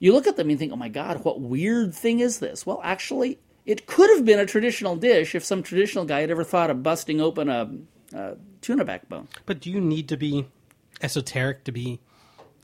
you 0.00 0.12
look 0.12 0.26
at 0.26 0.34
them 0.34 0.46
and 0.46 0.50
you 0.50 0.56
think, 0.56 0.72
oh 0.72 0.76
my 0.76 0.88
god, 0.88 1.22
what 1.22 1.40
weird 1.40 1.94
thing 1.94 2.18
is 2.18 2.40
this? 2.40 2.66
Well, 2.66 2.80
actually, 2.82 3.38
it 3.70 3.86
could 3.86 4.10
have 4.10 4.24
been 4.24 4.40
a 4.40 4.46
traditional 4.46 4.96
dish 4.96 5.36
if 5.36 5.44
some 5.44 5.62
traditional 5.62 6.04
guy 6.04 6.22
had 6.22 6.30
ever 6.30 6.42
thought 6.42 6.70
of 6.70 6.82
busting 6.82 7.20
open 7.20 7.48
a, 7.48 7.70
a 8.12 8.36
tuna 8.60 8.84
backbone. 8.84 9.28
But 9.46 9.60
do 9.60 9.70
you 9.70 9.80
need 9.80 10.08
to 10.08 10.16
be 10.16 10.48
esoteric 11.00 11.62
to 11.64 11.72
be 11.72 12.00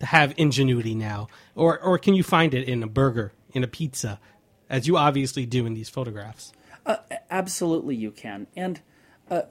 to 0.00 0.06
have 0.06 0.34
ingenuity 0.36 0.96
now, 0.96 1.28
or 1.54 1.78
or 1.80 1.96
can 1.96 2.14
you 2.14 2.24
find 2.24 2.52
it 2.54 2.68
in 2.68 2.82
a 2.82 2.88
burger, 2.88 3.32
in 3.52 3.62
a 3.62 3.68
pizza, 3.68 4.18
as 4.68 4.88
you 4.88 4.96
obviously 4.96 5.46
do 5.46 5.64
in 5.64 5.74
these 5.74 5.88
photographs? 5.88 6.52
Absolutely, 7.30 7.94
you 7.94 8.10
can. 8.10 8.48
And 8.56 8.80
uh, 9.30 9.42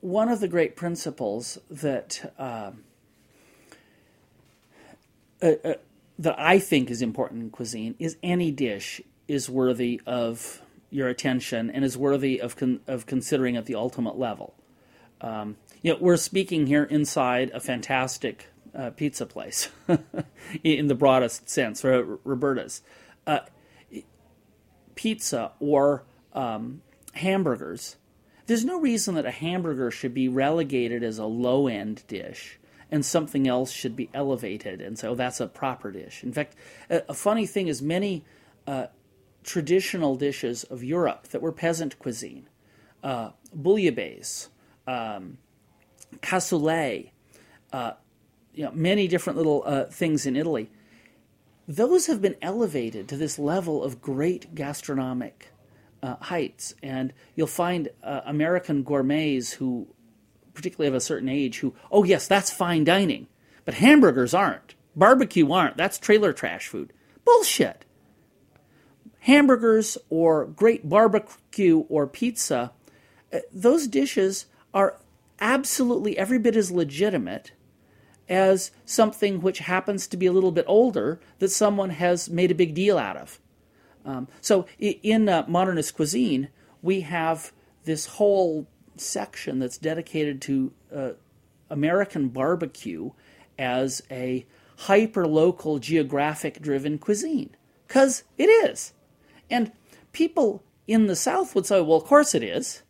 one 0.00 0.28
of 0.28 0.40
the 0.40 0.48
great 0.48 0.76
principles 0.76 1.58
that 1.70 2.32
uh, 2.38 2.72
uh, 5.42 5.46
uh, 5.64 5.74
that 6.18 6.38
I 6.38 6.58
think 6.58 6.90
is 6.90 7.00
important 7.00 7.42
in 7.42 7.50
cuisine 7.50 7.94
is 7.98 8.18
any 8.22 8.50
dish 8.50 9.00
is 9.32 9.48
worthy 9.48 10.00
of 10.06 10.60
your 10.90 11.08
attention 11.08 11.70
and 11.70 11.84
is 11.84 11.96
worthy 11.96 12.38
of 12.40 12.54
con- 12.54 12.80
of 12.86 13.06
considering 13.06 13.56
at 13.56 13.64
the 13.64 13.74
ultimate 13.74 14.18
level. 14.18 14.54
Um, 15.22 15.56
you 15.80 15.92
know, 15.92 15.98
we're 16.00 16.18
speaking 16.18 16.66
here 16.66 16.84
inside 16.84 17.50
a 17.54 17.60
fantastic 17.60 18.48
uh, 18.74 18.90
pizza 18.90 19.24
place, 19.24 19.70
in 20.64 20.88
the 20.88 20.94
broadest 20.94 21.48
sense, 21.48 21.84
R- 21.84 22.18
Roberta's. 22.24 22.82
Uh, 23.26 23.40
pizza 24.94 25.52
or 25.60 26.04
um, 26.34 26.82
hamburgers, 27.14 27.96
there's 28.46 28.64
no 28.64 28.78
reason 28.78 29.14
that 29.14 29.24
a 29.24 29.30
hamburger 29.30 29.90
should 29.90 30.12
be 30.12 30.28
relegated 30.28 31.02
as 31.02 31.18
a 31.18 31.24
low 31.24 31.68
end 31.68 32.02
dish 32.06 32.58
and 32.90 33.06
something 33.06 33.48
else 33.48 33.70
should 33.70 33.96
be 33.96 34.10
elevated, 34.12 34.82
and 34.82 34.98
so 34.98 35.14
that's 35.14 35.40
a 35.40 35.46
proper 35.46 35.90
dish. 35.90 36.22
In 36.22 36.32
fact, 36.34 36.54
a, 36.90 37.02
a 37.08 37.14
funny 37.14 37.46
thing 37.46 37.68
is 37.68 37.80
many 37.80 38.22
uh, 38.66 38.88
traditional 39.42 40.16
dishes 40.16 40.64
of 40.64 40.82
Europe 40.84 41.28
that 41.28 41.42
were 41.42 41.52
peasant 41.52 41.98
cuisine, 41.98 42.48
uh, 43.02 43.30
bouillabaisse, 43.56 44.48
um, 44.86 45.38
cassoulet, 46.20 47.10
uh, 47.72 47.92
you 48.54 48.64
know, 48.64 48.72
many 48.72 49.08
different 49.08 49.36
little 49.36 49.62
uh, 49.66 49.84
things 49.84 50.26
in 50.26 50.36
Italy. 50.36 50.70
Those 51.66 52.06
have 52.06 52.20
been 52.20 52.36
elevated 52.42 53.08
to 53.08 53.16
this 53.16 53.38
level 53.38 53.82
of 53.82 54.02
great 54.02 54.54
gastronomic 54.54 55.48
uh, 56.02 56.16
heights, 56.16 56.74
and 56.82 57.12
you'll 57.34 57.46
find 57.46 57.88
uh, 58.02 58.20
American 58.26 58.82
gourmets 58.82 59.52
who, 59.52 59.86
particularly 60.54 60.88
of 60.88 60.94
a 60.94 61.00
certain 61.00 61.28
age, 61.28 61.60
who, 61.60 61.74
oh 61.90 62.04
yes, 62.04 62.26
that's 62.26 62.50
fine 62.50 62.84
dining, 62.84 63.28
but 63.64 63.74
hamburgers 63.74 64.34
aren't, 64.34 64.74
barbecue 64.96 65.50
aren't. 65.50 65.76
That's 65.76 65.98
trailer 65.98 66.32
trash 66.32 66.66
food. 66.66 66.92
Bullshit. 67.24 67.84
Hamburgers 69.22 69.96
or 70.10 70.46
great 70.46 70.88
barbecue 70.88 71.84
or 71.88 72.08
pizza, 72.08 72.72
uh, 73.32 73.38
those 73.52 73.86
dishes 73.86 74.46
are 74.74 74.96
absolutely 75.40 76.18
every 76.18 76.38
bit 76.38 76.56
as 76.56 76.72
legitimate 76.72 77.52
as 78.28 78.72
something 78.84 79.40
which 79.40 79.60
happens 79.60 80.08
to 80.08 80.16
be 80.16 80.26
a 80.26 80.32
little 80.32 80.50
bit 80.50 80.64
older 80.66 81.20
that 81.38 81.50
someone 81.50 81.90
has 81.90 82.28
made 82.30 82.50
a 82.50 82.54
big 82.54 82.74
deal 82.74 82.98
out 82.98 83.16
of. 83.16 83.38
Um, 84.04 84.26
so 84.40 84.66
in 84.78 85.28
uh, 85.28 85.44
modernist 85.46 85.94
cuisine, 85.94 86.48
we 86.80 87.02
have 87.02 87.52
this 87.84 88.06
whole 88.06 88.66
section 88.96 89.60
that's 89.60 89.78
dedicated 89.78 90.40
to 90.42 90.72
uh, 90.92 91.10
American 91.70 92.28
barbecue 92.28 93.10
as 93.56 94.02
a 94.10 94.46
hyper 94.78 95.28
local, 95.28 95.78
geographic 95.78 96.60
driven 96.60 96.98
cuisine. 96.98 97.54
Because 97.86 98.24
it 98.36 98.46
is. 98.46 98.94
And 99.52 99.70
people 100.12 100.64
in 100.86 101.06
the 101.06 101.16
South 101.16 101.54
would 101.54 101.66
say, 101.66 101.80
well, 101.80 101.98
of 101.98 102.04
course 102.04 102.34
it 102.34 102.42
is. 102.42 102.82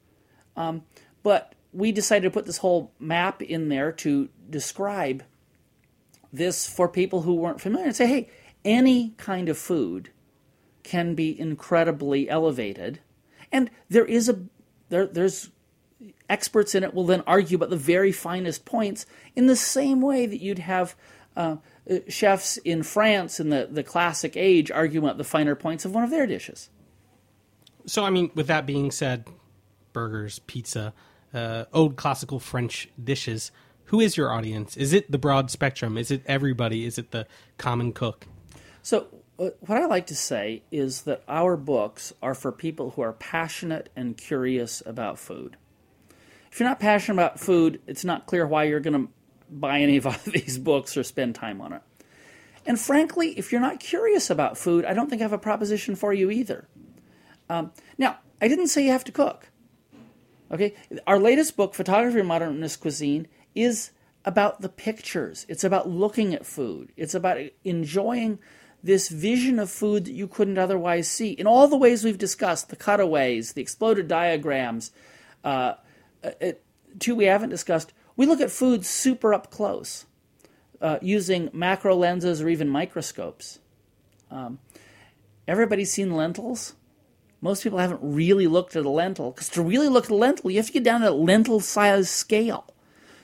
Um, 0.56 0.84
but 1.22 1.54
we 1.72 1.92
decided 1.92 2.28
to 2.28 2.30
put 2.30 2.46
this 2.46 2.58
whole 2.58 2.92
map 2.98 3.42
in 3.42 3.68
there 3.68 3.92
to 3.92 4.28
describe 4.48 5.24
this 6.32 6.68
for 6.68 6.88
people 6.88 7.22
who 7.22 7.34
weren't 7.34 7.60
familiar 7.60 7.86
and 7.86 7.96
say, 7.96 8.06
hey, 8.06 8.30
any 8.64 9.10
kind 9.16 9.48
of 9.48 9.58
food 9.58 10.10
can 10.82 11.14
be 11.14 11.38
incredibly 11.38 12.28
elevated. 12.28 13.00
And 13.50 13.70
there 13.88 14.04
is 14.04 14.28
a 14.28 14.40
there 14.88 15.06
there's 15.06 15.50
experts 16.28 16.74
in 16.74 16.82
it 16.82 16.94
will 16.94 17.04
then 17.04 17.22
argue 17.26 17.56
about 17.56 17.70
the 17.70 17.76
very 17.76 18.12
finest 18.12 18.64
points 18.64 19.06
in 19.36 19.46
the 19.46 19.56
same 19.56 20.00
way 20.00 20.26
that 20.26 20.40
you'd 20.40 20.58
have 20.58 20.94
uh, 21.36 21.56
chefs 22.08 22.58
in 22.58 22.82
France 22.82 23.40
in 23.40 23.50
the, 23.50 23.68
the 23.70 23.82
classic 23.82 24.36
age 24.36 24.70
arguing 24.70 25.04
about 25.04 25.18
the 25.18 25.24
finer 25.24 25.54
points 25.54 25.84
of 25.84 25.94
one 25.94 26.04
of 26.04 26.10
their 26.10 26.26
dishes. 26.26 26.70
So, 27.86 28.04
I 28.04 28.10
mean, 28.10 28.30
with 28.34 28.46
that 28.46 28.66
being 28.66 28.90
said, 28.90 29.26
burgers, 29.92 30.38
pizza, 30.40 30.94
uh, 31.34 31.64
old 31.72 31.96
classical 31.96 32.38
French 32.38 32.88
dishes, 33.02 33.50
who 33.86 34.00
is 34.00 34.16
your 34.16 34.32
audience? 34.32 34.76
Is 34.76 34.92
it 34.92 35.10
the 35.10 35.18
broad 35.18 35.50
spectrum? 35.50 35.98
Is 35.98 36.10
it 36.10 36.22
everybody? 36.26 36.84
Is 36.84 36.98
it 36.98 37.10
the 37.10 37.26
common 37.58 37.92
cook? 37.92 38.26
So, 38.82 39.08
uh, 39.38 39.50
what 39.60 39.78
I 39.78 39.86
like 39.86 40.06
to 40.06 40.14
say 40.14 40.62
is 40.70 41.02
that 41.02 41.22
our 41.26 41.56
books 41.56 42.12
are 42.22 42.34
for 42.34 42.52
people 42.52 42.90
who 42.90 43.02
are 43.02 43.12
passionate 43.12 43.88
and 43.96 44.16
curious 44.16 44.82
about 44.86 45.18
food. 45.18 45.56
If 46.50 46.60
you're 46.60 46.68
not 46.68 46.80
passionate 46.80 47.14
about 47.14 47.40
food, 47.40 47.80
it's 47.86 48.04
not 48.04 48.26
clear 48.26 48.46
why 48.46 48.64
you're 48.64 48.80
going 48.80 49.06
to 49.06 49.12
buy 49.60 49.80
any 49.80 49.96
of 49.96 50.24
these 50.32 50.58
books 50.58 50.96
or 50.96 51.02
spend 51.02 51.34
time 51.34 51.60
on 51.60 51.72
it. 51.72 51.82
And 52.64 52.78
frankly, 52.78 53.36
if 53.38 53.50
you're 53.50 53.60
not 53.60 53.80
curious 53.80 54.30
about 54.30 54.56
food, 54.56 54.84
I 54.84 54.94
don't 54.94 55.10
think 55.10 55.20
I 55.20 55.24
have 55.24 55.32
a 55.32 55.38
proposition 55.38 55.96
for 55.96 56.12
you 56.12 56.30
either. 56.30 56.68
Um, 57.48 57.72
now, 57.98 58.18
I 58.40 58.48
didn't 58.48 58.68
say 58.68 58.84
you 58.84 58.92
have 58.92 59.04
to 59.04 59.12
cook. 59.12 59.48
Okay, 60.50 60.74
our 61.06 61.18
latest 61.18 61.56
book, 61.56 61.74
Photography 61.74 62.20
of 62.20 62.26
Modernist 62.26 62.80
Cuisine, 62.80 63.26
is 63.54 63.90
about 64.24 64.60
the 64.60 64.68
pictures. 64.68 65.46
It's 65.48 65.64
about 65.64 65.88
looking 65.88 66.34
at 66.34 66.46
food. 66.46 66.92
It's 66.96 67.14
about 67.14 67.38
enjoying 67.64 68.38
this 68.82 69.08
vision 69.08 69.58
of 69.58 69.70
food 69.70 70.04
that 70.04 70.12
you 70.12 70.26
couldn't 70.26 70.58
otherwise 70.58 71.08
see 71.08 71.32
in 71.32 71.46
all 71.46 71.68
the 71.68 71.76
ways 71.76 72.04
we've 72.04 72.18
discussed 72.18 72.68
the 72.68 72.76
cutaways, 72.76 73.52
the 73.52 73.62
exploded 73.62 74.08
diagrams. 74.08 74.90
Uh, 75.42 75.74
it, 76.22 76.64
two 76.98 77.14
we 77.14 77.24
haven't 77.24 77.50
discussed. 77.50 77.92
We 78.16 78.26
look 78.26 78.40
at 78.40 78.50
food 78.50 78.84
super 78.84 79.32
up 79.32 79.50
close 79.50 80.06
uh, 80.80 80.98
using 81.00 81.50
macro 81.52 81.94
lenses 81.94 82.42
or 82.42 82.48
even 82.48 82.68
microscopes. 82.68 83.60
Um, 84.30 84.58
everybody's 85.46 85.92
seen 85.92 86.14
lentils. 86.14 86.74
Most 87.40 87.62
people 87.62 87.78
haven't 87.78 88.00
really 88.02 88.46
looked 88.46 88.76
at 88.76 88.84
a 88.84 88.90
lentil 88.90 89.30
because 89.32 89.48
to 89.50 89.62
really 89.62 89.88
look 89.88 90.04
at 90.04 90.10
a 90.10 90.14
lentil, 90.14 90.50
you 90.50 90.58
have 90.58 90.66
to 90.66 90.72
get 90.72 90.84
down 90.84 91.00
to 91.00 91.10
lentil 91.10 91.60
size 91.60 92.08
scale. 92.10 92.66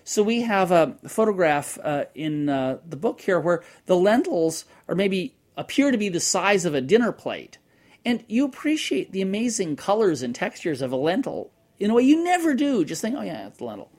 So 0.05 0.23
we 0.23 0.41
have 0.43 0.71
a 0.71 0.97
photograph 1.07 1.79
uh, 1.83 2.07
in 2.15 2.49
uh, 2.49 2.79
the 2.89 2.97
book 2.97 3.21
here 3.21 3.39
where 3.39 3.63
the 3.87 3.97
lentils 3.97 4.65
are 4.89 4.95
maybe 4.95 5.37
appear 5.57 5.91
to 5.91 5.99
be 5.99 6.09
the 6.09 6.19
size 6.21 6.65
of 6.65 6.75
a 6.75 6.81
dinner 6.81 7.13
plate, 7.13 7.59
and 8.05 8.25
you 8.27 8.45
appreciate 8.45 9.13
the 9.13 9.21
amazing 9.21 9.77
colors 9.77 10.23
and 10.23 10.35
textures 10.35 10.81
of 10.81 10.93
a 10.93 10.97
lentil 10.97 11.51
in 11.79 11.91
a 11.91 11.95
way 11.95 12.03
you 12.03 12.25
never 12.25 12.55
do. 12.55 12.85
Just 12.85 13.03
think, 13.03 13.17
oh 13.19 13.23
yeah, 13.23 13.49
it's 13.49 13.61
a 13.61 13.65
lentil. 13.65 13.91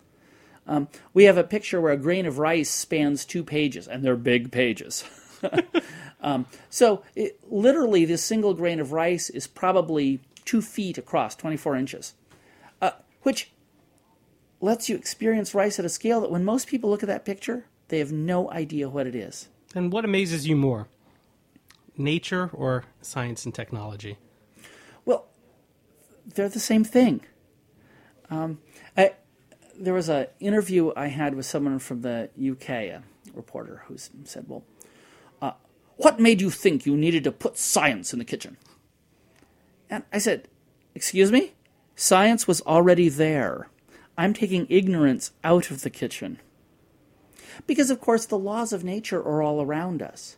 Um, 0.69 0.87
we 1.15 1.23
have 1.23 1.37
a 1.37 1.43
picture 1.43 1.81
where 1.81 1.91
a 1.91 1.97
grain 1.97 2.25
of 2.27 2.37
rice 2.37 2.69
spans 2.69 3.25
two 3.25 3.43
pages, 3.43 3.87
and 3.87 4.05
they're 4.05 4.15
big 4.15 4.51
pages. 4.51 5.03
Um, 6.21 6.47
so, 6.69 7.03
it, 7.15 7.39
literally, 7.49 8.03
this 8.03 8.21
single 8.21 8.53
grain 8.53 8.81
of 8.81 8.91
rice 8.91 9.29
is 9.29 9.47
probably 9.47 10.19
two 10.43 10.61
feet 10.61 10.97
across, 10.97 11.33
24 11.35 11.77
inches, 11.77 12.13
uh, 12.81 12.91
which 13.21 13.51
lets 14.59 14.89
you 14.89 14.97
experience 14.97 15.53
rice 15.53 15.79
at 15.79 15.85
a 15.85 15.89
scale 15.89 16.19
that 16.19 16.29
when 16.29 16.43
most 16.43 16.67
people 16.67 16.89
look 16.89 17.03
at 17.03 17.07
that 17.07 17.23
picture, 17.23 17.65
they 17.87 17.99
have 17.99 18.11
no 18.11 18.51
idea 18.51 18.89
what 18.89 19.07
it 19.07 19.15
is. 19.15 19.47
And 19.73 19.93
what 19.93 20.03
amazes 20.03 20.45
you 20.45 20.57
more, 20.57 20.87
nature 21.95 22.49
or 22.51 22.83
science 23.01 23.45
and 23.45 23.55
technology? 23.55 24.17
Well, 25.05 25.27
they're 26.25 26.49
the 26.49 26.59
same 26.59 26.83
thing. 26.83 27.21
Um, 28.29 28.59
I, 28.97 29.13
there 29.79 29.93
was 29.93 30.09
an 30.09 30.27
interview 30.39 30.91
I 30.95 31.07
had 31.07 31.35
with 31.35 31.45
someone 31.45 31.79
from 31.79 32.01
the 32.01 32.29
UK, 32.39 32.69
a 32.69 33.03
reporter, 33.33 33.83
who 33.87 33.97
said, 33.97 34.45
"Well, 34.47 34.63
what 35.99 36.17
made 36.17 36.39
you 36.39 36.49
think 36.49 36.85
you 36.85 36.95
needed 36.95 37.25
to 37.25 37.31
put 37.31 37.57
science 37.57 38.13
in 38.13 38.19
the 38.19 38.25
kitchen? 38.25 38.55
And 39.89 40.05
I 40.13 40.19
said, 40.19 40.47
Excuse 40.95 41.29
me? 41.29 41.51
Science 41.93 42.47
was 42.47 42.61
already 42.61 43.09
there. 43.09 43.67
I'm 44.17 44.33
taking 44.33 44.65
ignorance 44.69 45.31
out 45.43 45.69
of 45.69 45.81
the 45.81 45.89
kitchen. 45.89 46.39
Because, 47.67 47.91
of 47.91 47.99
course, 47.99 48.25
the 48.25 48.37
laws 48.37 48.71
of 48.71 48.85
nature 48.85 49.19
are 49.19 49.41
all 49.41 49.61
around 49.61 50.01
us. 50.01 50.37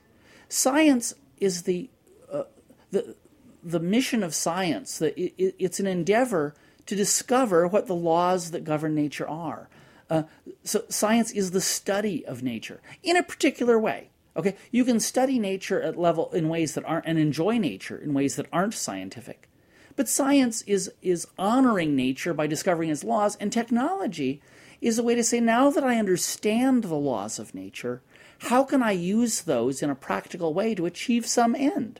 Science 0.49 1.13
is 1.37 1.63
the, 1.63 1.91
uh, 2.31 2.43
the, 2.89 3.15
the 3.63 3.79
mission 3.79 4.23
of 4.23 4.33
science. 4.33 4.97
The, 4.97 5.19
it, 5.19 5.55
it's 5.59 5.79
an 5.79 5.85
endeavor 5.85 6.55
to 6.85 6.95
discover 6.95 7.67
what 7.67 7.87
the 7.87 7.95
laws 7.95 8.51
that 8.51 8.63
govern 8.63 8.95
nature 8.95 9.27
are. 9.27 9.69
Uh, 10.09 10.23
so, 10.63 10.83
science 10.89 11.31
is 11.31 11.51
the 11.51 11.61
study 11.61 12.25
of 12.25 12.43
nature 12.43 12.81
in 13.01 13.15
a 13.15 13.23
particular 13.23 13.79
way. 13.79 14.09
Okay, 14.35 14.55
you 14.71 14.85
can 14.85 14.99
study 14.99 15.39
nature 15.39 15.81
at 15.81 15.97
level 15.97 16.31
in 16.31 16.49
ways 16.49 16.73
that 16.75 16.85
aren't 16.85 17.05
and 17.05 17.17
enjoy 17.17 17.57
nature 17.57 17.97
in 17.97 18.13
ways 18.13 18.35
that 18.35 18.47
aren't 18.51 18.73
scientific. 18.73 19.49
But 19.95 20.09
science 20.09 20.61
is 20.63 20.91
is 21.01 21.27
honoring 21.37 21.95
nature 21.95 22.33
by 22.33 22.47
discovering 22.47 22.89
its 22.89 23.03
laws 23.03 23.35
and 23.37 23.51
technology 23.51 24.41
is 24.81 24.97
a 24.97 25.03
way 25.03 25.15
to 25.15 25.23
say 25.23 25.39
now 25.39 25.69
that 25.69 25.83
I 25.83 25.97
understand 25.97 26.83
the 26.83 26.95
laws 26.95 27.37
of 27.39 27.53
nature, 27.53 28.01
how 28.39 28.63
can 28.63 28.81
I 28.81 28.91
use 28.91 29.41
those 29.41 29.83
in 29.83 29.89
a 29.89 29.95
practical 29.95 30.53
way 30.53 30.73
to 30.75 30.85
achieve 30.85 31.25
some 31.27 31.55
end? 31.55 31.99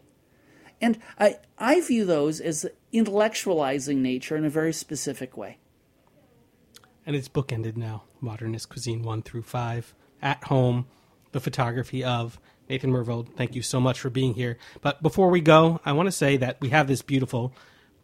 And 0.82 0.98
I, 1.20 1.38
I 1.58 1.80
view 1.82 2.06
those 2.06 2.41
as 2.41 2.66
intellectualizing 2.91 3.98
nature 3.98 4.36
in 4.36 4.44
a 4.44 4.49
very 4.49 4.74
specific 4.74 5.38
way. 5.38 5.60
And 7.06 7.16
it's 7.16 7.30
bookended 7.30 7.78
now 7.78 8.03
Modernist 8.20 8.70
Cuisine 8.70 9.03
1 9.03 9.22
through 9.24 9.44
5, 9.44 9.95
at 10.22 10.44
home, 10.45 10.86
the 11.32 11.40
photography 11.40 12.03
of 12.03 12.40
Nathan 12.70 12.91
Myhrvold. 12.91 13.36
Thank 13.36 13.56
you 13.56 13.62
so 13.62 13.80
much 13.80 13.99
for 13.99 14.10
being 14.10 14.34
here. 14.34 14.58
But 14.82 15.02
before 15.02 15.30
we 15.30 15.41
go, 15.41 15.80
I 15.86 15.94
want 15.94 16.08
to 16.08 16.12
say 16.12 16.38
that 16.38 16.60
we 16.62 16.70
have 16.70 16.88
this 16.88 17.02
beautiful 17.02 17.53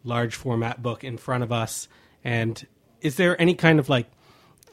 large 0.04 0.34
format 0.34 0.82
book 0.82 1.04
in 1.04 1.16
front 1.16 1.44
of 1.44 1.52
us. 1.52 1.88
And 2.24 2.66
is 3.00 3.16
there 3.16 3.40
any 3.40 3.54
kind 3.54 3.78
of 3.78 3.88
like 3.88 4.06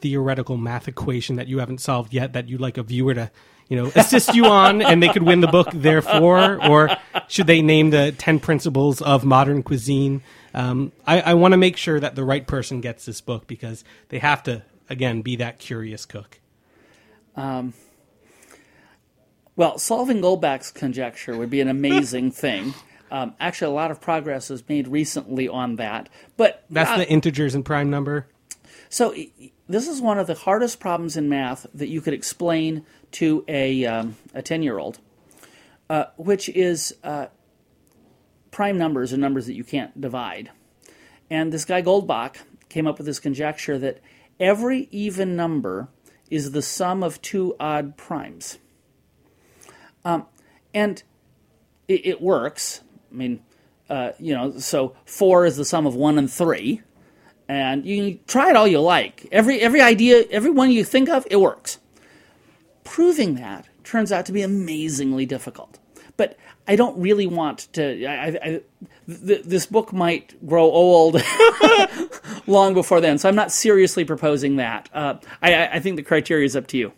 theoretical 0.00 0.56
math 0.56 0.88
equation 0.88 1.36
that 1.36 1.48
you 1.48 1.58
haven't 1.58 1.80
solved 1.80 2.12
yet 2.12 2.32
that 2.32 2.48
you'd 2.48 2.60
like 2.60 2.76
a 2.78 2.82
viewer 2.82 3.14
to, 3.14 3.30
you 3.68 3.76
know, 3.76 3.90
assist 3.94 4.34
you 4.34 4.46
on 4.46 4.80
and 4.82 5.02
they 5.02 5.08
could 5.08 5.22
win 5.22 5.40
the 5.40 5.48
book 5.48 5.68
therefore? 5.72 6.64
Or 6.68 6.90
should 7.28 7.46
they 7.46 7.62
name 7.62 7.90
the 7.90 8.12
10 8.12 8.40
principles 8.40 9.02
of 9.02 9.24
modern 9.24 9.62
cuisine? 9.62 10.22
Um, 10.54 10.92
I, 11.06 11.20
I 11.20 11.34
want 11.34 11.52
to 11.52 11.58
make 11.58 11.76
sure 11.76 12.00
that 12.00 12.14
the 12.14 12.24
right 12.24 12.46
person 12.46 12.80
gets 12.80 13.04
this 13.04 13.20
book 13.20 13.46
because 13.46 13.84
they 14.08 14.18
have 14.20 14.42
to, 14.44 14.62
again, 14.88 15.22
be 15.22 15.36
that 15.36 15.58
curious 15.58 16.06
cook. 16.06 16.40
Um, 17.36 17.74
Well, 19.56 19.78
solving 19.78 20.20
Goldbach's 20.20 20.70
conjecture 20.70 21.36
would 21.36 21.50
be 21.50 21.60
an 21.60 21.68
amazing 21.68 22.30
thing. 22.32 22.74
Um, 23.10 23.34
actually, 23.38 23.72
a 23.72 23.74
lot 23.74 23.90
of 23.90 24.00
progress 24.00 24.50
was 24.50 24.66
made 24.68 24.88
recently 24.88 25.48
on 25.48 25.76
that. 25.76 26.08
But 26.36 26.64
That's 26.70 26.90
uh, 26.90 26.98
the 26.98 27.08
integers 27.08 27.54
and 27.54 27.64
prime 27.64 27.90
number. 27.90 28.26
So 28.88 29.14
this 29.68 29.88
is 29.88 30.00
one 30.00 30.18
of 30.18 30.26
the 30.26 30.34
hardest 30.34 30.80
problems 30.80 31.16
in 31.16 31.28
math 31.28 31.66
that 31.74 31.88
you 31.88 32.00
could 32.00 32.14
explain 32.14 32.84
to 33.12 33.44
a 33.48 33.84
um, 33.86 34.16
a 34.34 34.42
ten 34.42 34.62
year 34.62 34.78
old, 34.78 34.98
uh, 35.90 36.06
which 36.16 36.48
is 36.48 36.94
uh, 37.02 37.26
prime 38.50 38.78
numbers 38.78 39.12
are 39.12 39.18
numbers 39.18 39.46
that 39.46 39.54
you 39.54 39.64
can't 39.64 40.00
divide. 40.00 40.50
And 41.30 41.52
this 41.52 41.64
guy 41.64 41.82
Goldbach 41.82 42.36
came 42.68 42.86
up 42.86 42.98
with 42.98 43.06
this 43.06 43.18
conjecture 43.18 43.78
that 43.78 44.00
every 44.38 44.88
even 44.90 45.36
number 45.36 45.88
is 46.30 46.52
the 46.52 46.62
sum 46.62 47.02
of 47.02 47.20
two 47.22 47.54
odd 47.58 47.96
primes. 47.96 48.58
Um, 50.04 50.26
and 50.72 51.02
it, 51.88 52.06
it 52.06 52.20
works. 52.20 52.80
I 53.10 53.14
mean, 53.14 53.42
uh, 53.88 54.12
you 54.18 54.34
know, 54.34 54.58
so 54.58 54.96
four 55.04 55.46
is 55.46 55.56
the 55.56 55.64
sum 55.64 55.86
of 55.86 55.94
one 55.94 56.18
and 56.18 56.30
three, 56.30 56.82
and 57.48 57.84
you 57.84 58.18
try 58.26 58.50
it 58.50 58.56
all 58.56 58.66
you 58.66 58.80
like. 58.80 59.28
Every 59.32 59.60
every 59.60 59.80
idea, 59.80 60.24
every 60.30 60.50
one 60.50 60.70
you 60.70 60.84
think 60.84 61.08
of, 61.08 61.26
it 61.30 61.36
works. 61.36 61.78
Proving 62.84 63.34
that 63.36 63.66
turns 63.84 64.12
out 64.12 64.26
to 64.26 64.32
be 64.32 64.42
amazingly 64.42 65.26
difficult. 65.26 65.78
But 66.16 66.38
I 66.68 66.76
don't 66.76 66.98
really 67.00 67.26
want 67.26 67.72
to. 67.74 68.04
I, 68.04 68.26
I, 68.26 68.60
th- 69.06 69.44
this 69.44 69.66
book 69.66 69.92
might 69.92 70.46
grow 70.46 70.64
old 70.64 71.22
long 72.46 72.74
before 72.74 73.00
then, 73.00 73.18
so 73.18 73.28
I'm 73.28 73.36
not 73.36 73.52
seriously 73.52 74.04
proposing 74.04 74.56
that. 74.56 74.88
Uh, 74.92 75.14
I, 75.40 75.66
I 75.68 75.80
think 75.80 75.96
the 75.96 76.02
criteria 76.02 76.44
is 76.44 76.56
up 76.56 76.66
to 76.68 76.78
you. 76.78 76.92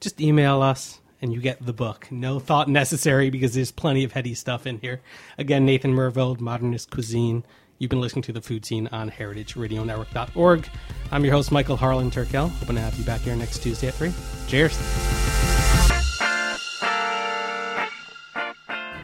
Just 0.00 0.20
email 0.20 0.62
us 0.62 1.00
and 1.20 1.32
you 1.32 1.40
get 1.40 1.64
the 1.64 1.72
book. 1.72 2.08
No 2.10 2.38
thought 2.38 2.68
necessary 2.68 3.30
because 3.30 3.54
there's 3.54 3.72
plenty 3.72 4.04
of 4.04 4.12
heady 4.12 4.34
stuff 4.34 4.66
in 4.66 4.78
here. 4.78 5.00
Again, 5.38 5.64
Nathan 5.64 5.94
Myhrvold, 5.94 6.40
Modernist 6.40 6.90
Cuisine. 6.90 7.44
You've 7.78 7.90
been 7.90 8.00
listening 8.00 8.22
to 8.22 8.32
the 8.32 8.40
Food 8.40 8.64
Seen 8.64 8.88
on 8.88 9.10
heritageradionetwork.org. 9.10 10.68
I'm 11.12 11.24
your 11.24 11.34
host, 11.34 11.52
Michael 11.52 11.76
Harlan 11.76 12.10
Turkel. 12.10 12.50
Hoping 12.50 12.76
to 12.76 12.80
have 12.80 12.98
you 12.98 13.04
back 13.04 13.20
here 13.20 13.36
next 13.36 13.58
Tuesday 13.62 13.88
at 13.88 13.94
3. 13.94 14.12
Cheers. 14.46 14.76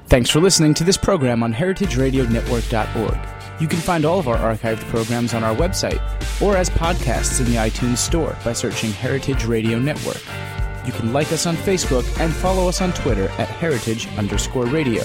Thanks 0.07 0.29
for 0.29 0.41
listening 0.41 0.75
to 0.75 0.85
this 0.85 0.97
program 0.97 1.43
on 1.43 1.55
heritageradionetwork.org. 1.55 3.19
You 3.61 3.69
can 3.69 3.79
find 3.79 4.05
all 4.05 4.19
of 4.19 4.29
our 4.29 4.37
archived 4.37 4.81
programs 4.89 5.35
on 5.35 5.45
our 5.45 5.55
website 5.55 6.01
or 6.43 6.57
as 6.57 6.69
podcasts 6.71 7.41
in 7.41 7.47
the 7.47 7.57
iTunes 7.57 7.99
Store 7.99 8.37
by 8.45 8.53
searching 8.53 8.91
Heritage 8.91 9.45
Radio 9.45 9.79
Network. 9.79 10.23
You 10.85 10.93
can 10.93 11.13
like 11.13 11.31
us 11.33 11.47
on 11.47 11.57
Facebook 11.57 12.05
and 12.19 12.33
follow 12.33 12.69
us 12.69 12.81
on 12.81 12.93
Twitter 12.93 13.29
at 13.39 13.49
heritage 13.49 14.09
underscore 14.19 14.67
radio. 14.67 15.05